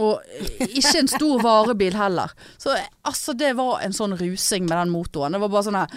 Og 0.00 0.20
ikke 0.64 0.98
en 1.02 1.10
stor 1.10 1.42
varebil 1.44 1.96
heller. 1.98 2.32
Så 2.58 2.74
altså, 3.06 3.34
det 3.36 3.52
var 3.58 3.82
en 3.84 3.96
sånn 3.96 4.16
rusing 4.16 4.68
med 4.68 4.76
den 4.78 4.92
motoren. 4.94 5.36
Det 5.36 5.42
var 5.42 5.52
bare 5.52 5.66
sånn 5.68 5.80
her 5.80 5.90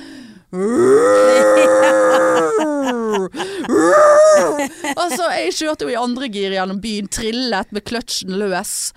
Altså, 4.93 5.25
jeg 5.33 5.55
kjørte 5.57 5.87
jo 5.87 5.93
i 5.93 5.97
andre 5.97 6.29
gir 6.29 6.53
gjennom 6.53 6.81
byen, 6.83 7.09
trillet 7.09 7.71
med 7.73 7.85
kløtsjen 7.89 8.35
løs. 8.37 8.91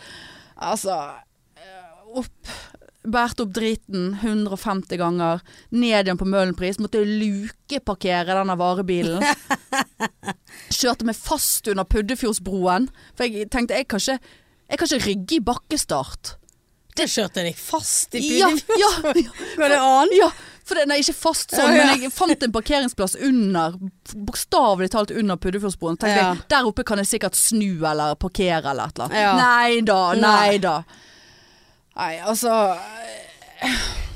Altså 0.56 0.98
eh, 1.56 2.16
Opp 2.20 2.50
Bært 3.06 3.38
opp 3.38 3.52
driten 3.54 4.16
150 4.18 4.98
ganger. 4.98 5.42
Ned 5.70 6.08
igjen 6.08 6.18
på 6.18 6.26
Møhlenpris. 6.26 6.80
Måtte 6.82 7.04
lukeparkere 7.06 8.34
denne 8.34 8.56
varebilen. 8.58 9.22
Kjørte 10.76 11.06
meg 11.06 11.14
fast 11.14 11.70
under 11.70 11.86
Puddefjordsbroen. 11.86 12.88
For 13.14 13.30
jeg 13.30 13.46
tenkte 13.54 13.78
jeg 13.78 13.86
kan 13.92 14.02
ikke, 14.02 14.18
jeg 14.70 14.78
kan 14.78 14.88
ikke 14.90 15.06
rygge 15.06 15.36
i 15.38 15.44
bakkestart. 15.46 16.34
Det 16.96 17.04
kjørte 17.12 17.42
deg 17.44 17.56
fast 17.60 18.14
i 18.16 18.22
Ja, 18.38 18.48
Puddefjord. 18.48 18.78
ja, 18.80 18.90
ja, 19.20 19.30
Var 19.60 19.68
det 19.74 19.80
annet? 19.84 20.14
ja. 20.16 20.30
For 20.66 20.74
det, 20.74 20.88
nei, 20.90 20.96
ikke 20.98 21.12
fast 21.14 21.52
sånn, 21.54 21.68
Ja, 21.76 21.82
ja. 21.84 21.90
men 21.92 22.00
jeg 22.02 22.10
fant 22.16 22.42
en 22.42 22.50
parkeringsplass 22.50 23.12
under, 23.22 23.76
bokstavelig 24.26 24.88
talt 24.90 25.12
under 25.14 25.36
Puddefjordsbroen. 25.38 25.94
Tenkte 26.00 26.16
Ja. 26.18 26.30
jeg, 26.34 26.40
der 26.50 26.66
oppe 26.66 26.82
kan 26.88 26.98
jeg 26.98 27.06
sikkert 27.06 27.36
snu 27.38 27.84
eller 27.86 28.16
parkere 28.18 28.72
eller 28.72 28.88
et 28.90 28.96
eller 28.98 29.04
annet. 29.06 29.20
Ja. 29.20 29.36
Nei 29.38 29.80
da, 29.86 30.00
nei 30.18 30.58
da. 30.58 30.74
Nei, 31.96 32.16
altså 32.18 32.50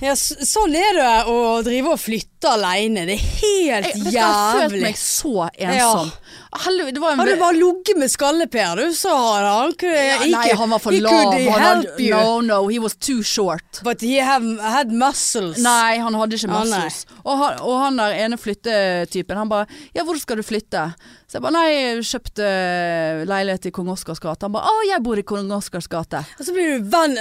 Ja, 0.00 0.14
sånn 0.16 0.74
er 0.76 0.96
det 0.96 1.08
å 1.28 1.36
drive 1.64 1.92
og 1.94 2.00
flytte 2.00 2.48
alene. 2.56 3.02
Det 3.08 3.14
er 3.18 3.24
helt 3.40 3.86
jeg, 3.92 4.00
jævlig. 4.00 4.12
jeg 4.16 4.24
har 4.24 4.58
følt 4.64 4.82
meg 4.82 4.96
så 5.00 5.34
ensom. 5.52 6.10
Heldigvis, 6.50 6.94
det 6.94 7.00
var 7.00 7.12
en 7.12 7.20
Hadde 7.20 7.34
du 7.36 7.40
bare 7.40 7.54
ligget 7.54 7.98
med 8.00 8.10
Skalle-Per, 8.10 8.80
du, 8.80 8.94
sa 8.98 9.12
han. 9.38 9.74
ja, 9.86 10.16
Nei, 10.26 10.48
han 10.58 10.72
var 10.74 10.80
for 10.82 10.96
lav. 10.98 11.30
Han 11.30 11.62
hadde, 11.62 12.08
no, 12.10 12.40
no, 12.42 12.58
he 12.68 12.80
was 12.82 12.96
too 12.98 13.22
short. 13.22 13.78
But 13.86 14.02
he 14.02 14.16
have, 14.18 14.42
had 14.58 14.90
muscles. 14.90 15.60
Nei, 15.62 16.00
han 16.02 16.14
hadde 16.18 16.34
ikke 16.40 16.50
Ah, 16.50 16.64
muscles. 16.64 17.04
og, 17.22 17.38
han, 17.38 17.60
og 17.62 17.76
han 17.84 18.00
der 18.02 18.16
ene 18.24 18.38
flyttetypen, 18.40 19.38
han 19.38 19.48
bare 19.52 19.68
Ja, 19.94 20.02
hvor 20.02 20.18
skal 20.18 20.40
du 20.40 20.42
flytte? 20.42 20.88
Så 21.30 21.38
jeg 21.38 21.44
bare 21.44 21.54
Nei, 21.54 22.00
kjøpte 22.02 22.42
eh, 22.42 23.20
leilighet 23.30 23.68
i 23.70 23.72
Kong 23.74 23.92
Oscars 23.94 24.18
gate. 24.18 24.48
Han 24.48 24.56
bare 24.56 24.66
Å, 24.66 24.80
jeg 24.88 25.04
bor 25.06 25.20
i 25.20 25.22
Kong 25.22 25.52
Oscars 25.54 25.86
gate. 25.86 26.24
Og 26.40 26.48
så 26.48 26.54
blir 26.56 26.80
du 26.80 26.88
venn 26.90 27.14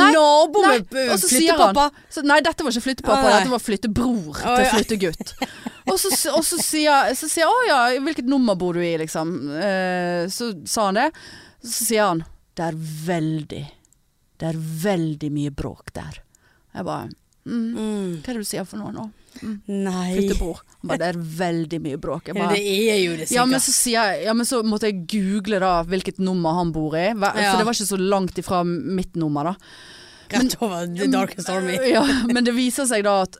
nabo 0.00 0.64
med 0.64 0.88
flyttepappa. 0.88 1.90
Så, 2.08 2.24
nei, 2.24 2.40
dette 2.40 2.64
var 2.64 2.72
ikke 2.72 2.86
flyttepappa, 2.88 3.28
ah, 3.28 3.36
dette 3.42 3.52
var 3.52 3.60
flyttebror 3.60 4.40
til 4.40 4.70
flyttegutt. 4.72 5.34
Og 5.88 5.96
så, 6.00 6.10
og 6.34 6.44
så 6.44 6.58
sier 6.60 7.14
så 7.16 7.28
sier 7.30 7.46
jeg 7.46 7.50
å 7.50 7.68
ja, 7.68 7.78
hvilket 8.04 8.28
nummer 8.28 8.58
bor 8.58 8.76
du 8.76 8.82
i, 8.84 8.96
liksom. 9.00 9.32
Eh, 9.56 10.26
så 10.32 10.52
sa 10.68 10.90
han 10.90 11.00
det. 11.00 11.08
Så 11.62 11.86
sier 11.88 12.10
han 12.10 12.24
det 12.58 12.66
er 12.66 12.76
veldig, 13.06 13.62
det 14.42 14.48
er 14.50 14.58
veldig 14.84 15.30
mye 15.32 15.52
bråk 15.54 15.94
der. 15.96 16.20
Jeg 16.74 16.86
bare 16.86 17.08
mm, 17.08 17.14
Mm. 17.50 18.10
Hva 18.20 18.30
er 18.30 18.36
det 18.36 18.42
du 18.44 18.48
sier 18.50 18.66
for 18.68 18.82
noe 18.82 18.92
nå? 18.92 19.06
Nei. 19.70 20.10
Flyttebord. 20.16 20.58
Han 20.80 20.90
bare 20.90 21.00
det 21.00 21.08
er 21.12 21.18
veldig 21.38 21.78
mye 21.84 22.00
bråk. 22.02 22.28
Ja, 22.28 22.34
bare, 22.36 22.58
det 22.58 22.74
er 22.90 22.98
jo 23.00 23.14
det, 23.14 23.28
sikkert. 23.28 23.36
ja, 23.38 23.46
men 23.46 23.62
jeg 23.94 24.24
Ja, 24.26 24.34
men 24.36 24.46
så 24.48 24.60
måtte 24.66 24.90
jeg 24.90 25.06
google 25.08 25.60
da 25.62 25.72
hvilket 25.88 26.20
nummer 26.20 26.58
han 26.58 26.72
bor 26.74 26.96
i. 26.98 27.08
For 27.14 27.40
Ja. 27.40 27.56
Det 27.56 27.64
var 27.68 27.78
ikke 27.78 27.88
så 27.94 28.00
langt 28.00 28.38
ifra 28.38 28.64
mitt 28.66 29.16
nummer, 29.16 29.52
da. 29.52 29.54
Rett 30.30 30.56
over 30.62 30.86
The 30.86 31.06
Darkest 31.10 31.48
Army. 31.48 31.78
Ja, 31.94 32.04
men 32.26 32.44
det 32.44 32.54
viser 32.54 32.86
seg 32.86 33.04
da 33.04 33.22
at 33.24 33.38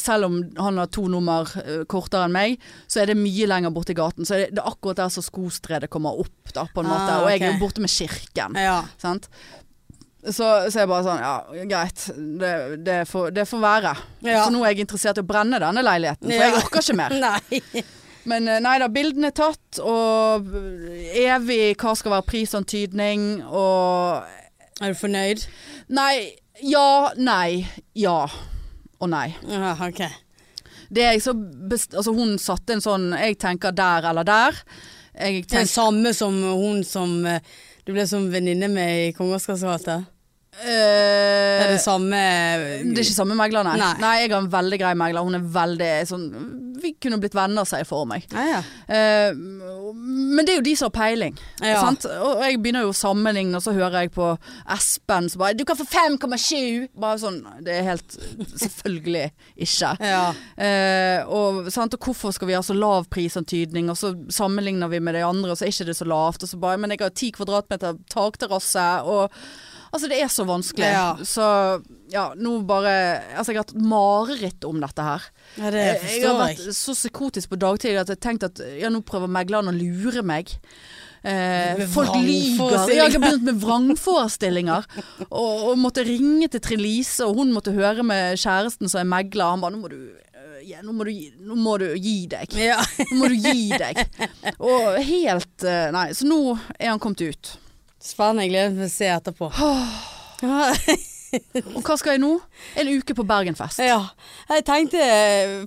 selv 0.00 0.28
om 0.28 0.34
han 0.58 0.78
har 0.80 0.90
to 0.92 1.06
nummer 1.10 1.48
eh, 1.64 1.84
kortere 1.90 2.26
enn 2.28 2.34
meg, 2.34 2.58
så 2.90 3.00
er 3.02 3.10
det 3.12 3.16
mye 3.20 3.46
lenger 3.50 3.72
borti 3.74 3.94
gaten. 3.96 4.26
Så 4.28 4.38
det, 4.40 4.50
det 4.56 4.62
er 4.62 4.68
akkurat 4.72 5.00
der 5.02 5.12
som 5.14 5.24
skostredet 5.26 5.90
kommer 5.92 6.18
opp, 6.20 6.52
da, 6.54 6.66
på 6.74 6.82
en 6.84 6.90
måte. 6.90 7.08
Ah, 7.16 7.24
Og 7.24 7.30
jeg 7.32 7.42
er 7.46 7.54
jo 7.54 7.60
borte 7.62 7.82
med 7.84 7.90
kirken. 7.92 8.58
Ja. 8.60 8.80
Sant? 9.00 9.30
Så, 10.20 10.44
så 10.68 10.82
jeg 10.82 10.88
bare 10.90 11.04
sånn, 11.06 11.22
ja 11.24 11.64
greit, 11.70 12.02
det, 12.42 12.50
det, 12.84 12.98
får, 13.08 13.30
det 13.32 13.46
får 13.48 13.62
være. 13.62 13.94
Ja. 14.26 14.42
Så 14.44 14.52
nå 14.52 14.60
er 14.66 14.74
jeg 14.74 14.84
interessert 14.84 15.16
i 15.16 15.22
å 15.24 15.28
brenne 15.30 15.56
denne 15.62 15.80
leiligheten, 15.86 16.28
for 16.28 16.36
Ja. 16.36 16.50
jeg 16.50 16.58
orker 16.60 16.84
ikke 16.84 16.98
mer. 17.00 17.14
Nei. 17.24 17.84
Men 18.28 18.44
eh, 18.52 18.58
nei 18.60 18.74
da, 18.82 18.90
bildene 18.92 19.30
er 19.30 19.36
tatt, 19.38 19.78
og 19.80 20.50
evig 21.16 21.72
hva 21.80 21.94
skal 21.96 22.12
være 22.18 22.28
prisantydning, 22.28 23.24
og 23.48 24.28
Er 24.84 24.92
du 24.92 25.00
fornøyd? 25.00 25.46
Nei, 25.96 26.12
ja, 26.68 27.10
nei, 27.16 27.64
ja 27.96 28.18
og 29.00 29.10
nei. 29.12 29.28
Ja, 29.48 29.74
ok. 29.74 30.02
Det 30.90 31.06
så 31.22 31.34
best, 31.34 31.94
altså 31.94 32.12
hun 32.16 32.34
satte 32.42 32.74
en 32.74 32.82
sånn 32.82 33.12
Jeg 33.14 33.36
tenker 33.38 33.74
der 33.76 34.08
eller 34.10 34.26
der. 34.26 34.56
Jeg 35.14 35.44
Det 35.50 35.60
er 35.62 35.68
samme 35.70 36.12
som 36.16 36.34
hun 36.42 36.82
som 36.86 37.20
eh, 37.26 37.42
du 37.86 37.92
ble 37.94 38.06
som 38.06 38.28
venninne 38.30 38.68
med 38.70 39.08
i 39.08 39.12
Kong 39.16 39.32
Det 40.50 40.66
er 40.66 41.62
eh, 41.62 41.72
det 41.76 41.82
samme 41.82 42.18
det 42.90 42.98
er 42.98 43.04
ikke 43.04 43.14
samme 43.14 43.36
megler, 43.38 43.64
nei. 43.64 43.76
Nei. 43.78 43.92
nei. 44.02 44.14
Jeg 44.24 44.32
har 44.32 44.40
en 44.42 44.50
veldig 44.50 44.78
grei 44.82 44.90
megler. 44.98 45.24
Hun 45.24 45.38
er 45.38 45.44
veldig 45.54 45.90
sånn 46.10 46.24
Vi 46.82 46.94
kunne 46.98 47.20
blitt 47.22 47.36
venner, 47.36 47.68
sier 47.68 47.84
jeg 47.84 47.88
for 47.88 48.08
meg. 48.08 48.26
Ja, 48.34 48.58
ja. 48.58 48.60
uh, 48.90 49.94
men 50.00 50.46
det 50.46 50.54
er 50.54 50.58
jo 50.60 50.64
de 50.64 50.74
som 50.78 50.88
har 50.88 50.94
peiling. 50.96 51.38
Ja. 51.62 51.84
Og 51.84 52.42
jeg 52.44 52.58
begynner 52.62 52.86
jo 52.86 52.92
å 52.92 52.96
sammenligne, 52.96 53.58
og 53.58 53.64
så 53.64 53.74
hører 53.76 54.06
jeg 54.06 54.12
på 54.14 54.32
Espen 54.74 55.28
som 55.30 55.42
bare 55.42 55.54
'Du 55.58 55.64
kan 55.68 55.78
få 55.78 55.86
5,7!' 55.86 56.88
Bare 57.00 57.20
sånn 57.20 57.40
Det 57.64 57.74
er 57.76 57.88
helt 57.90 58.16
Selvfølgelig 58.64 59.30
ikke. 59.56 59.94
ja. 60.14 60.26
Uh, 60.56 61.30
og, 61.30 61.72
sant? 61.72 61.94
og 61.94 62.10
hvorfor 62.10 62.34
skal 62.34 62.50
vi 62.50 62.58
ha 62.58 62.62
så 62.64 62.74
lav 62.74 63.06
prisantydning, 63.12 63.90
og 63.90 63.98
så 64.00 64.14
sammenligner 64.32 64.88
vi 64.88 65.00
med 65.00 65.14
de 65.14 65.24
andre, 65.24 65.52
og 65.52 65.58
så 65.58 65.66
er 65.66 65.74
ikke 65.74 65.90
det 65.92 65.98
så 66.00 66.08
lavt. 66.08 66.42
Og 66.42 66.48
så 66.48 66.58
bare, 66.60 66.78
men 66.80 66.90
jeg 66.90 67.04
har 67.04 67.14
ti 67.14 67.30
kvadratmeter 67.36 68.00
takterrasse, 68.10 68.88
og 69.04 69.30
Altså, 69.90 70.08
det 70.10 70.20
er 70.22 70.28
så 70.30 70.44
vanskelig. 70.46 70.86
Ja. 70.86 71.16
Så 71.26 71.44
ja, 72.12 72.28
nå 72.38 72.60
bare 72.66 72.92
Altså, 73.36 73.50
jeg 73.52 73.58
har 73.60 73.64
hatt 73.66 73.74
mareritt 73.76 74.64
om 74.68 74.78
dette 74.82 75.02
her. 75.02 75.24
ja, 75.58 75.70
det 75.74 75.84
jeg 76.14 76.24
har 76.28 76.38
vært 76.44 76.62
så 76.78 76.94
psykotisk 76.94 77.50
på 77.50 77.58
dagtid 77.58 77.98
at 77.98 78.08
jeg 78.14 78.20
tenkte 78.22 78.50
at 78.52 78.62
ja, 78.78 78.88
nå 78.92 79.00
prøver 79.06 79.26
megleren 79.30 79.70
å 79.72 79.74
lure 79.74 80.22
meg. 80.22 80.52
Eh, 81.22 81.82
folk 81.92 82.14
lyver. 82.16 82.72
Ja, 82.72 82.86
jeg 83.10 83.12
har 83.12 83.20
begynt 83.20 83.44
med 83.50 83.58
vrangforestillinger. 83.60 84.86
og, 85.28 85.66
og 85.70 85.78
måtte 85.78 86.04
ringe 86.06 86.48
til 86.48 86.62
Trine 86.64 86.82
Lise, 86.86 87.26
og 87.26 87.36
hun 87.42 87.50
måtte 87.52 87.74
høre 87.76 88.02
med 88.06 88.38
kjæresten 88.40 88.88
som 88.88 89.02
er 89.02 89.10
megler. 89.10 89.50
Han 89.52 89.60
bare 89.64 89.74
nå 89.74 89.82
må 89.82 89.90
du, 89.92 89.98
øh, 90.16 90.60
ja, 90.70 90.80
nå 90.86 90.94
må 90.96 91.04
du, 91.04 91.10
gi- 91.12 91.34
nå 91.44 91.58
må 91.60 91.74
du 91.82 91.88
gi 91.98 92.14
deg. 92.30 92.54
Nå 93.10 93.18
må 93.20 93.28
du 93.28 93.36
gi 93.36 93.68
deg. 93.74 94.00
Og 94.56 94.96
helt 95.04 95.66
eh, 95.68 95.90
Nei, 95.92 96.06
så 96.16 96.30
nå 96.30 96.40
er 96.78 96.94
han 96.94 97.02
kommet 97.02 97.26
ut. 97.26 97.52
Spennende. 98.00 98.46
Jeg 98.46 98.54
gleder 98.54 98.74
meg 98.74 98.82
til 98.82 98.88
å 98.88 98.96
se 98.96 99.14
etterpå. 99.18 99.52
Og 101.76 101.82
hva 101.86 101.94
skal 102.00 102.16
jeg 102.16 102.20
nå? 102.22 102.30
En 102.80 102.88
uke 102.90 103.14
på 103.14 103.24
Bergenfest. 103.28 103.78
Ja. 103.84 104.00
Jeg 104.50 104.64
tenkte 104.66 105.00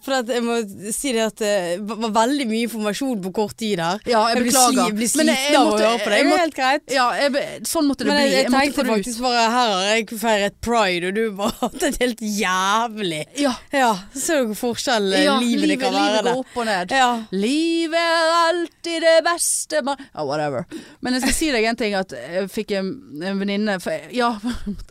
For 0.04 0.18
at 0.20 0.28
jeg 0.34 0.44
må 0.44 0.58
si 0.94 1.14
det 1.16 1.24
at 1.30 1.40
det 1.44 1.54
var 1.88 2.12
veldig 2.18 2.48
mye 2.50 2.66
informasjon 2.68 3.22
på 3.24 3.32
kort 3.38 3.56
tid 3.60 3.80
her. 3.84 4.02
Ja, 4.10 4.26
jeg 4.32 4.42
blir 4.42 4.50
beklager. 4.52 4.90
sli- 4.90 4.98
blir 4.98 5.12
sliten 5.12 5.58
av 5.60 5.70
å 5.72 5.78
høre 5.78 6.02
på 6.04 6.10
det. 6.12 6.18
jeg 6.20 6.26
er 6.26 6.30
måtte- 6.30 6.44
helt 6.44 6.58
greit. 6.58 6.86
Ja, 6.94 7.08
be- 7.34 7.46
sånn 7.70 7.88
måtte 7.90 8.04
det 8.04 8.12
Men 8.12 8.20
bli. 8.20 8.26
jeg, 8.28 8.34
jeg 8.34 8.44
jeg 8.44 8.52
tenkte 8.74 8.86
faktisk 8.92 9.22
bare 9.24 9.46
Her 9.54 9.72
har 9.74 9.84
jeg 9.94 10.08
feiret 10.24 10.60
pride, 10.62 11.08
og 11.08 11.16
du 11.16 11.24
bare 11.40 11.56
hatt 11.64 11.80
det 11.80 11.94
helt 12.02 12.20
jævlig 12.24 13.24
Ja. 13.40 13.54
Ja, 13.74 13.92
så 14.14 14.40
dere 14.44 14.58
forskjell 14.60 15.14
eh, 15.14 15.40
livet 15.42 15.70
det 15.74 15.80
kan 15.82 15.94
være 15.96 16.10
livet 16.12 16.28
går 16.28 16.42
opp 16.44 16.58
og 16.62 16.66
ned. 16.70 16.92
Ja. 16.92 17.10
Livet 17.32 18.00
er 18.04 18.36
alltid 18.44 19.02
det 19.08 19.16
beste 19.26 19.82
man 19.88 19.98
Ja, 20.14 20.26
whatever. 20.28 20.66
Men 21.02 21.14
jeg 21.18 21.24
skal 21.26 21.34
si 21.40 21.52
deg 21.56 21.66
en 21.72 21.80
ting, 21.80 21.96
at 21.98 22.12
jeg 22.14 22.50
fikk 22.52 22.76
en, 22.80 22.92
en 23.24 23.40
venninne 23.42 23.80
Ja, 24.14 24.34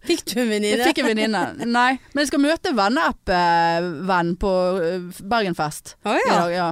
Fikk 0.07 0.25
du 0.33 0.41
en 0.43 0.51
jeg 0.53 0.62
venninne? 0.63 0.89
fikk 0.89 1.03
en 1.03 1.11
venninne. 1.11 1.43
Nei, 1.67 1.91
men 2.13 2.23
jeg 2.23 2.31
skal 2.31 2.43
møte 2.45 2.75
venneapp-venn 2.79 4.35
på 4.43 4.53
eh, 4.81 5.23
Bergenfest. 5.35 5.97
I 6.07 6.19
ja. 6.23 6.39
dag, 6.39 6.55
ja. 6.55 6.71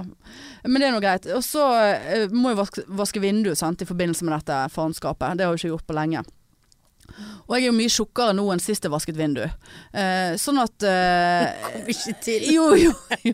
Men 0.65 0.83
det 0.83 0.89
er 0.89 0.95
nå 0.95 1.01
greit. 1.03 1.29
Og 1.37 1.45
så 1.45 1.65
eh, 1.81 2.27
må 2.33 2.53
jeg 2.53 2.61
vaske, 2.61 2.85
vaske 3.01 3.23
vinduet 3.23 3.59
sant, 3.61 3.83
i 3.83 3.89
forbindelse 3.89 4.27
med 4.27 4.39
dette 4.39 4.61
faenskapet. 4.75 5.39
Det 5.39 5.47
har 5.47 5.57
jeg 5.57 5.65
ikke 5.65 5.75
gjort 5.75 5.89
på 5.91 5.99
lenge. 5.99 6.25
Og 7.49 7.57
jeg 7.57 7.65
er 7.65 7.67
jo 7.67 7.75
mye 7.77 7.91
tjukkere 7.91 8.35
nå 8.37 8.45
enn 8.55 8.61
sist 8.63 8.85
jeg 8.87 8.93
vasket 8.93 9.17
vindu. 9.19 9.43
Eh, 9.43 10.37
sånn 10.39 10.61
at 10.63 10.85
eh, 10.87 11.81
Ikke 11.91 12.15
til. 12.23 12.45
Jo, 12.55 12.67
jo, 12.79 12.93
jo. 13.27 13.33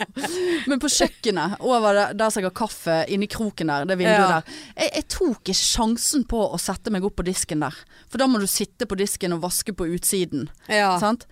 Men 0.70 0.80
på 0.82 0.88
kjøkkenet, 0.92 1.58
over 1.60 2.00
der, 2.16 2.30
som 2.32 2.40
jeg 2.42 2.48
har 2.48 2.56
kaffe, 2.56 2.96
inni 3.12 3.28
kroken 3.30 3.68
der, 3.72 3.84
det 3.90 3.98
vinduet 4.00 4.22
Ja. 4.24 4.38
der. 4.40 4.56
Jeg, 4.76 4.92
jeg 5.00 5.08
tok 5.16 5.42
ikke 5.42 5.58
sjansen 5.58 6.24
på 6.28 6.40
å 6.48 6.58
sette 6.60 6.92
meg 6.94 7.04
opp 7.04 7.18
på 7.20 7.26
disken 7.28 7.60
der. 7.66 7.76
For 8.08 8.22
da 8.22 8.28
må 8.30 8.40
du 8.40 8.48
sitte 8.50 8.88
på 8.88 8.96
disken 8.98 9.36
og 9.36 9.44
vaske 9.44 9.74
på 9.76 9.88
utsiden. 9.96 10.48
Ja. 10.72 10.94
Sant? 11.02 11.28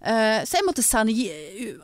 Eh, 0.00 0.40
så 0.48 0.58
jeg 0.58 0.66
måtte 0.66 0.82
sende 0.82 1.12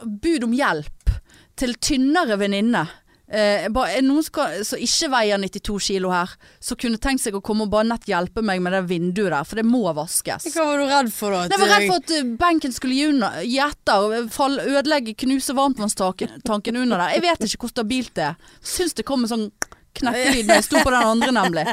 bud 0.04 0.48
om 0.48 0.56
hjelp 0.56 1.12
til 1.58 1.74
tynnere 1.82 2.38
venninne. 2.40 2.86
Eh, 3.28 3.66
bare, 3.68 3.92
er 3.92 4.00
det 4.00 4.08
noen 4.08 4.24
som, 4.24 4.52
som 4.64 4.80
ikke 4.80 5.10
veier 5.12 5.40
92 5.42 5.78
kilo 5.84 6.12
her, 6.14 6.30
som 6.64 6.78
kunne 6.80 7.00
tenkt 7.02 7.20
seg 7.26 7.36
å 7.36 7.42
komme 7.44 7.66
og 7.66 7.72
bare 7.74 7.84
nett 7.90 8.08
hjelpe 8.08 8.40
meg 8.40 8.62
med 8.64 8.72
det 8.72 8.86
vinduet 8.88 9.34
der, 9.34 9.44
for 9.44 9.60
det 9.60 9.66
må 9.68 9.82
vaskes. 9.96 10.48
Hva 10.54 10.64
var 10.70 10.80
du 10.80 10.86
redd 10.88 11.10
for 11.12 11.36
da? 11.36 11.42
Jeg 11.52 11.60
var 11.60 11.72
redd 11.74 11.88
for 11.90 12.00
at 12.00 12.14
eh, 12.16 12.30
benken 12.40 12.76
skulle 12.76 12.96
gi 12.96 13.58
etter 13.64 14.06
og 14.06 14.30
fall, 14.32 14.56
ødelegge, 14.64 15.16
knuse 15.26 15.56
varmtvannstanken 15.58 16.80
under 16.80 16.96
der. 16.96 17.18
Jeg 17.18 17.26
vet 17.26 17.44
ikke 17.50 17.66
hvor 17.66 17.74
stabilt 17.74 18.14
det 18.16 18.30
er. 18.30 18.54
Syns 18.64 18.96
det 18.96 19.04
kom 19.08 19.26
en 19.26 19.32
sånn 19.34 19.50
knekkelyd 19.98 20.48
når 20.48 20.60
jeg 20.60 20.66
sto 20.68 20.80
på 20.84 20.92
den 20.94 21.10
andre, 21.10 21.30
nemlig. 21.34 21.66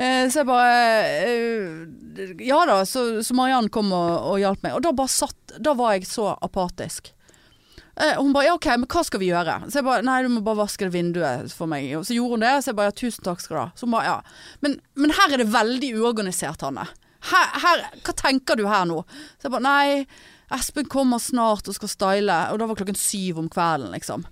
Eh, 0.00 0.26
så 0.32 0.42
jeg 0.42 0.48
bare 0.48 0.76
eh, 1.24 2.36
Ja 2.46 2.60
da, 2.68 2.80
så, 2.88 3.22
så 3.24 3.36
Mariann 3.36 3.70
kom 3.72 3.92
og, 3.96 4.34
og 4.34 4.38
hjalp 4.42 4.64
meg. 4.64 4.76
Og 4.76 4.84
da 4.84 4.92
bare 4.96 5.12
satt 5.12 5.56
Da 5.60 5.74
var 5.78 5.96
jeg 5.96 6.08
så 6.08 6.30
apatisk. 6.40 7.12
Eh, 8.00 8.14
hun 8.16 8.32
bare 8.32 8.46
ja, 8.48 8.54
OK, 8.56 8.66
men 8.80 8.88
hva 8.88 9.02
skal 9.04 9.20
vi 9.20 9.28
gjøre? 9.28 9.58
Så 9.68 9.80
jeg 9.80 9.86
bare 9.86 10.04
nei, 10.06 10.18
du 10.24 10.30
må 10.32 10.40
bare 10.46 10.62
vaske 10.62 10.86
det 10.88 10.94
vinduet 10.94 11.52
for 11.52 11.68
meg. 11.70 11.90
Og 11.98 12.06
så 12.08 12.16
gjorde 12.16 12.38
hun 12.38 12.44
det. 12.46 12.52
Så 12.64 12.72
jeg 12.72 12.78
bare 12.80 12.92
ja, 12.92 12.96
tusen 13.02 13.26
takk 13.26 13.42
skal 13.44 13.56
du 13.56 13.60
ha. 13.60 13.68
Så 13.76 13.86
hun 13.88 13.94
bare 13.96 14.08
ja. 14.08 14.18
Men, 14.64 14.78
men 14.96 15.14
her 15.18 15.34
er 15.36 15.42
det 15.44 15.50
veldig 15.52 15.90
uorganisert, 16.00 16.64
Hanne. 16.64 16.86
Her, 17.30 17.48
her, 17.60 17.82
hva 18.06 18.14
tenker 18.16 18.56
du 18.56 18.64
her 18.70 18.86
nå? 18.88 19.02
Så 19.36 19.48
jeg 19.48 19.52
bare 19.58 19.66
nei, 19.66 20.06
Espen 20.56 20.88
kommer 20.90 21.20
snart 21.22 21.68
og 21.68 21.76
skal 21.76 21.92
style. 21.92 22.38
Og 22.54 22.62
da 22.62 22.70
var 22.70 22.78
klokken 22.80 22.96
syv 22.98 23.42
om 23.42 23.50
kvelden, 23.52 23.92
liksom. 23.94 24.24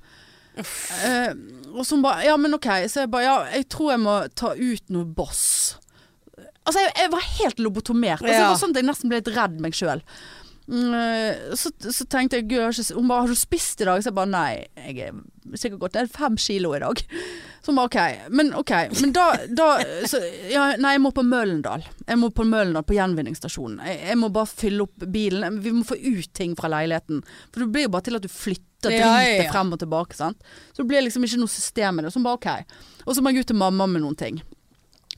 Eh, 0.59 1.35
og 1.71 1.85
så 1.87 1.95
hun 1.95 2.03
bare 2.03 2.25
ja, 2.27 2.35
men 2.41 2.57
OK. 2.57 2.67
Så 2.91 3.05
jeg 3.05 3.13
bare 3.13 3.27
ja, 3.29 3.37
jeg 3.61 3.69
tror 3.71 3.93
jeg 3.95 4.03
må 4.03 4.17
ta 4.39 4.55
ut 4.57 4.89
noe 4.95 5.07
Boss. 5.07 5.45
Altså, 6.69 6.83
jeg, 6.83 6.93
jeg 6.99 7.13
var 7.15 7.29
helt 7.39 7.61
lobotomert. 7.65 8.21
Altså, 8.25 8.35
Ja. 8.35 8.41
Det 8.43 8.51
var 8.53 8.59
sånn 8.61 8.75
at 8.75 8.81
jeg 8.83 8.89
nesten 8.89 9.13
ble 9.13 9.21
litt 9.23 9.31
redd 9.37 9.61
meg 9.65 9.77
sjøl. 9.79 10.03
Mm, 10.69 10.95
eh, 10.95 11.55
så, 11.57 11.71
så 11.81 12.05
tenkte 12.05 12.37
jeg 12.37 12.49
Gud, 12.51 12.93
Hun 12.95 13.09
bare 13.09 13.23
'Har 13.23 13.29
du 13.29 13.35
spist 13.35 13.81
i 13.81 13.85
dag?' 13.85 14.03
Så 14.03 14.11
jeg 14.11 14.15
bare 14.15 14.29
nei, 14.29 14.67
jeg 14.77 14.99
er 14.99 15.57
sikkert 15.57 15.81
gått 15.81 15.95
ned 15.95 16.11
fem 16.13 16.37
kilo 16.37 16.75
i 16.77 16.81
dag. 16.83 17.01
Så 17.63 17.73
hun 17.73 17.77
bare 17.77 17.89
OK. 17.89 18.31
Men 18.31 18.53
ok, 18.55 18.73
men 19.01 19.13
da, 19.13 19.25
da 19.49 19.69
så, 20.07 20.21
ja, 20.49 20.77
Nei, 20.79 20.93
jeg 20.95 21.03
må 21.03 21.11
på 21.13 21.25
Møllendal. 21.27 21.83
Jeg 22.07 22.19
må 22.21 22.31
på 22.31 22.45
Møllendal, 22.47 22.85
på 22.87 22.95
gjenvinningsstasjonen. 22.97 23.81
Jeg, 23.85 23.99
jeg 24.09 24.19
må 24.21 24.29
bare 24.33 24.47
fylle 24.47 24.85
opp 24.87 25.05
bilen. 25.13 25.59
Vi 25.65 25.73
må 25.73 25.85
få 25.85 25.97
ut 25.99 26.31
ting 26.33 26.55
fra 26.57 26.71
leiligheten. 26.73 27.25
For 27.53 27.65
det 27.65 27.73
blir 27.75 27.89
jo 27.89 27.93
bare 27.97 28.07
til 28.07 28.17
at 28.21 28.25
du 28.25 28.29
flytter 28.29 28.95
Ja, 28.95 29.11
ja, 29.25 29.43
ja. 29.43 29.51
frem 29.53 29.73
og 29.75 29.81
tilbake. 29.83 30.17
Sant? 30.17 30.39
Så 30.73 30.85
det 30.85 30.89
blir 30.93 31.03
liksom 31.03 31.25
ikke 31.27 31.41
noe 31.43 31.51
system 31.51 31.99
i 31.99 32.07
det. 32.07 32.13
Så 32.15 32.21
hun 32.23 32.29
bare 32.29 32.39
OK. 32.39 32.79
Og 33.09 33.17
så 33.17 33.25
må 33.25 33.33
jeg 33.35 33.43
ut 33.43 33.51
til 33.51 33.59
mamma 33.59 33.89
med 33.91 34.05
noen 34.05 34.17
ting. 34.17 34.41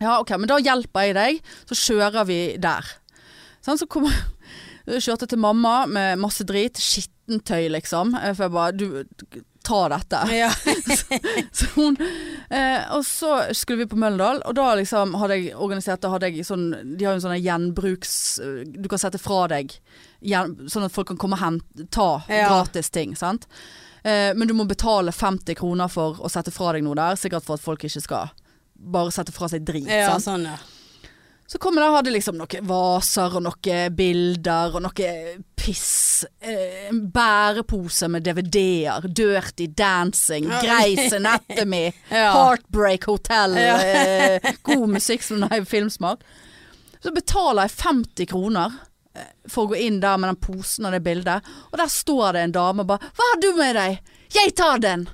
Ja, 0.00 0.16
ok, 0.16 0.32
men 0.40 0.48
da 0.48 0.56
hjelper 0.64 1.10
jeg 1.10 1.14
deg, 1.18 1.54
så 1.68 1.76
kjører 1.76 2.24
vi 2.24 2.40
der. 2.56 2.86
Sånn, 3.60 3.76
så 3.76 3.84
kommer 3.90 4.14
kjørte 4.98 5.26
til 5.30 5.38
mamma 5.38 5.84
med 5.86 6.18
masse 6.18 6.44
drit, 6.48 6.80
skittentøy 6.80 7.68
liksom. 7.76 8.14
Eh, 8.18 8.32
For 8.34 8.46
jeg 8.48 8.54
bare, 8.56 8.72
du, 8.72 9.42
ta 9.62 9.82
dette. 9.92 10.20
Ja. 10.34 10.48
Så 11.52 11.66
hun, 11.76 11.96
eh, 12.50 12.80
og 12.96 13.04
så 13.06 13.34
skulle 13.54 13.84
vi 13.84 13.90
på 13.92 13.98
Møllendal, 14.00 14.40
og 14.48 14.54
da 14.56 14.70
liksom 14.80 15.12
hadde 15.20 15.36
jeg 15.36 15.52
organisert, 15.54 16.00
da 16.02 16.10
hadde 16.14 16.30
jeg 16.32 16.46
sånn, 16.48 16.70
de 16.96 17.04
har 17.04 17.12
jo 17.14 17.20
en 17.20 17.26
sånn 17.26 17.36
gjenbruks, 17.44 18.14
du 18.72 18.88
kan 18.90 19.02
sette 19.02 19.20
fra 19.20 19.44
deg, 19.52 19.74
gjen, 20.24 20.56
sånn 20.72 20.88
at 20.88 20.94
folk 20.96 21.10
kan 21.12 21.20
komme 21.20 21.36
og 21.38 21.44
hente, 21.44 21.86
ta 21.92 22.08
Ja. 22.32 22.48
gratis 22.48 22.88
ting, 22.90 23.14
sant? 23.16 23.46
Eh, 24.02 24.32
men 24.34 24.48
du 24.48 24.54
må 24.56 24.64
betale 24.64 25.12
50 25.12 25.54
kroner 25.60 25.88
for 25.92 26.16
å 26.24 26.30
sette 26.32 26.50
fra 26.50 26.72
deg 26.72 26.82
noe 26.86 26.96
der, 26.96 27.20
sikkert 27.20 27.44
for 27.44 27.60
at 27.60 27.64
folk 27.64 27.84
ikke 27.84 28.00
skal 28.00 28.30
bare 28.80 29.12
sette 29.12 29.32
fra 29.36 29.46
seg 29.52 29.60
drit, 29.68 29.84
ja, 29.92 30.14
sant? 30.16 30.24
sånn 30.24 30.46
ja. 30.48 30.56
Så 31.50 31.58
kom 31.58 31.74
jeg 31.80 31.90
og 31.90 31.96
hadde 31.96 32.12
liksom 32.14 32.36
noen 32.38 32.66
vaser 32.68 33.32
og 33.34 33.42
noen 33.42 33.94
bilder 33.98 34.76
og 34.78 34.84
noe 34.84 35.06
piss. 35.58 36.22
Eh, 36.38 36.84
En 36.92 37.00
bærepose 37.10 38.06
med 38.08 38.22
DVD-er. 38.22 39.08
Dirty 39.10 39.66
Dancing. 39.66 40.46
Grace 40.62 41.16
Anatomy, 41.18 41.88
Ja. 42.10 42.28
Heartbreak 42.36 43.08
Hotel. 43.10 43.58
Ja. 43.58 43.74
Eh, 43.82 44.54
god 44.62 44.86
musikk 44.94 45.26
som 45.26 45.42
har 45.42 45.66
filmsmak. 45.66 46.22
Så 47.02 47.10
betaler 47.16 47.66
jeg 47.66 47.78
50 47.82 48.30
kroner 48.30 48.78
eh, 49.18 49.32
for 49.50 49.66
å 49.66 49.72
gå 49.74 49.80
inn 49.88 49.98
der 50.04 50.20
med 50.22 50.30
den 50.30 50.42
posen 50.46 50.86
og 50.86 50.94
det 50.94 51.02
bildet. 51.02 51.50
Og 51.72 51.80
der 51.82 51.90
står 51.90 52.36
det 52.38 52.46
en 52.46 52.54
dame 52.60 52.84
og 52.86 52.92
bare 52.92 53.10
'Hva 53.10 53.32
har 53.32 53.40
du 53.42 53.50
med 53.58 53.74
deg?' 53.74 53.98
'Jeg 54.30 54.54
tar 54.54 54.78
den'. 54.78 55.08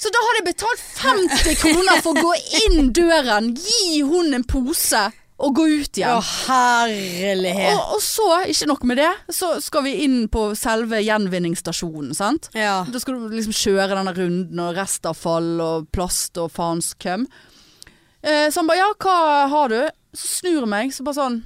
Så 0.00 0.08
da 0.12 0.20
hadde 0.24 0.40
jeg 0.40 0.48
betalt 0.48 0.84
50 1.02 1.58
kroner 1.60 1.98
for 2.00 2.16
å 2.16 2.22
gå 2.24 2.36
inn 2.64 2.92
døren, 2.96 3.50
gi 3.52 4.00
hun 4.06 4.32
en 4.36 4.46
pose 4.48 5.10
og 5.40 5.54
gå 5.56 5.66
ut 5.70 5.88
Å, 5.88 6.00
igjen. 6.00 6.24
herlighet. 6.48 7.74
Og, 7.74 7.94
og 7.96 8.02
så, 8.04 8.26
ikke 8.52 8.68
nok 8.68 8.82
med 8.88 9.00
det, 9.00 9.10
så 9.32 9.54
skal 9.64 9.84
vi 9.86 9.94
inn 10.04 10.18
på 10.32 10.50
selve 10.58 11.00
gjenvinningsstasjonen, 11.04 12.12
sant. 12.16 12.50
Ja. 12.56 12.82
Da 12.88 13.00
skal 13.00 13.16
du 13.16 13.36
liksom 13.36 13.56
kjøre 13.56 13.94
denne 13.94 14.12
runden 14.16 14.60
og 14.64 14.74
restavfall 14.76 15.54
og 15.64 15.88
plast 15.94 16.40
og 16.40 16.52
faens 16.52 16.92
køm. 17.00 17.24
Eh, 18.20 18.48
så 18.52 18.60
han 18.60 18.68
bare 18.68 18.82
'ja, 18.82 18.92
hva 19.00 19.48
har 19.48 19.68
du?' 19.68 19.88
Så 20.12 20.26
snur 20.40 20.64
jeg 20.66 20.68
meg, 20.68 20.92
så 20.92 21.04
bare 21.06 21.14
sånn 21.14 21.44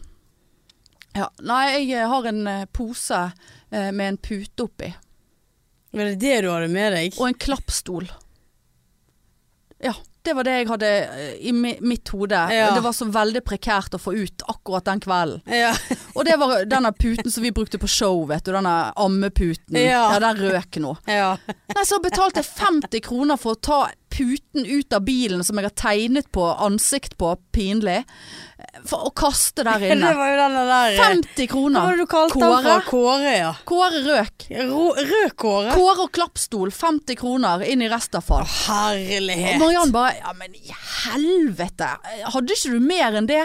Ja, 1.14 1.28
nei, 1.38 1.84
jeg 1.84 2.08
har 2.08 2.24
en 2.26 2.46
eh, 2.48 2.64
pose 2.72 3.32
eh, 3.70 3.90
med 3.92 4.08
en 4.08 4.16
pute 4.16 4.64
oppi. 4.64 4.88
Var 5.92 6.04
det 6.10 6.18
det 6.18 6.40
du 6.42 6.50
hadde 6.50 6.68
med 6.72 6.92
deg? 6.96 7.14
Og 7.20 7.28
en 7.28 7.34
klappstol. 7.38 8.08
Ja, 9.84 9.94
det 10.24 10.32
var 10.32 10.46
det 10.46 10.52
jeg 10.56 10.68
hadde 10.70 10.90
eh, 11.04 11.32
i 11.48 11.52
mitt 11.52 12.08
hode. 12.08 12.38
Ja. 12.54 12.70
Det 12.74 12.80
var 12.80 12.94
så 12.96 13.04
veldig 13.12 13.42
prekært 13.44 13.96
å 13.96 14.00
få 14.00 14.14
ut 14.16 14.44
akkurat 14.48 14.86
den 14.88 15.02
kvelden. 15.04 15.42
Ja. 15.52 15.74
Og 16.16 16.24
det 16.24 16.38
var 16.40 16.64
denne 16.70 16.94
puten 16.96 17.28
som 17.30 17.44
vi 17.44 17.52
brukte 17.52 17.80
på 17.82 17.90
show, 17.90 18.22
vet 18.30 18.46
du. 18.46 18.54
Denne 18.54 18.94
ammeputen. 18.96 19.76
Ja. 19.76 20.06
ja 20.14 20.22
den 20.24 20.40
røk 20.40 20.80
nå. 20.80 20.94
ja. 21.10 21.34
Nei, 21.74 21.84
så 21.84 22.00
betalte 22.00 22.40
jeg 22.40 22.48
50 22.54 23.04
kroner 23.04 23.40
for 23.40 23.52
å 23.52 23.60
ta 23.60 23.80
puten 24.14 24.64
ut 24.64 24.92
av 24.94 25.04
bilen 25.04 25.44
som 25.44 25.58
jeg 25.58 25.68
har 25.68 25.76
tegnet 25.76 26.30
på 26.32 26.46
ansikt 26.62 27.18
på, 27.20 27.34
pinlig, 27.52 28.04
for 28.88 29.06
å 29.08 29.10
kaste 29.16 29.64
der 29.66 29.78
Det 29.84 29.90
inne. 29.94 30.10
var 30.18 30.30
jo 30.32 30.36
denne 30.40 30.64
der 30.68 30.96
50 30.98 31.28
Hva 31.38 31.46
kroner. 31.52 31.84
var 31.86 31.94
det 31.96 32.04
du 32.04 32.10
kalte 32.10 32.38
den 32.38 32.48
Kåre. 32.50 32.62
for? 32.74 32.86
Kåre, 32.90 33.34
ja. 33.38 33.52
Kåre 33.70 34.02
røk. 34.06 34.46
Rød 34.50 35.36
kåre? 35.40 35.74
Kåre 35.76 36.06
og 36.08 36.12
klappstol, 36.16 36.72
50 36.74 37.18
kroner 37.20 37.64
inn 37.68 37.84
i 37.84 37.88
restavfall. 37.92 38.42
Og 38.44 38.56
Herlighet. 38.66 39.58
Mariann 39.62 39.92
bare 39.94 40.16
Ja, 40.20 40.32
men 40.38 40.54
i 40.58 40.74
helvete. 41.04 41.92
Hadde 42.34 42.56
ikke 42.58 42.74
du 42.74 42.80
mer 42.84 43.16
enn 43.20 43.30
det? 43.30 43.44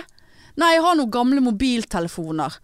Nei, 0.59 0.73
jeg 0.75 0.83
har 0.83 0.97
noen 0.99 1.11
gamle 1.13 1.39
mobiltelefoner. 1.45 2.57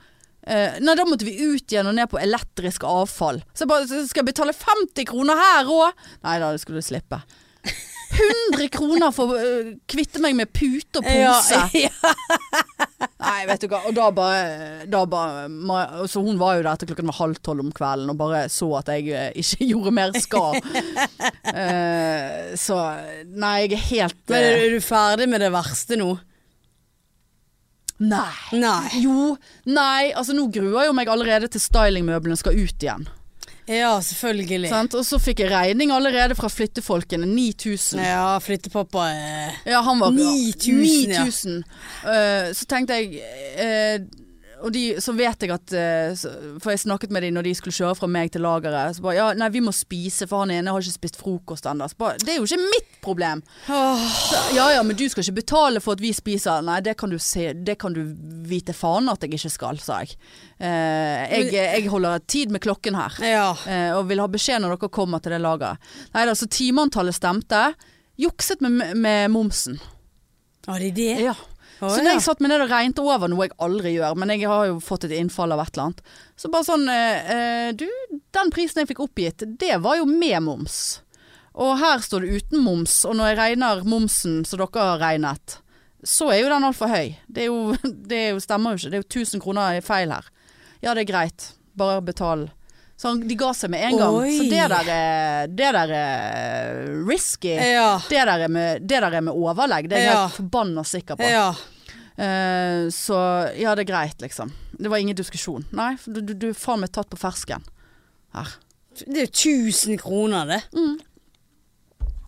Uh, 0.46 0.76
nei, 0.84 0.94
da 0.94 1.06
måtte 1.10 1.26
vi 1.26 1.32
ut 1.42 1.72
igjen 1.74 1.88
og 1.90 1.96
ned 1.98 2.10
på 2.12 2.20
elektrisk 2.22 2.84
avfall. 2.86 3.40
Så 3.58 3.64
jeg 3.64 3.70
bare 3.72 3.88
Skal 4.06 4.22
jeg 4.22 4.28
betale 4.28 4.54
50 4.54 5.08
kroner 5.10 5.40
her 5.40 5.72
òg? 5.74 6.04
Nei 6.28 6.36
da, 6.44 6.52
det 6.54 6.62
skulle 6.62 6.84
du 6.84 6.86
slippe. 6.86 7.18
100 8.32 8.70
kroner 8.74 9.14
for 9.16 9.34
å 9.34 9.40
eh, 9.40 9.72
kvitte 9.90 10.22
meg 10.24 10.36
med 10.38 10.52
pute 10.54 11.02
og 11.02 11.06
pose. 11.06 11.60
Ja, 11.76 11.88
ja. 11.88 13.06
Nei, 13.26 13.46
vet 13.50 13.64
du 13.64 13.70
hva. 13.72 13.82
Og 13.90 13.96
da 13.98 14.10
bare, 14.14 14.86
da 14.92 15.02
bare 15.10 16.06
Så 16.12 16.22
hun 16.26 16.38
var 16.40 16.58
jo 16.58 16.66
der 16.68 16.80
til 16.80 16.92
klokken 16.92 17.10
var 17.10 17.18
halv 17.20 17.40
tolv 17.46 17.64
om 17.66 17.72
kvelden 17.76 18.12
og 18.14 18.20
bare 18.20 18.46
så 18.54 18.70
at 18.80 18.92
jeg 18.94 19.10
eh, 19.10 19.32
ikke 19.42 19.68
gjorde 19.72 19.96
mer 19.96 20.16
skad. 20.20 20.60
uh, 20.62 22.54
så 22.60 22.80
Nei, 23.36 23.58
jeg 23.66 23.76
er 23.76 23.84
helt 23.90 24.22
Men 24.32 24.40
eh, 24.42 24.64
er 24.66 24.76
du 24.76 24.86
ferdig 24.86 25.30
med 25.32 25.44
det 25.44 25.52
verste 25.56 26.00
nå? 26.00 26.14
Nei. 28.06 28.34
Nei. 28.60 29.02
Jo, 29.02 29.36
nei. 29.72 30.12
Altså 30.12 30.36
nå 30.36 30.50
gruer 30.54 30.90
jo 30.90 30.96
meg 30.98 31.10
allerede 31.12 31.48
til 31.52 31.64
stylingmøblene 31.64 32.36
skal 32.40 32.58
ut 32.58 32.84
igjen. 32.84 33.08
Ja, 33.68 34.02
selvfølgelig. 34.02 34.70
Sant? 34.70 34.94
Og 34.94 35.06
så 35.08 35.18
fikk 35.22 35.42
jeg 35.42 35.50
regning 35.52 35.92
allerede 35.94 36.36
fra 36.38 36.50
flyttefolkene. 36.52 37.26
9000. 37.26 38.02
Ja, 38.04 38.38
flyttepappa 38.44 39.08
eh, 39.10 39.56
Ja, 39.74 39.82
han 39.82 40.00
var 40.04 40.14
9000, 40.14 41.10
ja. 41.10 41.24
9000. 41.26 41.64
Eh, 42.06 42.52
så 42.54 42.70
tenkte 42.70 43.00
jeg 43.00 43.24
eh, 43.58 44.06
Og 44.66 44.74
de, 44.74 44.84
så 45.02 45.14
vet 45.14 45.46
jeg 45.46 45.54
at 45.54 45.74
eh, 45.78 46.24
For 46.62 46.74
jeg 46.74 46.82
snakket 46.86 47.14
med 47.14 47.26
dem 47.26 47.36
når 47.38 47.46
de 47.46 47.54
skulle 47.58 47.76
kjøre 47.76 47.98
fra 48.00 48.10
meg 48.10 48.32
til 48.34 48.42
lageret. 48.46 48.98
Så 48.98 49.04
bare 49.06 49.18
ja, 49.20 49.28
nei, 49.38 49.50
vi 49.54 49.62
må 49.64 49.74
spise, 49.76 50.26
for 50.30 50.44
han 50.44 50.54
ene 50.56 50.74
har 50.74 50.82
ikke 50.82 50.98
spist 50.98 51.20
frokost 51.22 51.68
ennå. 51.70 51.88
Det 52.24 52.34
er 52.34 52.40
jo 52.40 52.48
ikke 52.48 52.62
mitt 52.64 52.98
problem. 53.06 53.44
Så, 53.68 54.42
ja 54.58 54.68
ja, 54.74 54.82
men 54.86 54.98
du 54.98 55.06
skal 55.12 55.22
ikke 55.22 55.40
betale 55.44 55.84
for 55.84 55.98
at 55.98 56.04
vi 56.04 56.12
spiser. 56.18 56.66
Nei, 56.66 56.80
det 56.86 56.98
kan 57.00 57.14
du 57.14 57.20
se 57.22 57.52
Det 57.54 57.78
kan 57.82 57.94
du 57.94 58.02
vite 58.50 58.74
faen 58.76 59.12
at 59.12 59.24
jeg 59.24 59.38
ikke 59.38 59.54
skal, 59.54 59.82
sa 59.84 60.02
jeg. 60.04 60.18
Eh, 60.58 61.26
jeg, 61.30 61.52
jeg 61.54 61.90
holder 61.94 62.24
tid 62.26 62.54
med 62.54 62.66
klokken 62.66 62.98
her. 62.98 63.20
Ja. 63.22 63.50
Eh, 63.70 63.92
og 63.96 64.10
vil 64.10 64.24
ha 64.24 64.30
beskjed 64.32 64.64
når 64.64 64.80
dere 64.80 64.94
kommer 64.98 65.22
til 65.22 65.36
det 65.36 65.44
lageret. 65.46 65.92
Nei 66.16 66.26
da, 66.26 66.34
så 66.38 66.50
timeantallet 66.50 67.18
stemte. 67.18 67.68
Jukset 68.18 68.64
med, 68.64 68.96
med 68.98 69.30
momsen. 69.34 69.78
Var 70.66 70.82
det 70.82 70.96
det? 70.98 71.12
Ja. 71.22 71.36
Å, 71.80 71.90
så 71.90 72.00
ja. 72.00 72.14
jeg 72.14 72.24
satt 72.24 72.40
meg 72.44 72.54
ned 72.54 72.64
og 72.64 72.72
regnet 72.72 73.02
over, 73.04 73.32
noe 73.32 73.48
jeg 73.48 73.56
aldri 73.66 73.96
gjør, 73.98 74.16
men 74.22 74.32
jeg 74.32 74.48
har 74.48 74.70
jo 74.70 74.78
fått 74.84 75.08
et 75.08 75.16
innfall 75.18 75.52
av 75.56 75.64
et 75.64 75.74
eller 75.74 75.90
annet, 75.90 76.14
så 76.40 76.52
bare 76.54 76.68
sånn 76.68 76.86
eh, 76.92 77.34
eh, 77.36 77.72
Du, 77.76 77.86
den 78.36 78.54
prisen 78.54 78.84
jeg 78.84 78.94
fikk 78.94 79.04
oppgitt, 79.04 79.44
det 79.60 79.76
var 79.84 80.00
jo 80.00 80.08
med 80.08 80.38
moms. 80.46 80.80
Og 81.56 81.78
her 81.80 82.02
står 82.04 82.26
det 82.26 82.40
uten 82.40 82.64
moms, 82.64 82.98
og 83.08 83.16
når 83.20 83.32
jeg 83.32 83.40
regner 83.40 83.86
momsen 83.88 84.42
som 84.48 84.60
dere 84.60 84.88
har 84.90 85.04
regnet, 85.04 85.60
så 86.06 86.30
er 86.32 86.44
jo 86.44 86.52
den 86.52 86.68
altfor 86.68 86.92
høy. 86.92 87.16
Det, 87.28 87.48
jo, 87.50 87.76
det 88.12 88.22
jo, 88.34 88.42
stemmer 88.44 88.76
jo 88.76 88.82
ikke. 88.82 88.92
Det 88.92 89.00
er 89.00 89.04
jo 89.04 89.24
1000 89.26 89.44
kroner 89.44 89.80
feil 89.86 90.14
her. 90.14 90.28
Ja, 90.84 90.94
det 90.94 91.06
er 91.06 91.12
greit. 91.12 91.50
Bare 91.76 92.04
betal. 92.06 92.50
Så 92.98 93.12
de 93.20 93.36
ga 93.36 93.50
seg 93.54 93.70
med 93.74 93.82
en 93.90 93.98
gang. 94.00 94.18
Oi. 94.22 94.38
Så 94.38 94.44
det 94.50 94.66
der 94.72 94.90
er, 94.94 95.48
det 95.52 95.72
der 95.76 95.92
er 95.98 96.84
risky. 97.10 97.52
Ja. 97.60 97.90
Det 98.10 98.22
der, 98.30 98.46
er 98.46 98.52
med, 98.52 98.86
det 98.88 99.02
der 99.04 99.18
er 99.20 99.26
med 99.26 99.36
overlegg, 99.36 99.90
det 99.92 99.98
er 100.00 100.06
jeg 100.06 100.14
Ja. 100.14 100.22
helt 100.28 100.38
forbanna 100.40 100.84
sikker 100.88 101.20
på. 101.20 101.28
Ja. 101.28 101.50
Uh, 102.16 102.88
så 102.96 103.18
ja, 103.60 103.74
det 103.76 103.84
er 103.84 103.90
greit, 103.92 104.22
liksom. 104.24 104.54
Det 104.80 104.88
var 104.92 104.98
ingen 105.04 105.16
diskusjon. 105.20 105.66
Nei, 105.76 105.98
du, 106.06 106.22
du, 106.22 106.32
du 106.34 106.48
er 106.54 106.56
faen 106.56 106.80
meg 106.86 106.94
tatt 106.96 107.10
på 107.12 107.20
fersken. 107.20 107.66
Her. 108.36 108.56
Det 108.96 109.26
er 109.26 109.28
jo 109.28 109.34
1000 109.68 110.00
kroner, 110.00 110.48
det. 110.48 110.62
Mm. 110.72 110.96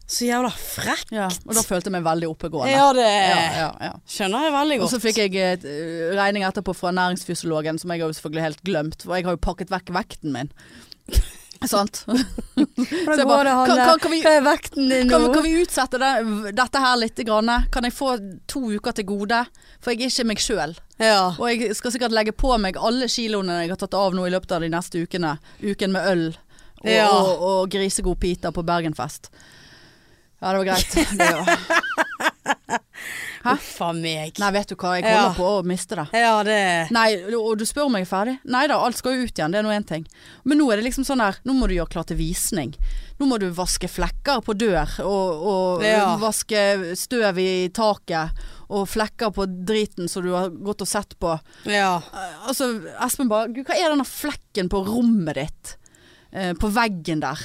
Så 0.08 0.24
jævla 0.24 0.50
frekt. 0.56 1.10
Ja, 1.12 1.28
og 1.28 1.56
da 1.58 1.62
følte 1.68 1.90
jeg 1.90 1.98
meg 1.98 2.06
veldig 2.06 2.30
oppegående. 2.32 2.72
Ja, 2.72 2.86
det 2.96 3.08
ja, 3.08 3.72
ja, 3.90 3.94
skjønner 4.08 4.46
jeg 4.48 4.54
veldig 4.56 4.78
godt. 4.80 4.88
Og 4.88 4.94
så 4.94 5.00
fikk 5.04 5.18
jeg 5.20 5.36
eh, 5.68 6.14
regning 6.16 6.46
etterpå 6.48 6.72
fra 6.78 6.94
næringsfysiologen, 6.96 7.80
som 7.82 7.92
jeg 7.92 8.06
har 8.06 8.14
selvfølgelig 8.16 8.46
helt 8.46 8.64
glemt. 8.70 9.04
For 9.04 9.20
jeg 9.20 9.28
har 9.28 9.36
jo 9.36 9.42
pakket 9.44 9.74
vekk 9.74 9.92
vekten 9.98 10.32
min. 10.36 10.54
Sant? 11.68 12.04
Så 12.06 13.18
jeg 13.18 13.26
bare, 13.28 13.52
kan, 13.66 13.80
kan, 13.82 14.00
kan, 14.00 14.12
vi, 14.12 14.22
kan, 14.22 15.24
kan 15.34 15.48
utsette 15.50 16.00
det, 16.00 16.12
dette 16.56 16.82
her 16.84 17.00
litt? 17.02 17.20
Grann? 17.28 17.50
Kan 17.74 17.88
jeg 17.88 17.96
få 17.98 18.14
to 18.48 18.62
uker 18.78 18.96
til 18.96 19.08
gode? 19.10 19.42
For 19.82 19.92
jeg 19.92 20.06
er 20.06 20.14
ikke 20.14 20.28
meg 20.30 20.44
sjøl. 20.44 20.78
Ja. 21.02 21.34
Og 21.34 21.50
jeg 21.50 21.76
skal 21.76 21.96
sikkert 21.96 22.16
legge 22.16 22.36
på 22.38 22.54
meg 22.62 22.78
alle 22.78 23.10
kiloene 23.12 23.64
jeg 23.64 23.74
har 23.74 23.82
tatt 23.82 23.98
av 23.98 24.16
nå 24.16 24.28
i 24.30 24.34
løpet 24.38 24.54
av 24.54 24.64
de 24.64 24.72
neste 24.72 25.02
ukene. 25.02 25.36
Uken 25.66 25.98
med 25.98 26.12
øl 26.14 26.26
og, 26.30 26.90
og, 26.94 27.32
og 27.50 27.72
grisegod 27.74 28.20
pita 28.22 28.54
på 28.54 28.64
Bergenfest. 28.64 29.32
Ja, 30.42 30.52
det 30.54 30.58
var 30.58 30.66
greit. 30.66 30.92
Det 31.18 31.32
var. 31.34 31.58
Hæ? 33.48 33.54
Uff 33.54 33.82
a 33.86 33.92
meg. 33.96 34.34
Nei, 34.42 34.50
vet 34.52 34.68
du 34.72 34.76
hva, 34.76 34.96
jeg 34.98 35.06
Ja. 35.08 35.30
på 35.38 35.46
å 35.46 35.64
miste 35.66 35.96
det. 35.96 36.08
Ja, 36.20 36.42
det 36.44 36.90
Nei, 36.92 37.16
og 37.38 37.58
du 37.60 37.64
spør 37.70 37.86
om 37.88 37.96
jeg 37.96 38.04
er 38.08 38.10
ferdig? 38.10 38.34
Nei 38.50 38.66
da, 38.68 38.80
alt 38.84 38.98
skal 39.00 39.16
jo 39.16 39.28
ut 39.28 39.32
igjen, 39.40 39.54
det 39.54 39.60
er 39.62 39.64
nå 39.68 39.72
én 39.72 39.86
ting. 39.88 40.04
Men 40.44 40.60
nå 40.60 40.68
er 40.74 40.78
det 40.82 40.88
liksom 40.90 41.06
sånn 41.08 41.22
her, 41.24 41.38
nå 41.48 41.54
må 41.56 41.70
du 41.70 41.76
gjøre 41.78 41.94
klar 41.94 42.04
til 42.10 42.18
visning. 42.20 42.74
Nå 43.22 43.30
må 43.30 43.40
du 43.40 43.48
vaske 43.56 43.88
flekker 43.90 44.42
på 44.46 44.54
dør, 44.58 44.98
og, 45.06 45.48
og 45.54 45.86
Ja. 45.88 46.18
vaske 46.22 46.96
støv 47.00 47.40
i 47.40 47.70
taket, 47.74 48.36
og 48.70 48.88
flekker 48.92 49.32
på 49.34 49.46
driten 49.66 50.10
som 50.12 50.24
du 50.28 50.34
har 50.36 50.50
gått 50.50 50.82
og 50.84 50.88
sett 50.92 51.16
på. 51.22 51.38
Ja. 51.66 52.02
Eh, 52.14 52.48
Altså, 52.50 52.74
Espen 53.00 53.30
bare 53.32 53.48
Gud, 53.54 53.66
hva 53.70 53.78
er 53.80 53.90
denne 53.94 54.06
flekken 54.06 54.68
på 54.70 54.84
rommet 54.86 55.36
ditt? 55.40 55.78
Eh, 56.34 56.52
på 56.54 56.68
veggen 56.74 57.22
der. 57.24 57.40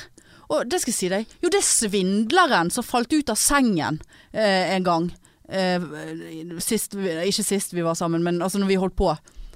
Og 0.50 0.66
det 0.68 0.82
skal 0.82 0.92
jeg 0.92 0.98
si 0.98 1.10
deg. 1.12 1.36
Jo, 1.42 1.50
det 1.52 1.60
er 1.62 1.68
svindleren 1.68 2.72
som 2.74 2.86
falt 2.86 3.12
ut 3.12 3.30
av 3.32 3.38
sengen 3.40 4.00
eh, 4.32 4.74
en 4.74 4.86
gang. 4.86 5.10
Eh, 5.52 5.84
sist, 6.64 6.96
ikke 6.96 7.44
sist 7.46 7.76
vi 7.76 7.84
var 7.84 7.94
sammen, 7.98 8.24
men 8.24 8.42
altså 8.42 8.60
når 8.62 8.72
vi 8.72 8.80
holdt 8.82 8.98
på. 8.98 9.12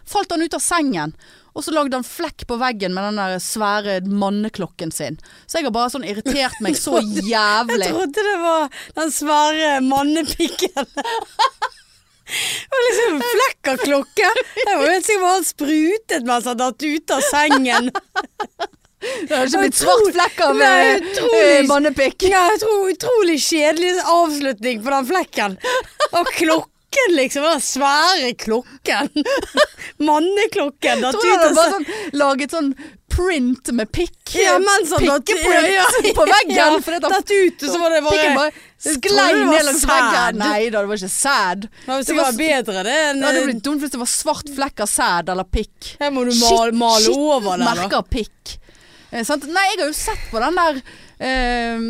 Falt 0.07 0.31
han 0.31 0.43
ut 0.45 0.55
av 0.55 0.63
sengen, 0.63 1.17
og 1.57 1.65
så 1.65 1.73
lagde 1.75 1.97
han 1.99 2.07
flekk 2.07 2.45
på 2.47 2.59
veggen 2.61 2.93
med 2.95 3.09
den 3.09 3.19
der 3.19 3.41
svære 3.43 3.97
manneklokken 4.07 4.93
sin. 4.95 5.17
Så 5.49 5.59
jeg 5.59 5.67
har 5.67 5.75
bare 5.75 5.91
sånn 5.95 6.07
irritert 6.07 6.61
meg 6.63 6.77
så 6.79 7.01
jævlig. 7.33 7.89
Jeg 7.89 7.95
trodde 7.97 8.27
det 8.29 8.37
var 8.45 8.69
den 9.01 9.15
svære 9.17 9.73
mannepikken. 9.83 10.87
Det 12.27 12.71
var 12.75 12.85
liksom 12.85 13.17
en 13.17 13.27
flekk 13.33 13.69
av 13.71 13.83
klokke. 13.83 14.31
Jeg 14.59 14.79
var 14.79 14.89
helt 14.91 15.07
sikker 15.07 15.23
på 15.23 15.29
at 15.31 15.37
han 15.37 15.45
sprutet 15.47 16.27
mens 16.27 16.49
han 16.51 16.59
datt 16.59 16.87
ut 16.87 17.15
av 17.15 17.27
sengen. 17.31 17.91
Det 19.01 19.35
har 19.37 19.47
ikke 19.51 19.61
blitt 19.67 19.77
svart 19.77 20.07
flekk 20.17 20.39
av 20.47 20.57
Nei, 20.57 20.71
eh, 20.87 21.03
utrolig. 21.03 21.43
eh, 21.59 21.67
mannepikk. 21.69 22.25
Utrolig 22.93 23.37
kjedelig 23.45 23.93
avslutning 24.09 24.81
på 24.85 24.95
den 24.95 25.07
flekken. 25.11 25.57
Og 26.17 26.31
klokken, 26.39 27.13
liksom. 27.19 27.45
Den 27.45 27.61
svære 27.61 28.33
klokken. 28.41 29.11
Manneklokken 30.09 31.03
datt 31.05 31.17
tror 31.17 31.29
jeg 31.29 31.41
hadde 31.43 31.57
bare 31.59 31.75
sånn, 31.77 31.87
laget 32.17 32.55
sånn 32.57 32.71
print 33.17 33.71
med 33.77 33.93
pikk. 33.95 34.35
Ja, 34.37 34.57
mens 34.61 34.91
han 34.93 35.07
datt 35.09 35.31
ja, 35.33 35.61
ja, 35.73 35.85
på 36.19 36.27
veggen. 36.29 36.57
Ja, 36.57 36.67
for 36.85 36.97
at 36.99 37.05
datt 37.07 37.31
ut, 37.33 37.63
og 37.63 37.71
så 37.71 37.79
var 37.81 37.95
det 37.95 38.03
bare 38.05 38.35
bare 38.37 38.53
sklei 38.87 39.31
det 39.33 39.47
ned 39.47 39.65
langs 39.71 39.87
veggen. 39.89 40.41
Nei 40.43 40.59
da, 40.73 40.83
det 40.83 40.91
var 40.91 41.01
ikke 41.01 41.13
sæd. 41.15 41.69
Det 41.71 41.89
var 41.93 42.05
Det 42.09 42.19
var 42.19 42.37
bedre 42.41 42.85
det 42.89 42.99
enn 43.07 43.21
Det 43.23 43.31
hadde 43.31 43.47
blitt 43.53 43.65
dumt 43.65 43.85
hvis 43.85 43.95
det 43.95 44.03
var 44.03 44.11
svart 44.13 44.53
flekk 44.59 44.85
av 44.85 44.93
sæd 44.93 45.33
eller 45.37 45.49
pikk. 45.49 45.97
Her 46.01 46.13
må 46.17 46.27
du 46.29 46.33
male, 46.41 46.73
male 46.77 47.17
over 47.17 47.57
det. 47.61 47.69
Merker 47.71 48.09
pikk. 48.13 48.57
Eh, 49.17 49.25
sant? 49.25 49.47
Nei, 49.49 49.65
jeg 49.73 49.81
har 49.81 49.89
jo 49.89 49.97
sett 49.97 50.25
på 50.31 50.41
den 50.43 50.59
der 50.59 50.81
eh, 51.25 51.87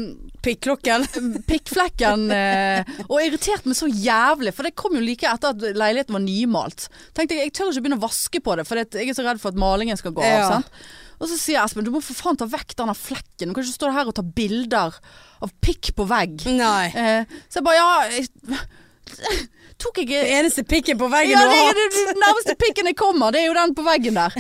Pikklokken. 0.47 1.07
pikkflekken 1.51 2.29
eh, 2.31 2.93
og 3.09 3.19
irritert 3.25 3.67
meg 3.67 3.79
så 3.79 3.89
jævlig, 3.91 4.53
for 4.55 4.69
det 4.69 4.77
kom 4.79 4.95
jo 4.95 5.03
like 5.03 5.27
etter 5.27 5.57
at 5.57 5.65
leiligheten 5.81 6.15
var 6.15 6.23
nymalt. 6.23 6.87
Tenkte 7.17 7.35
jeg, 7.35 7.49
jeg 7.49 7.57
tør 7.57 7.73
ikke 7.73 7.87
begynne 7.87 7.99
å 7.99 8.07
vaske 8.07 8.43
på 8.45 8.55
det, 8.59 8.67
for 8.69 8.79
jeg 8.79 9.11
er 9.11 9.19
så 9.19 9.27
redd 9.27 9.43
for 9.43 9.51
at 9.51 9.59
malingen 9.59 9.99
skal 9.99 10.15
gå 10.15 10.23
av. 10.23 10.31
Ja. 10.31 10.47
Sant? 10.55 10.87
Og 11.17 11.31
så 11.31 11.39
sier 11.41 11.63
Espen, 11.63 11.87
du 11.87 11.91
må 11.95 12.03
for 12.05 12.19
faen 12.19 12.37
ta 12.39 12.47
vekk 12.51 12.77
denne 12.77 12.95
flekken. 12.97 13.49
Du 13.49 13.57
kan 13.57 13.65
ikke 13.65 13.73
stå 13.73 13.93
her 13.97 14.11
og 14.11 14.17
ta 14.19 14.25
bilder 14.37 14.99
av 15.41 15.55
pikk 15.65 15.95
på 15.97 16.07
vegg. 16.11 16.45
Eh, 16.47 17.39
så 17.49 17.63
jeg 17.63 17.67
bare, 17.67 17.81
ja 17.81 17.91
jeg, 18.13 19.47
Tok 19.77 19.99
jeg 20.01 20.09
Det 20.09 20.21
eneste 20.39 20.63
pikken 20.65 20.97
på 20.97 21.09
veggen 21.13 21.35
ja, 21.37 21.43
du 21.45 21.53
har 21.53 21.67
hatt. 21.69 21.97
det 22.09 22.15
nærmeste 22.23 22.55
pikken 22.57 22.89
jeg 22.89 22.97
kommer, 22.97 23.35
det 23.35 23.43
er 23.43 23.51
jo 23.51 23.57
den 23.59 23.75
på 23.77 23.85
veggen 23.85 24.17
der. 24.17 24.37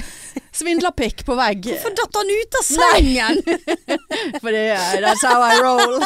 Svindlerpikk 0.57 1.20
på 1.28 1.34
vegg. 1.37 1.66
Hvorfor 1.68 1.93
datt 1.99 2.16
han 2.16 2.30
ut 2.32 2.57
av 2.57 2.64
sengen? 2.64 3.41
For 4.43 4.55
det 4.55 4.62
er 4.72 5.05
that's 5.05 5.24
how 5.28 5.43
I 5.45 5.59
roll. 5.61 5.99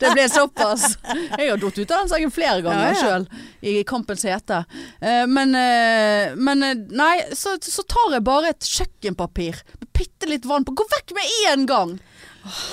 Det 0.00 0.14
ble 0.14 0.24
såpass. 0.32 0.86
Jeg 1.04 1.50
har 1.50 1.60
datt 1.60 1.80
ut 1.82 1.92
av 1.92 1.98
den 2.00 2.12
sengen 2.14 2.32
flere 2.32 2.62
ganger 2.64 2.86
Ja, 2.86 2.94
ja. 2.94 3.02
sjøl, 3.02 3.26
i 3.68 3.74
kampens 3.88 4.24
hete. 4.24 4.62
Eh, 5.04 5.26
men, 5.28 5.52
eh, 5.58 6.32
men 6.40 6.64
eh, 6.64 6.80
nei, 6.88 7.12
så, 7.36 7.58
så 7.60 7.84
tar 7.84 8.16
jeg 8.16 8.24
bare 8.24 8.54
et 8.54 8.70
kjøkkenpapir 8.72 9.60
med 9.82 9.92
bitte 9.98 10.30
litt 10.32 10.48
vann 10.48 10.64
på. 10.64 10.72
Gå 10.80 10.88
vekk 10.96 11.12
med 11.18 11.36
en 11.52 11.68
gang! 11.68 11.94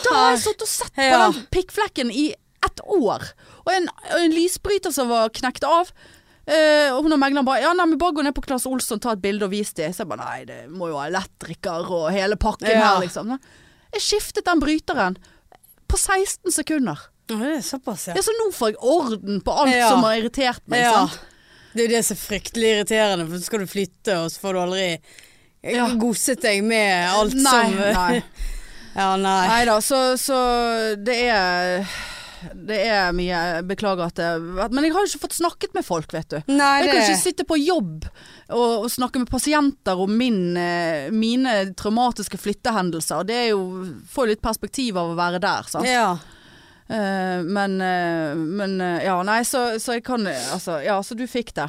Da 0.05 0.15
har 0.15 0.31
jeg 0.37 0.45
stått 0.45 0.63
og 0.63 0.71
sett 0.71 0.95
på 0.95 1.19
den 1.25 1.39
pikkflekken 1.51 2.15
i 2.15 2.29
ett 2.63 2.79
år. 2.87 3.27
Og 3.65 3.73
en, 3.73 3.87
en 4.19 4.31
lysbryter 4.35 4.93
som 4.93 5.09
var 5.09 5.29
knekt 5.33 5.63
av. 5.67 5.89
Uh, 6.45 6.91
og 6.93 6.99
hun 7.07 7.15
og 7.15 7.17
megleren 7.17 7.45
bare 7.47 7.63
Ja, 7.63 7.71
nei, 7.73 7.87
men 7.89 7.97
bare 7.97 8.13
gå 8.13 8.21
ned 8.21 8.35
på 8.37 8.43
Claes 8.45 8.67
Olsson, 8.69 8.99
ta 9.01 9.15
et 9.15 9.21
bilde 9.23 9.47
og 9.47 9.51
vis 9.55 9.73
det. 9.73 9.87
Så 9.95 10.03
jeg 10.03 10.11
bare 10.11 10.21
nei, 10.27 10.43
det 10.45 10.59
må 10.69 10.91
jo 10.91 10.99
ha 10.99 11.07
elektriker 11.09 11.89
og 11.89 12.11
hele 12.13 12.37
pakken 12.37 12.69
Ja. 12.69 12.91
her, 12.93 12.99
liksom. 13.01 13.33
Jeg 13.95 14.01
skiftet 14.05 14.45
den 14.45 14.61
bryteren 14.61 15.17
på 15.89 15.97
16 15.97 16.51
sekunder. 16.53 16.99
Det 17.25 17.39
er 17.41 17.61
såpass, 17.65 18.07
ja. 18.11 18.13
Ja, 18.19 18.21
så 18.21 18.33
nå 18.37 18.51
får 18.53 18.75
jeg 18.75 18.77
orden 18.85 19.41
på 19.41 19.53
alt 19.63 19.73
Ja. 19.73 19.89
som 19.89 20.03
har 20.05 20.19
irritert 20.19 20.61
meg. 20.69 20.83
ja. 20.85 20.91
Sant? 21.07 21.19
Det 21.73 21.81
er 21.83 21.87
jo 21.89 21.95
det 21.97 22.05
som 22.05 22.15
er 22.15 22.21
fryktelig 22.21 22.69
irriterende, 22.75 23.25
for 23.27 23.35
så 23.41 23.43
skal 23.49 23.59
du 23.59 23.65
flytte, 23.67 24.13
og 24.21 24.29
så 24.31 24.39
får 24.39 24.53
du 24.53 24.59
aldri 24.61 24.99
Ja. 25.73 25.87
godset 25.97 26.41
deg 26.45 26.61
med 26.63 27.09
alt 27.09 27.33
Nei, 27.33 27.41
som 27.41 27.73
nei. 27.81 28.23
Ja, 28.95 29.15
nei. 29.17 29.47
Nei 29.49 29.65
da, 29.65 29.79
så, 29.83 30.13
så 30.21 30.37
det 31.03 31.17
er 31.33 31.81
Det 32.53 32.77
er 32.85 33.15
mye 33.15 33.41
beklager 33.67 34.09
at 34.09 34.19
det 34.19 34.29
Men 34.73 34.85
jeg 34.85 34.93
har 34.95 35.05
jo 35.05 35.11
ikke 35.11 35.23
fått 35.25 35.37
snakket 35.37 35.75
med 35.77 35.85
folk, 35.87 36.13
vet 36.13 36.29
du. 36.31 36.37
Nei, 36.53 36.83
Jeg 36.83 36.91
kan 36.91 37.01
ikke 37.03 37.21
sitte 37.21 37.47
på 37.47 37.57
jobb 37.61 38.05
og, 38.05 38.85
og 38.85 38.89
snakke 38.93 39.21
med 39.23 39.31
pasienter 39.31 39.99
om 40.01 40.11
min, 40.17 40.57
eh, 40.59 41.11
mine 41.13 41.57
traumatiske 41.77 42.39
flyttehendelser. 42.41 43.25
Det 43.27 43.37
er 43.39 43.47
jo, 43.53 43.63
får 44.11 44.27
jo 44.27 44.33
litt 44.35 44.43
perspektiv 44.45 44.99
av 45.01 45.13
å 45.13 45.17
være 45.17 45.41
der, 45.43 45.71
sant. 45.71 45.89
Ja. 45.89 46.13
Uh, 46.85 47.41
men, 47.41 47.79
uh, 47.81 48.35
men 48.37 48.75
uh, 48.77 48.99
ja, 49.01 49.15
nei, 49.25 49.39
så, 49.49 49.79
så 49.81 49.95
jeg 49.95 50.03
kan 50.05 50.21
Altså, 50.29 50.77
ja, 50.85 50.99
så 51.01 51.17
du 51.17 51.23
fikk 51.25 51.55
det. 51.57 51.65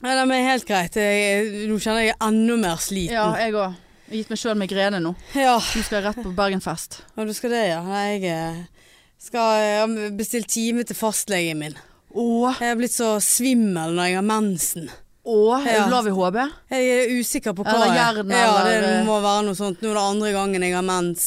Nei, 0.00 0.16
det 0.16 0.24
er 0.36 0.46
helt 0.46 0.66
greit. 0.68 0.96
Jeg, 0.96 1.68
nå 1.68 1.76
kjenner 1.80 2.06
jeg 2.06 2.16
enda 2.24 2.56
mer 2.60 2.80
sliten. 2.80 3.16
Ja, 3.16 3.30
jeg 3.40 3.56
òg. 3.56 3.78
Jeg 4.10 4.16
har 4.16 4.22
gitt 4.24 4.30
meg 4.32 4.40
sjøl 4.40 4.56
migrene 4.58 4.98
nå. 5.04 5.12
Ja. 5.38 5.58
Nå 5.60 5.82
skal 5.86 6.00
jeg 6.00 6.04
rett 6.08 6.22
på 6.24 6.32
Bergenfest. 6.34 7.02
Ja, 7.14 7.26
du 7.28 7.30
skal 7.36 7.52
det, 7.54 7.60
ja. 7.68 7.82
Nei, 7.86 8.06
jeg 8.16 8.32
eh, 8.32 8.79
skal 9.20 10.16
har 10.16 10.46
time 10.48 10.84
til 10.88 10.96
fastlegen 10.96 11.60
min. 11.60 11.78
Åh. 12.16 12.58
Jeg 12.58 12.72
er 12.72 12.78
blitt 12.80 12.94
så 12.96 13.14
svimmel 13.22 13.94
når 13.94 14.10
jeg 14.10 14.18
har 14.18 14.26
mensen. 14.26 14.90
Åh, 15.30 15.66
er 15.68 15.84
du 15.84 15.92
lav 15.92 16.08
i 16.08 16.14
HB? 16.16 16.38
Jeg 16.72 16.86
er 16.94 17.10
usikker 17.20 17.54
på 17.54 17.64
hva 17.66 17.74
Eller 17.76 17.98
jern, 17.98 18.30
Ja, 18.32 18.54
det 18.64 18.94
må 19.06 19.18
være 19.20 19.44
noe 19.46 19.58
sånt. 19.58 19.82
Nå 19.82 19.92
er 19.92 19.98
det 19.98 20.06
andre 20.06 20.32
gangen 20.34 20.64
jeg 20.64 20.74
har 20.74 20.86
mens 20.86 21.26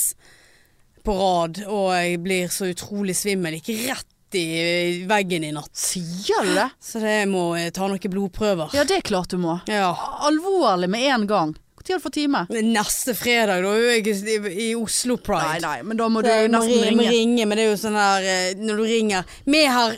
på 1.03 1.13
rad, 1.19 1.61
og 1.67 1.91
jeg 1.93 2.19
blir 2.23 2.51
så 2.51 2.71
utrolig 2.71 3.15
svimmel. 3.15 3.59
Ikke 3.59 3.75
rett 3.85 4.37
i 4.39 5.03
veggen 5.07 5.45
i 5.45 5.51
natt. 5.53 5.71
Sier 5.77 6.47
du 6.47 6.53
det? 6.57 6.69
Så 6.81 7.01
det 7.03 7.17
må 7.29 7.51
ta 7.75 7.87
noen 7.91 8.13
blodprøver. 8.15 8.73
Ja, 8.73 8.85
det 8.87 9.01
er 9.01 9.05
klart 9.05 9.29
du 9.29 9.37
må. 9.37 9.59
Ja. 9.69 9.91
Alvorlig 10.25 10.89
med 10.89 11.05
en 11.13 11.27
gang. 11.29 11.53
Når 11.83 11.99
fått 12.03 12.13
time? 12.15 12.45
Neste 12.49 13.13
fredag, 13.17 13.63
da 13.65 13.73
er 13.75 13.97
jeg 13.97 14.07
i, 14.07 14.37
i 14.69 14.75
Oslo 14.75 15.17
Pride. 15.17 15.59
nei, 15.65 15.81
men 15.83 15.97
da 15.99 16.07
må 16.09 16.21
du 16.23 16.29
Så 16.29 16.47
nesten 16.53 16.79
ringe. 16.83 16.95
må 16.95 17.09
ringe. 17.11 17.45
Men 17.45 17.57
det 17.59 17.65
er 17.65 17.71
jo 17.73 17.81
sånn 17.81 17.97
her 17.99 18.27
eh, 18.33 18.53
når 18.59 18.77
du 18.79 18.83
ringer 18.87 19.23
Vi 19.45 19.65
har 19.65 19.97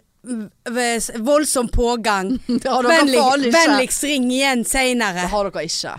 voldsom 1.22 1.68
pågang. 1.70 2.40
Det 2.48 2.66
har 2.70 2.82
dere 2.84 2.96
Vennlig, 2.98 3.20
faen 3.22 3.44
ikke. 3.46 3.54
vennligst 3.58 4.04
ring 4.10 4.32
igjen 4.34 4.64
Det 4.66 5.30
har 5.30 5.50
dere 5.52 5.66
ikke. 5.70 5.96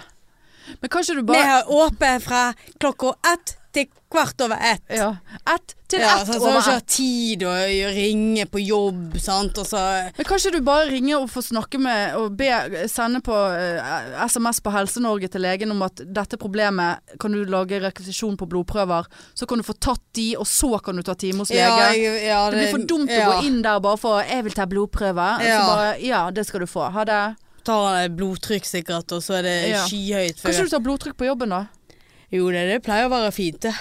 Men 0.83 0.91
kanskje 0.91 1.15
du 1.15 1.21
Vi 1.23 1.29
bare 1.31 1.45
har 1.47 1.71
åpent 1.71 2.25
fra 2.27 2.41
klokka 2.83 3.13
ett 3.33 3.55
til 3.77 3.89
kvart 4.11 4.41
over 4.47 4.61
ett. 4.73 4.83
Ja. 4.97 5.11
Ett 5.53 5.75
til 5.87 6.01
Ja, 6.03 6.17
ett 6.23 6.27
så, 6.27 6.39
så 6.41 6.41
har 6.41 6.49
over 6.49 6.57
du 6.57 6.59
ikke 6.59 6.73
ett. 6.73 6.81
hatt 6.81 6.95
tid 6.97 7.43
å 7.47 7.53
ringe 7.95 8.47
på 8.51 8.63
jobb, 8.63 9.17
sant. 9.23 9.59
Og 9.63 9.67
så 9.69 9.83
Men 10.17 10.27
kanskje 10.27 10.53
du 10.57 10.61
bare 10.67 10.89
ringer 10.91 11.21
og 11.21 11.31
får 11.31 11.47
snakke 11.53 11.79
med 11.83 12.17
og 12.19 12.35
be, 12.41 12.49
sende 12.91 13.21
på 13.27 13.37
uh, 13.37 14.17
SMS 14.27 14.63
på 14.65 14.73
Helse-Norge 14.75 15.31
til 15.31 15.45
legen 15.47 15.71
om 15.75 15.85
at 15.87 16.03
dette 16.03 16.41
problemet 16.43 17.15
kan 17.23 17.37
du 17.37 17.45
lage 17.45 17.79
rekvisisjon 17.85 18.37
på 18.41 18.49
blodprøver. 18.51 19.07
Så 19.37 19.47
kan 19.47 19.63
du 19.63 19.67
få 19.67 19.77
tatt 19.79 20.03
de, 20.19 20.33
og 20.41 20.47
så 20.51 20.79
kan 20.83 20.97
du 20.99 21.05
ta 21.07 21.15
time 21.15 21.45
hos 21.45 21.53
lege. 21.55 21.87
Jeg, 21.95 22.27
ja, 22.27 22.43
det 22.51 22.59
blir 22.65 22.75
for 22.75 22.87
dumt 22.91 23.13
ja. 23.13 23.29
å 23.29 23.37
gå 23.37 23.47
inn 23.51 23.63
der 23.63 23.79
bare 23.85 24.01
for 24.01 24.23
'jeg 24.23 24.45
vil 24.49 24.53
ta 24.59 24.67
blodprøve'. 24.67 25.31
Ja. 25.45 25.61
Så 25.61 25.67
bare, 25.71 25.97
ja, 26.03 26.31
det 26.31 26.47
skal 26.47 26.61
du 26.61 26.67
få. 26.67 26.91
Ha 26.91 27.05
det. 27.05 27.25
Tar 27.67 28.09
blodtrykk 28.15 28.65
sikkert, 28.65 29.11
og 29.13 29.23
så 29.23 29.39
er 29.39 29.43
det 29.43 29.57
Ja. 29.71 29.87
skyhøyt. 29.87 30.43
Kanskje 30.43 30.65
du 30.65 30.69
tar 30.71 30.81
blodtrykk 30.81 31.17
på 31.19 31.27
jobben 31.27 31.51
da? 31.51 31.67
Jo, 32.35 32.49
det, 32.55 32.65
det 32.71 32.81
pleier 32.87 33.07
å 33.07 33.13
være 33.13 33.35
fint, 33.35 33.61
det. 33.67 33.75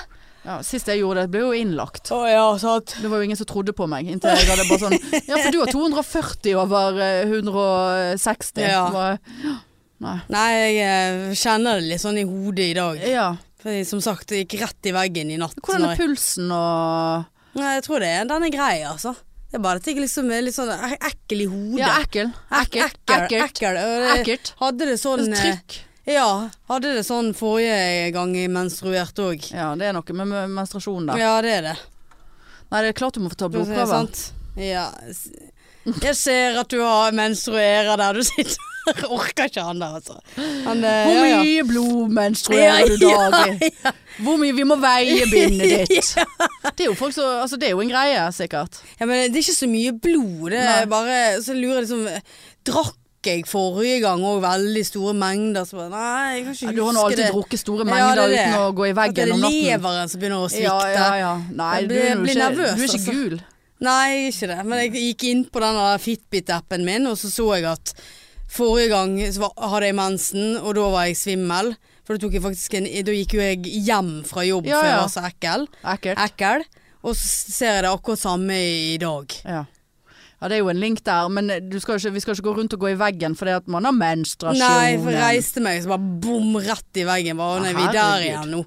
Ja, 0.45 0.59
Sist 0.61 0.89
jeg 0.91 1.01
gjorde 1.01 1.23
det, 1.23 1.31
ble 1.33 1.41
jo 1.41 1.53
innlagt. 1.57 2.11
Å 2.13 2.19
ja, 2.29 2.43
sant. 2.61 2.93
Det 3.01 3.09
var 3.09 3.21
jo 3.21 3.25
ingen 3.25 3.39
som 3.39 3.47
trodde 3.49 3.73
på 3.73 3.87
meg. 3.89 4.05
Inntil 4.13 4.35
jeg 4.37 4.45
hadde 4.51 4.67
bare 4.69 4.81
sånn 4.83 4.97
Ja, 5.29 5.39
for 5.39 5.49
du 5.49 5.59
har 5.63 5.71
240 5.73 6.59
over 6.61 6.99
eh, 7.01 7.31
160. 7.31 8.61
Ja. 8.61 8.83
Bare, 8.93 9.55
nei. 10.05 10.17
Nei, 10.35 10.47
jeg 10.53 10.75
eh, 10.85 11.37
kjenner 11.39 11.81
det 11.81 11.89
litt 11.89 12.03
sånn 12.03 12.21
i 12.21 12.27
hodet 12.29 12.67
i 12.69 12.75
dag. 12.77 13.01
Ja. 13.09 13.29
For 13.63 13.87
som 13.89 14.03
sagt, 14.05 14.29
det 14.29 14.43
gikk 14.43 14.59
rett 14.61 14.91
i 14.91 14.93
veggen 14.93 15.33
i 15.33 15.39
natt. 15.41 15.57
Hvordan 15.65 15.89
er 15.89 15.97
pulsen 15.97 16.53
og 16.53 17.31
Nei, 17.55 17.77
jeg 17.77 17.85
tror 17.85 18.03
det 18.03 18.09
er, 18.11 18.25
den 18.27 18.43
er 18.43 18.51
grei, 18.51 18.73
altså. 18.83 19.13
Det 19.47 19.61
er 19.61 19.61
bare 19.63 19.79
at 19.79 19.85
jeg 19.87 19.95
liksom 20.03 20.27
er 20.35 20.41
litt 20.43 20.57
sånn 20.57 20.73
ekkel 20.75 21.45
i 21.45 21.45
hodet. 21.47 21.79
Ja, 21.79 21.93
ekkel. 22.03 22.33
Ekkelt. 22.51 22.97
Ekkelt. 23.07 23.07
Ekkel. 23.07 23.45
Ekkelt. 23.45 23.77
ekkel. 23.79 24.07
Ekkelt. 24.19 24.51
Hadde 24.59 24.89
det 24.91 24.97
sånn 24.99 25.23
eh, 25.29 25.39
Trykk. 25.39 25.77
Ja, 26.05 26.49
hadde 26.69 26.91
det 26.97 27.05
sånn 27.07 27.31
forrige 27.37 28.11
gang 28.13 28.35
jeg 28.37 28.51
menstruerte 28.53 29.25
òg. 29.31 29.47
Ja, 29.49 29.71
det 29.79 29.87
er 29.89 29.95
noe 29.97 30.17
med 30.21 30.53
menstruasjon 30.53 31.07
da. 31.09 31.17
Ja, 31.17 31.33
det 31.41 31.53
er 31.59 31.67
det. 31.71 31.75
Nei, 32.69 32.81
det 32.83 32.91
er 32.91 32.97
klart 32.99 33.17
du 33.17 33.23
må 33.23 33.31
få 33.33 33.39
ta 33.39 33.49
blodprøve. 33.49 34.03
Ja. 34.61 34.87
Jeg 36.01 36.15
ser 36.17 36.57
at 36.61 36.69
du 36.73 36.79
har 36.81 37.13
menstruerer 37.15 37.97
der 38.01 38.17
du 38.21 38.25
sitter. 38.25 38.55
Jeg 38.85 39.07
Orker 39.09 39.47
ikke 39.49 39.63
han 39.65 39.79
der, 39.81 39.95
altså. 39.97 40.19
Han, 40.67 40.83
eh, 40.85 41.07
Hvor 41.07 41.15
ja, 41.15 41.21
ja. 41.25 41.37
mye 41.41 41.63
blod 41.65 42.11
menstruerer 42.13 42.91
du 43.01 43.07
Ja, 43.07 43.23
daglig? 43.33 43.71
Hvor 44.21 44.37
mye 44.37 44.53
Vi 44.53 44.65
må 44.69 44.77
veie 44.77 45.25
bindet 45.31 45.89
ditt. 45.89 46.11
Det 46.77 46.85
er 46.85 46.91
jo 46.91 46.93
folk 46.99 47.15
så, 47.15 47.25
Altså, 47.41 47.57
det 47.57 47.71
er 47.71 47.73
jo 47.73 47.81
en 47.81 47.89
greie, 47.89 48.27
sikkert. 48.37 48.77
Ja, 48.99 49.07
men 49.09 49.23
det 49.33 49.39
er 49.39 49.41
ikke 49.41 49.57
så 49.57 49.69
mye 49.71 49.95
blod. 49.97 50.51
Det 50.53 50.61
Nei. 50.61 50.75
er 50.83 50.91
bare 50.91 51.17
Så 51.41 51.57
lurer 51.57 51.79
jeg 51.79 51.87
liksom 51.87 52.05
Drakk 52.69 52.93
jeg 53.25 53.45
forrige 53.49 54.01
gang 54.03 54.21
òg 54.23 54.41
veldig 54.43 54.83
store 54.85 55.13
mengder? 55.17 55.65
Så 55.65 55.77
bare, 55.79 55.89
nei, 55.89 56.35
jeg 56.37 56.43
kan 56.45 56.53
ikke 56.53 56.65
Ja, 56.65 56.71
du 56.77 56.83
har 56.85 56.93
nå 56.93 57.03
alltid 57.05 57.17
det. 57.23 57.31
drukket 57.33 57.59
store 57.59 57.85
Ja, 57.85 57.89
mengder 57.91 58.15
det 58.15 58.23
er 58.23 58.29
det. 58.35 58.45
uten 58.45 58.61
å 58.61 58.73
gå 58.75 58.85
i 58.85 58.93
At 58.95 59.15
det 59.15 59.23
er 59.25 59.33
leveren 59.35 60.09
som 60.09 60.19
begynner 60.21 60.43
å 60.45 60.49
svikte. 60.49 60.63
Ja, 60.63 60.79
ja, 60.93 61.15
ja. 61.23 61.33
Nei, 61.51 61.71
Jeg 61.79 61.87
du 61.89 61.93
blir- 61.95 62.09
jo 62.15 62.21
blir 62.23 62.35
nervøs, 62.35 62.75
du 62.75 62.81
er 62.81 62.87
ikke 62.87 62.99
altså. 62.99 63.11
gul. 63.11 63.41
Nei, 63.81 64.07
jeg 64.09 64.25
er 64.25 64.31
ikke 64.31 64.47
det. 64.55 64.65
Men 64.65 64.79
jeg 64.79 64.91
gikk 65.17 65.23
inn 65.31 65.45
på 65.45 65.59
den 65.59 65.75
Fitbit-appen 65.99 66.85
min, 66.85 67.07
og 67.07 67.17
så 67.17 67.27
så 67.29 67.55
jeg 67.55 67.65
at 67.65 67.93
forrige 68.47 68.89
gang 68.89 69.17
så 69.33 69.39
var, 69.39 69.51
hadde 69.69 69.85
jeg 69.89 69.95
mensen, 69.95 70.57
og 70.61 70.75
da 70.75 70.81
var 70.89 71.05
jeg 71.05 71.15
svimmel. 71.17 71.75
For 72.05 72.17
da 72.17 72.27
en 72.77 73.03
Da 73.03 73.11
gikk 73.11 73.33
jo 73.33 73.41
jeg 73.41 73.63
hjem 73.83 74.23
fra 74.25 74.41
jobb, 74.45 74.65
Ja, 74.67 74.79
for 74.79 74.85
jeg 74.87 74.97
var 75.01 75.09
så 75.09 75.23
ekkel. 75.25 75.67
Ekkelt. 75.83 76.17
Ekkel. 76.17 76.63
Og 77.03 77.15
så 77.15 77.51
ser 77.51 77.65
jeg 77.73 77.83
det 77.83 77.91
akkurat 77.91 78.19
samme 78.19 78.53
i 78.93 78.97
dag. 78.97 79.25
Ja. 79.43 79.65
Ja, 80.45 80.49
det 80.51 80.59
er 80.59 80.61
jo 80.61 80.67
en 80.69 80.77
link 80.77 80.99
der, 81.01 81.25
men 81.33 81.47
du 81.71 81.79
skal 81.81 81.97
ikke, 81.97 82.11
vi 82.13 82.21
skal 82.21 82.35
ikke 82.35 82.43
gå 82.45 82.51
rundt 82.59 82.73
og 82.77 82.83
gå 82.83 82.91
i 82.93 82.97
veggen 82.99 83.33
fordi 83.33 83.55
at 83.57 83.69
man 83.71 83.87
har 83.89 83.95
menstruasjon. 83.97 84.61
Nei, 84.61 84.91
for 85.01 85.09
jeg 85.15 85.23
reiste 85.23 85.63
meg, 85.65 85.79
så 85.81 85.89
bare 85.95 86.17
bom 86.21 86.59
rett 86.61 86.99
i 87.01 87.05
veggen. 87.07 87.39
Bare, 87.41 87.63
nei, 87.63 87.71
vi 87.73 87.87
er 87.87 87.95
der 87.95 88.25
igjen 88.27 88.51
nå. 88.53 88.59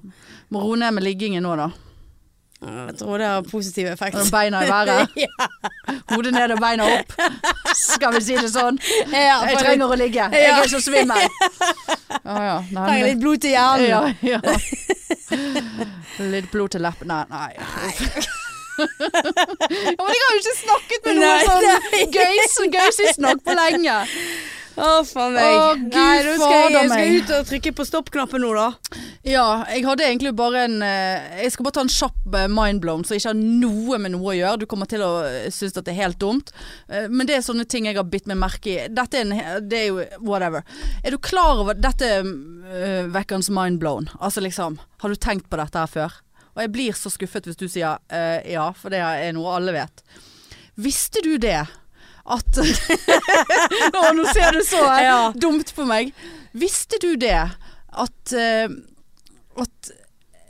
Må 0.51 0.63
roe 0.65 0.75
ned 0.81 0.97
med 0.97 1.05
liggingen 1.07 1.47
nå, 1.47 1.53
da. 1.55 1.69
Jeg 2.59 2.97
tror 2.99 3.21
det 3.21 3.27
har 3.31 3.45
positiv 3.47 3.87
effekt. 3.87 4.17
Og 4.19 4.27
Beina 4.33 4.65
i 4.65 4.67
været. 4.67 5.13
ja. 5.23 5.47
Hodet 6.11 6.33
ned 6.35 6.51
og 6.51 6.59
beina 6.59 6.89
opp. 6.97 7.13
Skal 7.79 8.17
vi 8.17 8.21
si 8.25 8.35
det 8.35 8.49
sånn? 8.51 8.75
Ja, 9.13 9.37
Jeg 9.47 9.61
trenger 9.61 9.93
å 9.93 9.95
ligge. 9.95 10.25
Jeg 10.35 10.49
Ja. 10.49 10.57
er 10.59 10.67
så 10.67 10.83
svimmel. 10.83 11.23
Ja, 12.29 12.35
ja. 12.43 12.57
Trenger 12.73 13.05
litt 13.07 13.21
blod 13.21 13.39
til 13.41 13.53
hjernen. 13.55 13.87
Ja, 13.87 14.35
ja. 14.35 14.41
Litt 16.19 16.51
blod 16.51 16.75
til 16.75 16.83
leppene. 16.83 17.23
Nei. 17.31 17.53
nei. 17.55 18.27
ja, 19.95 19.99
men 19.99 20.13
jeg 20.13 20.23
har 20.25 20.31
jo 20.35 20.43
ikke 20.43 20.55
snakket 20.61 21.09
med 21.09 21.19
noen 21.19 21.25
Nei, 21.25 21.41
sånn 21.49 22.15
gøys, 22.15 22.57
gøysesnakk 22.77 23.43
på 23.45 23.59
lenge. 23.59 23.99
Å, 24.79 24.89
faen 25.03 25.35
meg. 25.35 25.43
Å, 25.43 25.71
Gud 25.75 25.95
Nei, 25.95 26.19
nå 26.23 26.35
skal 26.39 26.53
jeg, 26.53 26.73
jeg 26.73 26.89
skal 26.91 27.15
ut 27.15 27.31
og 27.35 27.47
trykke 27.49 27.73
på 27.75 27.85
stoppknappen 27.87 28.43
nå, 28.43 28.51
da. 28.55 28.99
Ja, 29.27 29.65
jeg 29.67 29.83
hadde 29.83 30.05
egentlig 30.07 30.31
bare 30.39 30.61
en 30.69 30.77
eh, 30.85 31.41
Jeg 31.43 31.51
skal 31.53 31.67
bare 31.67 31.75
ta 31.75 31.83
en 31.83 31.91
kjapp 31.91 32.37
eh, 32.39 32.47
mindblown 32.51 33.03
som 33.07 33.17
ikke 33.17 33.33
har 33.33 33.39
noe 33.39 33.99
med 33.99 34.13
noe 34.15 34.31
å 34.31 34.37
gjøre. 34.37 34.61
Du 34.61 34.67
kommer 34.71 34.89
til 34.89 35.03
å 35.03 35.11
eh, 35.27 35.49
synes 35.51 35.75
at 35.75 35.87
det 35.87 35.95
er 35.95 36.05
helt 36.05 36.19
dumt. 36.21 36.53
Men 36.87 37.27
det 37.27 37.37
er 37.37 37.43
sånne 37.45 37.67
ting 37.69 37.89
jeg 37.89 37.97
har 37.99 38.07
bitt 38.07 38.29
meg 38.29 38.39
merke 38.39 38.71
i. 38.71 38.87
Dette 38.93 39.19
er, 39.19 39.27
en, 39.27 39.67
det 39.67 39.81
er 39.81 39.89
jo 39.89 40.07
whatever. 40.23 40.63
Er 41.03 41.15
du 41.15 41.19
klar 41.21 41.59
over 41.63 41.77
Dette 41.79 42.07
er 42.07 42.25
uh, 42.25 43.05
vekkens 43.11 43.49
mindblown. 43.53 44.09
Altså 44.19 44.41
liksom 44.43 44.79
Har 45.03 45.11
du 45.11 45.19
tenkt 45.19 45.49
på 45.51 45.59
dette 45.59 45.79
her 45.79 45.91
før? 45.91 46.17
Og 46.59 46.65
jeg 46.65 46.71
blir 46.75 46.95
så 46.97 47.07
skuffet 47.07 47.45
hvis 47.47 47.55
du 47.55 47.69
sier 47.71 47.95
uh, 48.11 48.39
ja, 48.43 48.65
for 48.75 48.91
det 48.91 48.99
er 48.99 49.31
noe 49.31 49.53
alle 49.55 49.71
vet. 49.71 50.01
Visste 50.75 51.23
du 51.23 51.37
det? 51.39 51.61
At 52.29 52.59
Nå, 53.95 54.01
nå 54.19 54.25
ser 54.27 54.51
du 54.53 54.59
så 54.67 54.81
eh, 54.91 55.05
Ja. 55.07 55.31
dumt 55.39 55.71
på 55.75 55.85
meg. 55.87 56.11
Visste 56.51 56.99
du 56.99 57.13
det? 57.15 57.39
At 57.95 58.33
uh, 58.35 58.67
At 59.63 59.91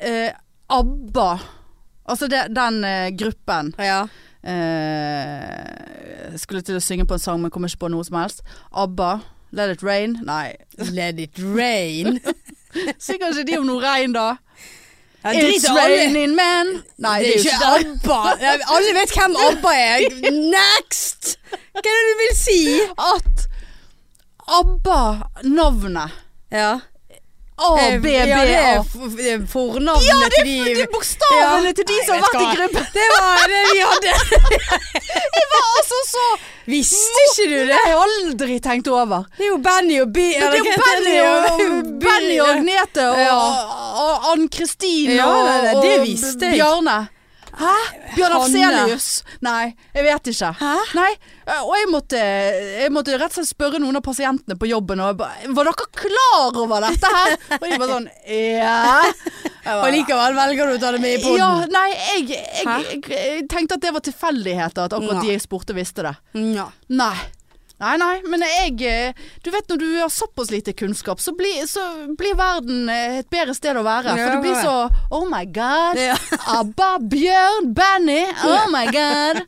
uh, 0.01 0.31
ABBA 0.79 1.29
Altså 2.09 2.27
det, 2.33 2.41
den 2.57 2.81
gruppen 3.21 3.69
Ja. 3.77 4.07
Skulle 6.41 6.65
til 6.65 6.79
å 6.79 6.81
synge 6.81 7.05
på 7.05 7.13
en 7.19 7.21
sang, 7.21 7.37
men 7.43 7.53
kom 7.53 7.67
ikke 7.67 7.83
på 7.85 7.89
noe 7.93 8.05
som 8.07 8.17
helst. 8.17 8.41
ABBA. 8.73 9.11
Let 9.53 9.75
it 9.75 9.83
rain. 9.85 10.15
Nei. 10.25 10.55
Let 10.89 11.21
it 11.21 11.37
rain. 11.37 12.17
Synger 12.97 13.33
ikke 13.33 13.45
de 13.45 13.57
om 13.59 13.67
noe 13.69 13.81
regn, 13.83 14.13
da? 14.17 14.39
Ja, 15.23 15.31
It's 15.35 15.65
alle. 15.67 15.81
raining 15.83 16.35
men 16.35 16.69
Nei, 17.03 17.17
det 17.19 17.27
er 17.27 17.33
jo 17.33 17.39
ikke 17.43 17.71
ABBA. 17.75 18.19
Alle 18.75 18.93
vet 18.95 19.11
hvem 19.17 19.35
ABBA 19.47 19.73
er. 19.75 20.05
Next! 20.31 21.33
Hva 21.73 21.81
er 21.81 21.97
det 21.97 22.05
du 22.07 22.13
vil 22.21 22.35
si? 22.39 22.59
At 22.97 23.47
ABBA-navnet 24.59 26.11
Ja. 26.51 26.79
A-B-B-A 27.67 28.25
Ja, 28.25 28.83
det 29.17 29.31
er 29.33 29.41
fornavnet 29.51 30.07
Ja, 30.07 30.17
det 30.23 30.31
til 30.37 30.45
de 30.47 30.55
de 30.65 30.73
det 30.77 30.83
er 30.85 30.91
bokstavene 30.93 31.69
Ja. 31.69 31.73
til 31.79 31.85
de 31.91 31.97
som 32.05 32.15
har 32.15 32.21
vært 32.25 32.41
i 32.41 32.55
gruppen. 32.55 32.85
Det 32.97 33.07
var 33.15 33.43
det 33.51 33.63
vi 33.73 33.79
hadde. 33.89 34.13
Altså 35.79 35.99
så 36.09 36.23
Visste 36.69 37.21
ikke 37.25 37.45
du 37.49 37.55
Det 37.55 37.67
det? 37.67 37.77
har 37.83 37.89
jeg 37.89 37.99
aldri 38.05 38.57
tenkt 38.61 38.87
over. 38.93 39.23
Det 39.37 39.45
er 39.47 39.49
jo 39.49 39.57
Benny 39.65 39.95
og 40.03 40.11
Bi... 40.13 40.25
Det 40.37 40.43
er 40.43 40.57
jo 40.59 40.73
Benny 40.83 41.15
og, 41.25 41.93
Benny 42.03 42.35
og 42.43 42.49
Agnete 42.55 43.05
og, 43.09 43.17
Ja. 43.23 43.37
og 44.03 44.27
Ann-Kristin 44.33 45.15
Ja, 45.17 45.25
og, 45.25 45.47
og, 45.47 45.69
og 45.77 45.83
det 45.87 45.95
visste 46.05 46.45
jeg. 46.51 46.59
Bjarne. 46.59 46.97
Hæ? 47.59 47.71
Bjørn. 48.15 48.35
Afselius? 48.39 49.07
Nei, 49.45 49.73
jeg 49.95 50.05
vet 50.05 50.29
ikke. 50.31 50.51
Hæ? 50.61 50.73
Nei, 50.95 51.09
og 51.59 51.73
jeg 51.75 51.89
måtte, 51.91 52.21
jeg 52.79 52.91
måtte 52.95 53.17
rett 53.19 53.33
og 53.33 53.37
slett 53.41 53.49
spørre 53.51 53.81
noen 53.83 53.99
av 53.99 54.03
pasientene 54.05 54.55
på 54.59 54.69
jobben 54.69 55.01
og 55.03 55.11
jeg 55.11 55.17
ba, 55.19 55.29
Var 55.57 55.69
dere 55.69 55.87
klar 55.99 56.59
over 56.63 56.85
dette 56.87 57.11
her? 57.15 57.35
Og 57.59 57.65
de 57.67 57.79
bare 57.81 57.89
sånn 57.97 58.07
Ja. 58.29 58.77
Jeg 59.65 59.75
Og 59.75 59.89
likevel 59.93 60.37
velger 60.39 60.69
du 60.71 60.77
å 60.77 60.79
ta 60.81 60.91
det 60.95 61.01
med 61.03 61.17
i 61.17 61.23
poden? 61.23 61.37
ja, 61.37 61.49
nei, 61.73 61.89
jeg, 61.91 62.29
jeg, 62.63 63.01
jeg 63.11 63.43
tenkte 63.51 63.75
at 63.77 63.83
det 63.83 63.91
var 63.93 64.05
tilfeldigheter 64.07 64.87
at 64.87 64.95
akkurat 64.97 65.19
Ja. 65.19 65.25
de 65.27 65.35
jeg 65.35 65.43
spurte 65.43 65.75
visste 65.77 66.05
det. 66.07 66.15
Ja. 66.55 66.69
Nei. 66.89 67.15
Nei, 67.79 67.95
nei, 67.99 68.15
men 68.27 68.43
jeg 68.43 68.81
eh, 68.87 69.27
Du 69.43 69.51
vet 69.53 69.69
når 69.71 69.79
du 69.79 69.87
har 70.01 70.11
såpass 70.11 70.51
lite 70.51 70.73
kunnskap, 70.75 71.21
så 71.23 71.31
blir, 71.35 71.63
så 71.67 71.83
blir 72.19 72.35
verden 72.35 72.89
eh, 72.91 73.21
et 73.21 73.29
bedre 73.31 73.55
sted 73.55 73.77
å 73.79 73.85
være. 73.87 74.15
For 74.19 74.35
du 74.35 74.43
blir 74.43 74.57
så 74.59 74.75
Oh 75.15 75.23
my 75.29 75.45
god. 75.47 75.99
Abba, 76.59 76.97
Bjørn, 76.99 77.71
Benny. 77.75 78.25
Oh 78.43 78.67
my 78.73 78.83
god. 78.91 79.45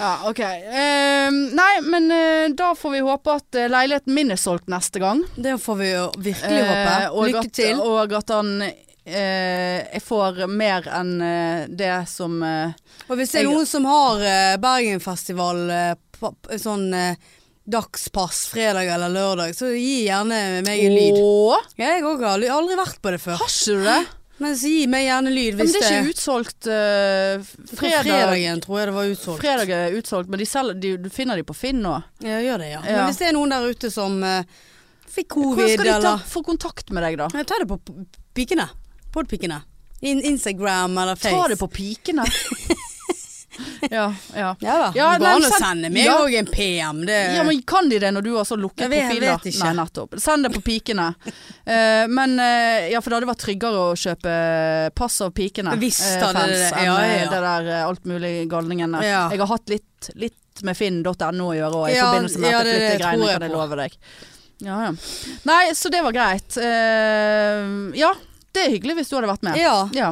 Ja, 0.00 0.12
ok. 0.28 0.40
Eh, 0.40 1.30
nei, 1.56 1.72
men 1.84 2.12
uh, 2.12 2.52
da 2.56 2.70
får 2.76 2.94
vi 2.94 3.00
håpe 3.04 3.34
at 3.36 3.58
leiligheten 3.72 4.14
min 4.16 4.32
er 4.32 4.40
solgt 4.40 4.68
neste 4.72 5.00
gang. 5.00 5.24
Det 5.36 5.56
får 5.60 5.80
vi 5.80 5.90
jo 5.90 6.06
virkelig 6.20 6.62
håpe. 6.68 6.94
Lykke 7.32 7.42
at, 7.44 7.56
til. 7.56 7.82
Og 7.84 8.16
at 8.20 8.36
han 8.36 8.54
Jeg 9.10 10.00
får 10.04 10.44
mer 10.46 10.84
enn 10.92 11.14
det 11.74 11.94
som 12.06 12.36
Og 12.44 13.14
hvis 13.18 13.32
det 13.32 13.40
er 13.40 13.48
noen 13.48 13.66
som 13.66 13.88
har 13.88 14.20
Bergenfestival 14.60 15.62
sånn 16.62 16.86
eh, 16.94 17.16
dagspass 17.70 18.46
fredag 18.50 18.88
eller 18.94 19.12
lørdag, 19.14 19.52
så 19.54 19.68
gi 19.74 20.06
gjerne 20.08 20.38
meg 20.66 20.80
en 20.86 20.94
lyd. 20.96 21.18
Åh, 21.20 21.68
Jeg 21.78 22.02
òg 22.02 22.22
har 22.24 22.32
aldri, 22.36 22.48
aldri 22.50 22.78
vært 22.80 22.98
på 23.04 23.12
det 23.14 23.20
før. 23.22 23.36
har 23.42 23.52
ikke 23.52 23.76
du 23.76 23.84
det? 23.86 23.98
Men 24.40 24.54
så 24.56 24.70
gi 24.72 24.86
meg 24.88 25.02
gjerne 25.04 25.30
lyd 25.36 25.56
men 25.58 25.66
hvis 25.68 25.74
det 25.76 25.82
er 25.84 25.98
ikke 26.00 26.12
utsolgt 26.14 26.64
På 26.64 27.76
fredag. 27.76 28.06
fredagen 28.08 28.62
tror 28.64 28.78
jeg 28.80 28.88
det 28.88 28.94
var 28.96 29.10
utsolgt. 29.12 29.42
Fredag 29.44 29.72
er 29.76 29.96
utsolgt, 29.98 30.30
men 30.32 30.40
de 30.40 30.46
selger, 30.48 30.78
de, 30.80 30.92
du 31.04 31.10
finner 31.12 31.36
de 31.36 31.44
på 31.44 31.54
Finn 31.58 31.82
nå. 31.84 31.92
Ja, 32.24 32.38
gjør 32.40 32.58
det, 32.64 32.70
ja. 32.72 32.80
Ja. 32.80 32.96
Men 32.96 33.10
hvis 33.10 33.20
det 33.20 33.28
er 33.28 33.36
noen 33.36 33.52
der 33.52 33.68
ute 33.68 33.90
som 33.92 34.16
eh, 34.24 34.40
fikk 35.12 35.36
Hvordan 35.36 35.58
covid, 35.60 35.74
skal 35.76 35.84
de 35.84 35.92
ta, 35.92 35.98
eller 36.00 36.24
få 36.32 36.42
kontakt 36.48 36.90
med 36.96 37.04
deg, 37.04 37.18
da? 37.20 37.28
Ja, 37.36 37.44
Ta 37.44 37.60
det 37.60 37.68
på 37.68 37.76
p- 37.84 38.06
pikene. 38.40 38.66
Podpikene. 39.12 39.60
In 40.00 40.22
Instagram 40.24 40.96
eller 41.04 41.16
Face. 41.20 41.36
Ta 41.36 41.48
det 41.52 41.60
på 41.60 41.68
pikene. 41.68 42.24
ja, 43.90 44.06
ja. 44.36 44.50
Ja 44.60 44.74
da. 44.78 44.88
Ja, 44.94 45.06
går 45.18 45.26
an 45.26 45.46
å 45.46 45.50
sende 45.58 45.90
meg 45.92 46.08
òg 46.12 46.34
en 46.38 46.48
PM. 46.50 47.02
Det 47.06 47.18
ja, 47.36 47.42
men 47.46 47.60
kan 47.68 47.88
de 47.90 47.98
det 48.02 48.10
når 48.16 48.24
du 48.26 48.30
har 48.36 48.46
så 48.48 48.56
lukket 48.60 48.86
Jeg 48.86 48.90
vet- 48.92 49.14
jeg 49.14 49.20
vet 49.24 49.48
ikke. 49.52 49.64
Nei, 49.64 49.72
nettopp. 49.80 50.16
Send 50.22 50.46
det 50.46 50.52
på 50.54 50.62
pikene. 50.66 51.08
uh, 51.14 52.06
men 52.18 52.36
uh, 52.40 52.88
ja, 52.92 53.00
for 53.00 53.10
det 53.10 53.18
hadde 53.20 53.30
vært 53.30 53.44
tryggere 53.44 53.84
å 53.90 53.96
kjøpe 53.98 54.34
pass 54.96 55.20
av 55.26 55.32
pikene. 55.36 55.76
Visst 55.80 56.04
uh, 56.16 56.26
fans, 56.30 56.40
det 56.46 56.58
det. 56.58 56.70
Ja, 56.86 56.96
ja, 57.04 57.18
ja. 57.24 57.30
det 57.30 57.42
der 57.46 57.70
uh, 57.72 57.88
alt 57.88 58.04
mulig 58.10 58.34
galningen 58.50 58.98
Ja. 59.04 59.26
Jeg 59.32 59.40
har 59.44 59.52
hatt 59.54 59.68
litt, 59.72 60.10
litt 60.14 60.64
med 60.66 60.76
finn.no 60.76 61.12
å 61.50 61.54
gjøre 61.56 61.84
òg, 61.84 61.90
i 61.92 62.00
forbindelse 62.00 62.40
med 62.42 62.52
ja, 62.52 62.62
det- 62.64 62.72
det 62.74 62.96
greiene, 63.00 63.28
jeg 63.30 63.38
kan 63.40 63.48
jeg 63.48 63.54
love 63.56 63.76
deg. 63.80 63.94
Ja, 64.60 64.80
ja. 64.88 64.90
Nei, 65.48 65.62
så 65.74 65.88
det 65.92 66.02
var 66.04 66.12
greit. 66.12 66.56
Ja, 67.96 68.10
det 68.52 68.66
er 68.66 68.74
hyggelig 68.74 68.98
hvis 69.00 69.08
du 69.12 69.16
hadde 69.16 69.30
vært 69.30 69.46
med. 69.46 69.56
Ja. 69.56 69.76
Ja. 69.96 70.10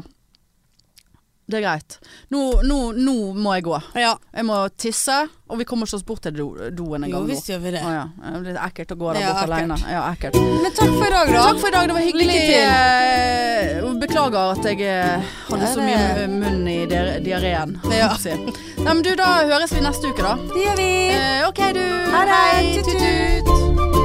Det 1.48 1.56
er 1.58 1.62
greit. 1.64 1.94
Nå, 2.30 2.40
nå, 2.62 2.78
nå 2.92 3.12
må 3.32 3.54
jeg 3.56 3.62
gå. 3.64 3.78
ja. 3.96 4.10
Jeg 4.36 4.44
må 4.44 4.56
tisse, 4.76 5.14
og 5.48 5.56
vi 5.58 5.64
kommer 5.64 5.88
ikke 5.88 5.96
oss 5.96 6.04
bort 6.04 6.20
til 6.26 6.34
do, 6.36 6.48
doen 6.76 6.98
en 6.98 7.06
gang 7.08 7.14
Jo, 7.14 7.22
visst 7.26 7.48
gjør 7.48 7.62
vi 7.64 7.70
det. 7.72 7.80
Å 7.82 7.92
ja. 7.94 8.02
Det 8.34 8.42
blir 8.44 8.58
ekkelt 8.66 8.92
å 8.92 8.98
gå 9.00 9.14
der 9.16 9.20
Ja, 9.24 9.30
borte 9.32 9.46
alene. 9.48 9.78
Ja, 9.88 10.02
ekkelt. 10.12 10.36
Men 10.36 10.76
takk 10.76 10.92
for 10.92 11.06
i 11.08 11.10
dag, 11.14 11.32
da. 11.32 11.42
Takk 11.48 11.60
for 11.62 11.68
i 11.68 11.74
dag, 11.78 11.88
det 11.88 11.96
var 11.96 12.04
hyggelig. 12.04 12.26
Lykke 12.28 12.44
til. 12.52 13.88
Eh, 13.88 13.94
Beklager 13.98 14.52
at 14.58 14.68
jeg 14.68 14.84
eh, 14.86 15.32
hadde 15.48 15.72
så 15.72 15.82
mye 15.82 16.28
munn 16.36 16.68
i 16.70 16.76
diar- 16.86 17.16
diareen. 17.24 17.78
Ja. 17.96 18.12
Nei, 18.22 18.92
men 18.92 19.02
du, 19.02 19.14
da 19.18 19.32
høres 19.48 19.72
vi 19.74 19.80
neste 19.88 20.12
uke, 20.12 20.22
da. 20.22 20.36
Det 20.52 20.66
gjør 20.68 20.76
vi. 20.84 20.90
Eh, 21.16 21.48
ok, 21.48 21.64
du. 21.74 21.86
Ha 22.12 22.26
det. 22.28 22.84
Tut-tut. 22.84 23.97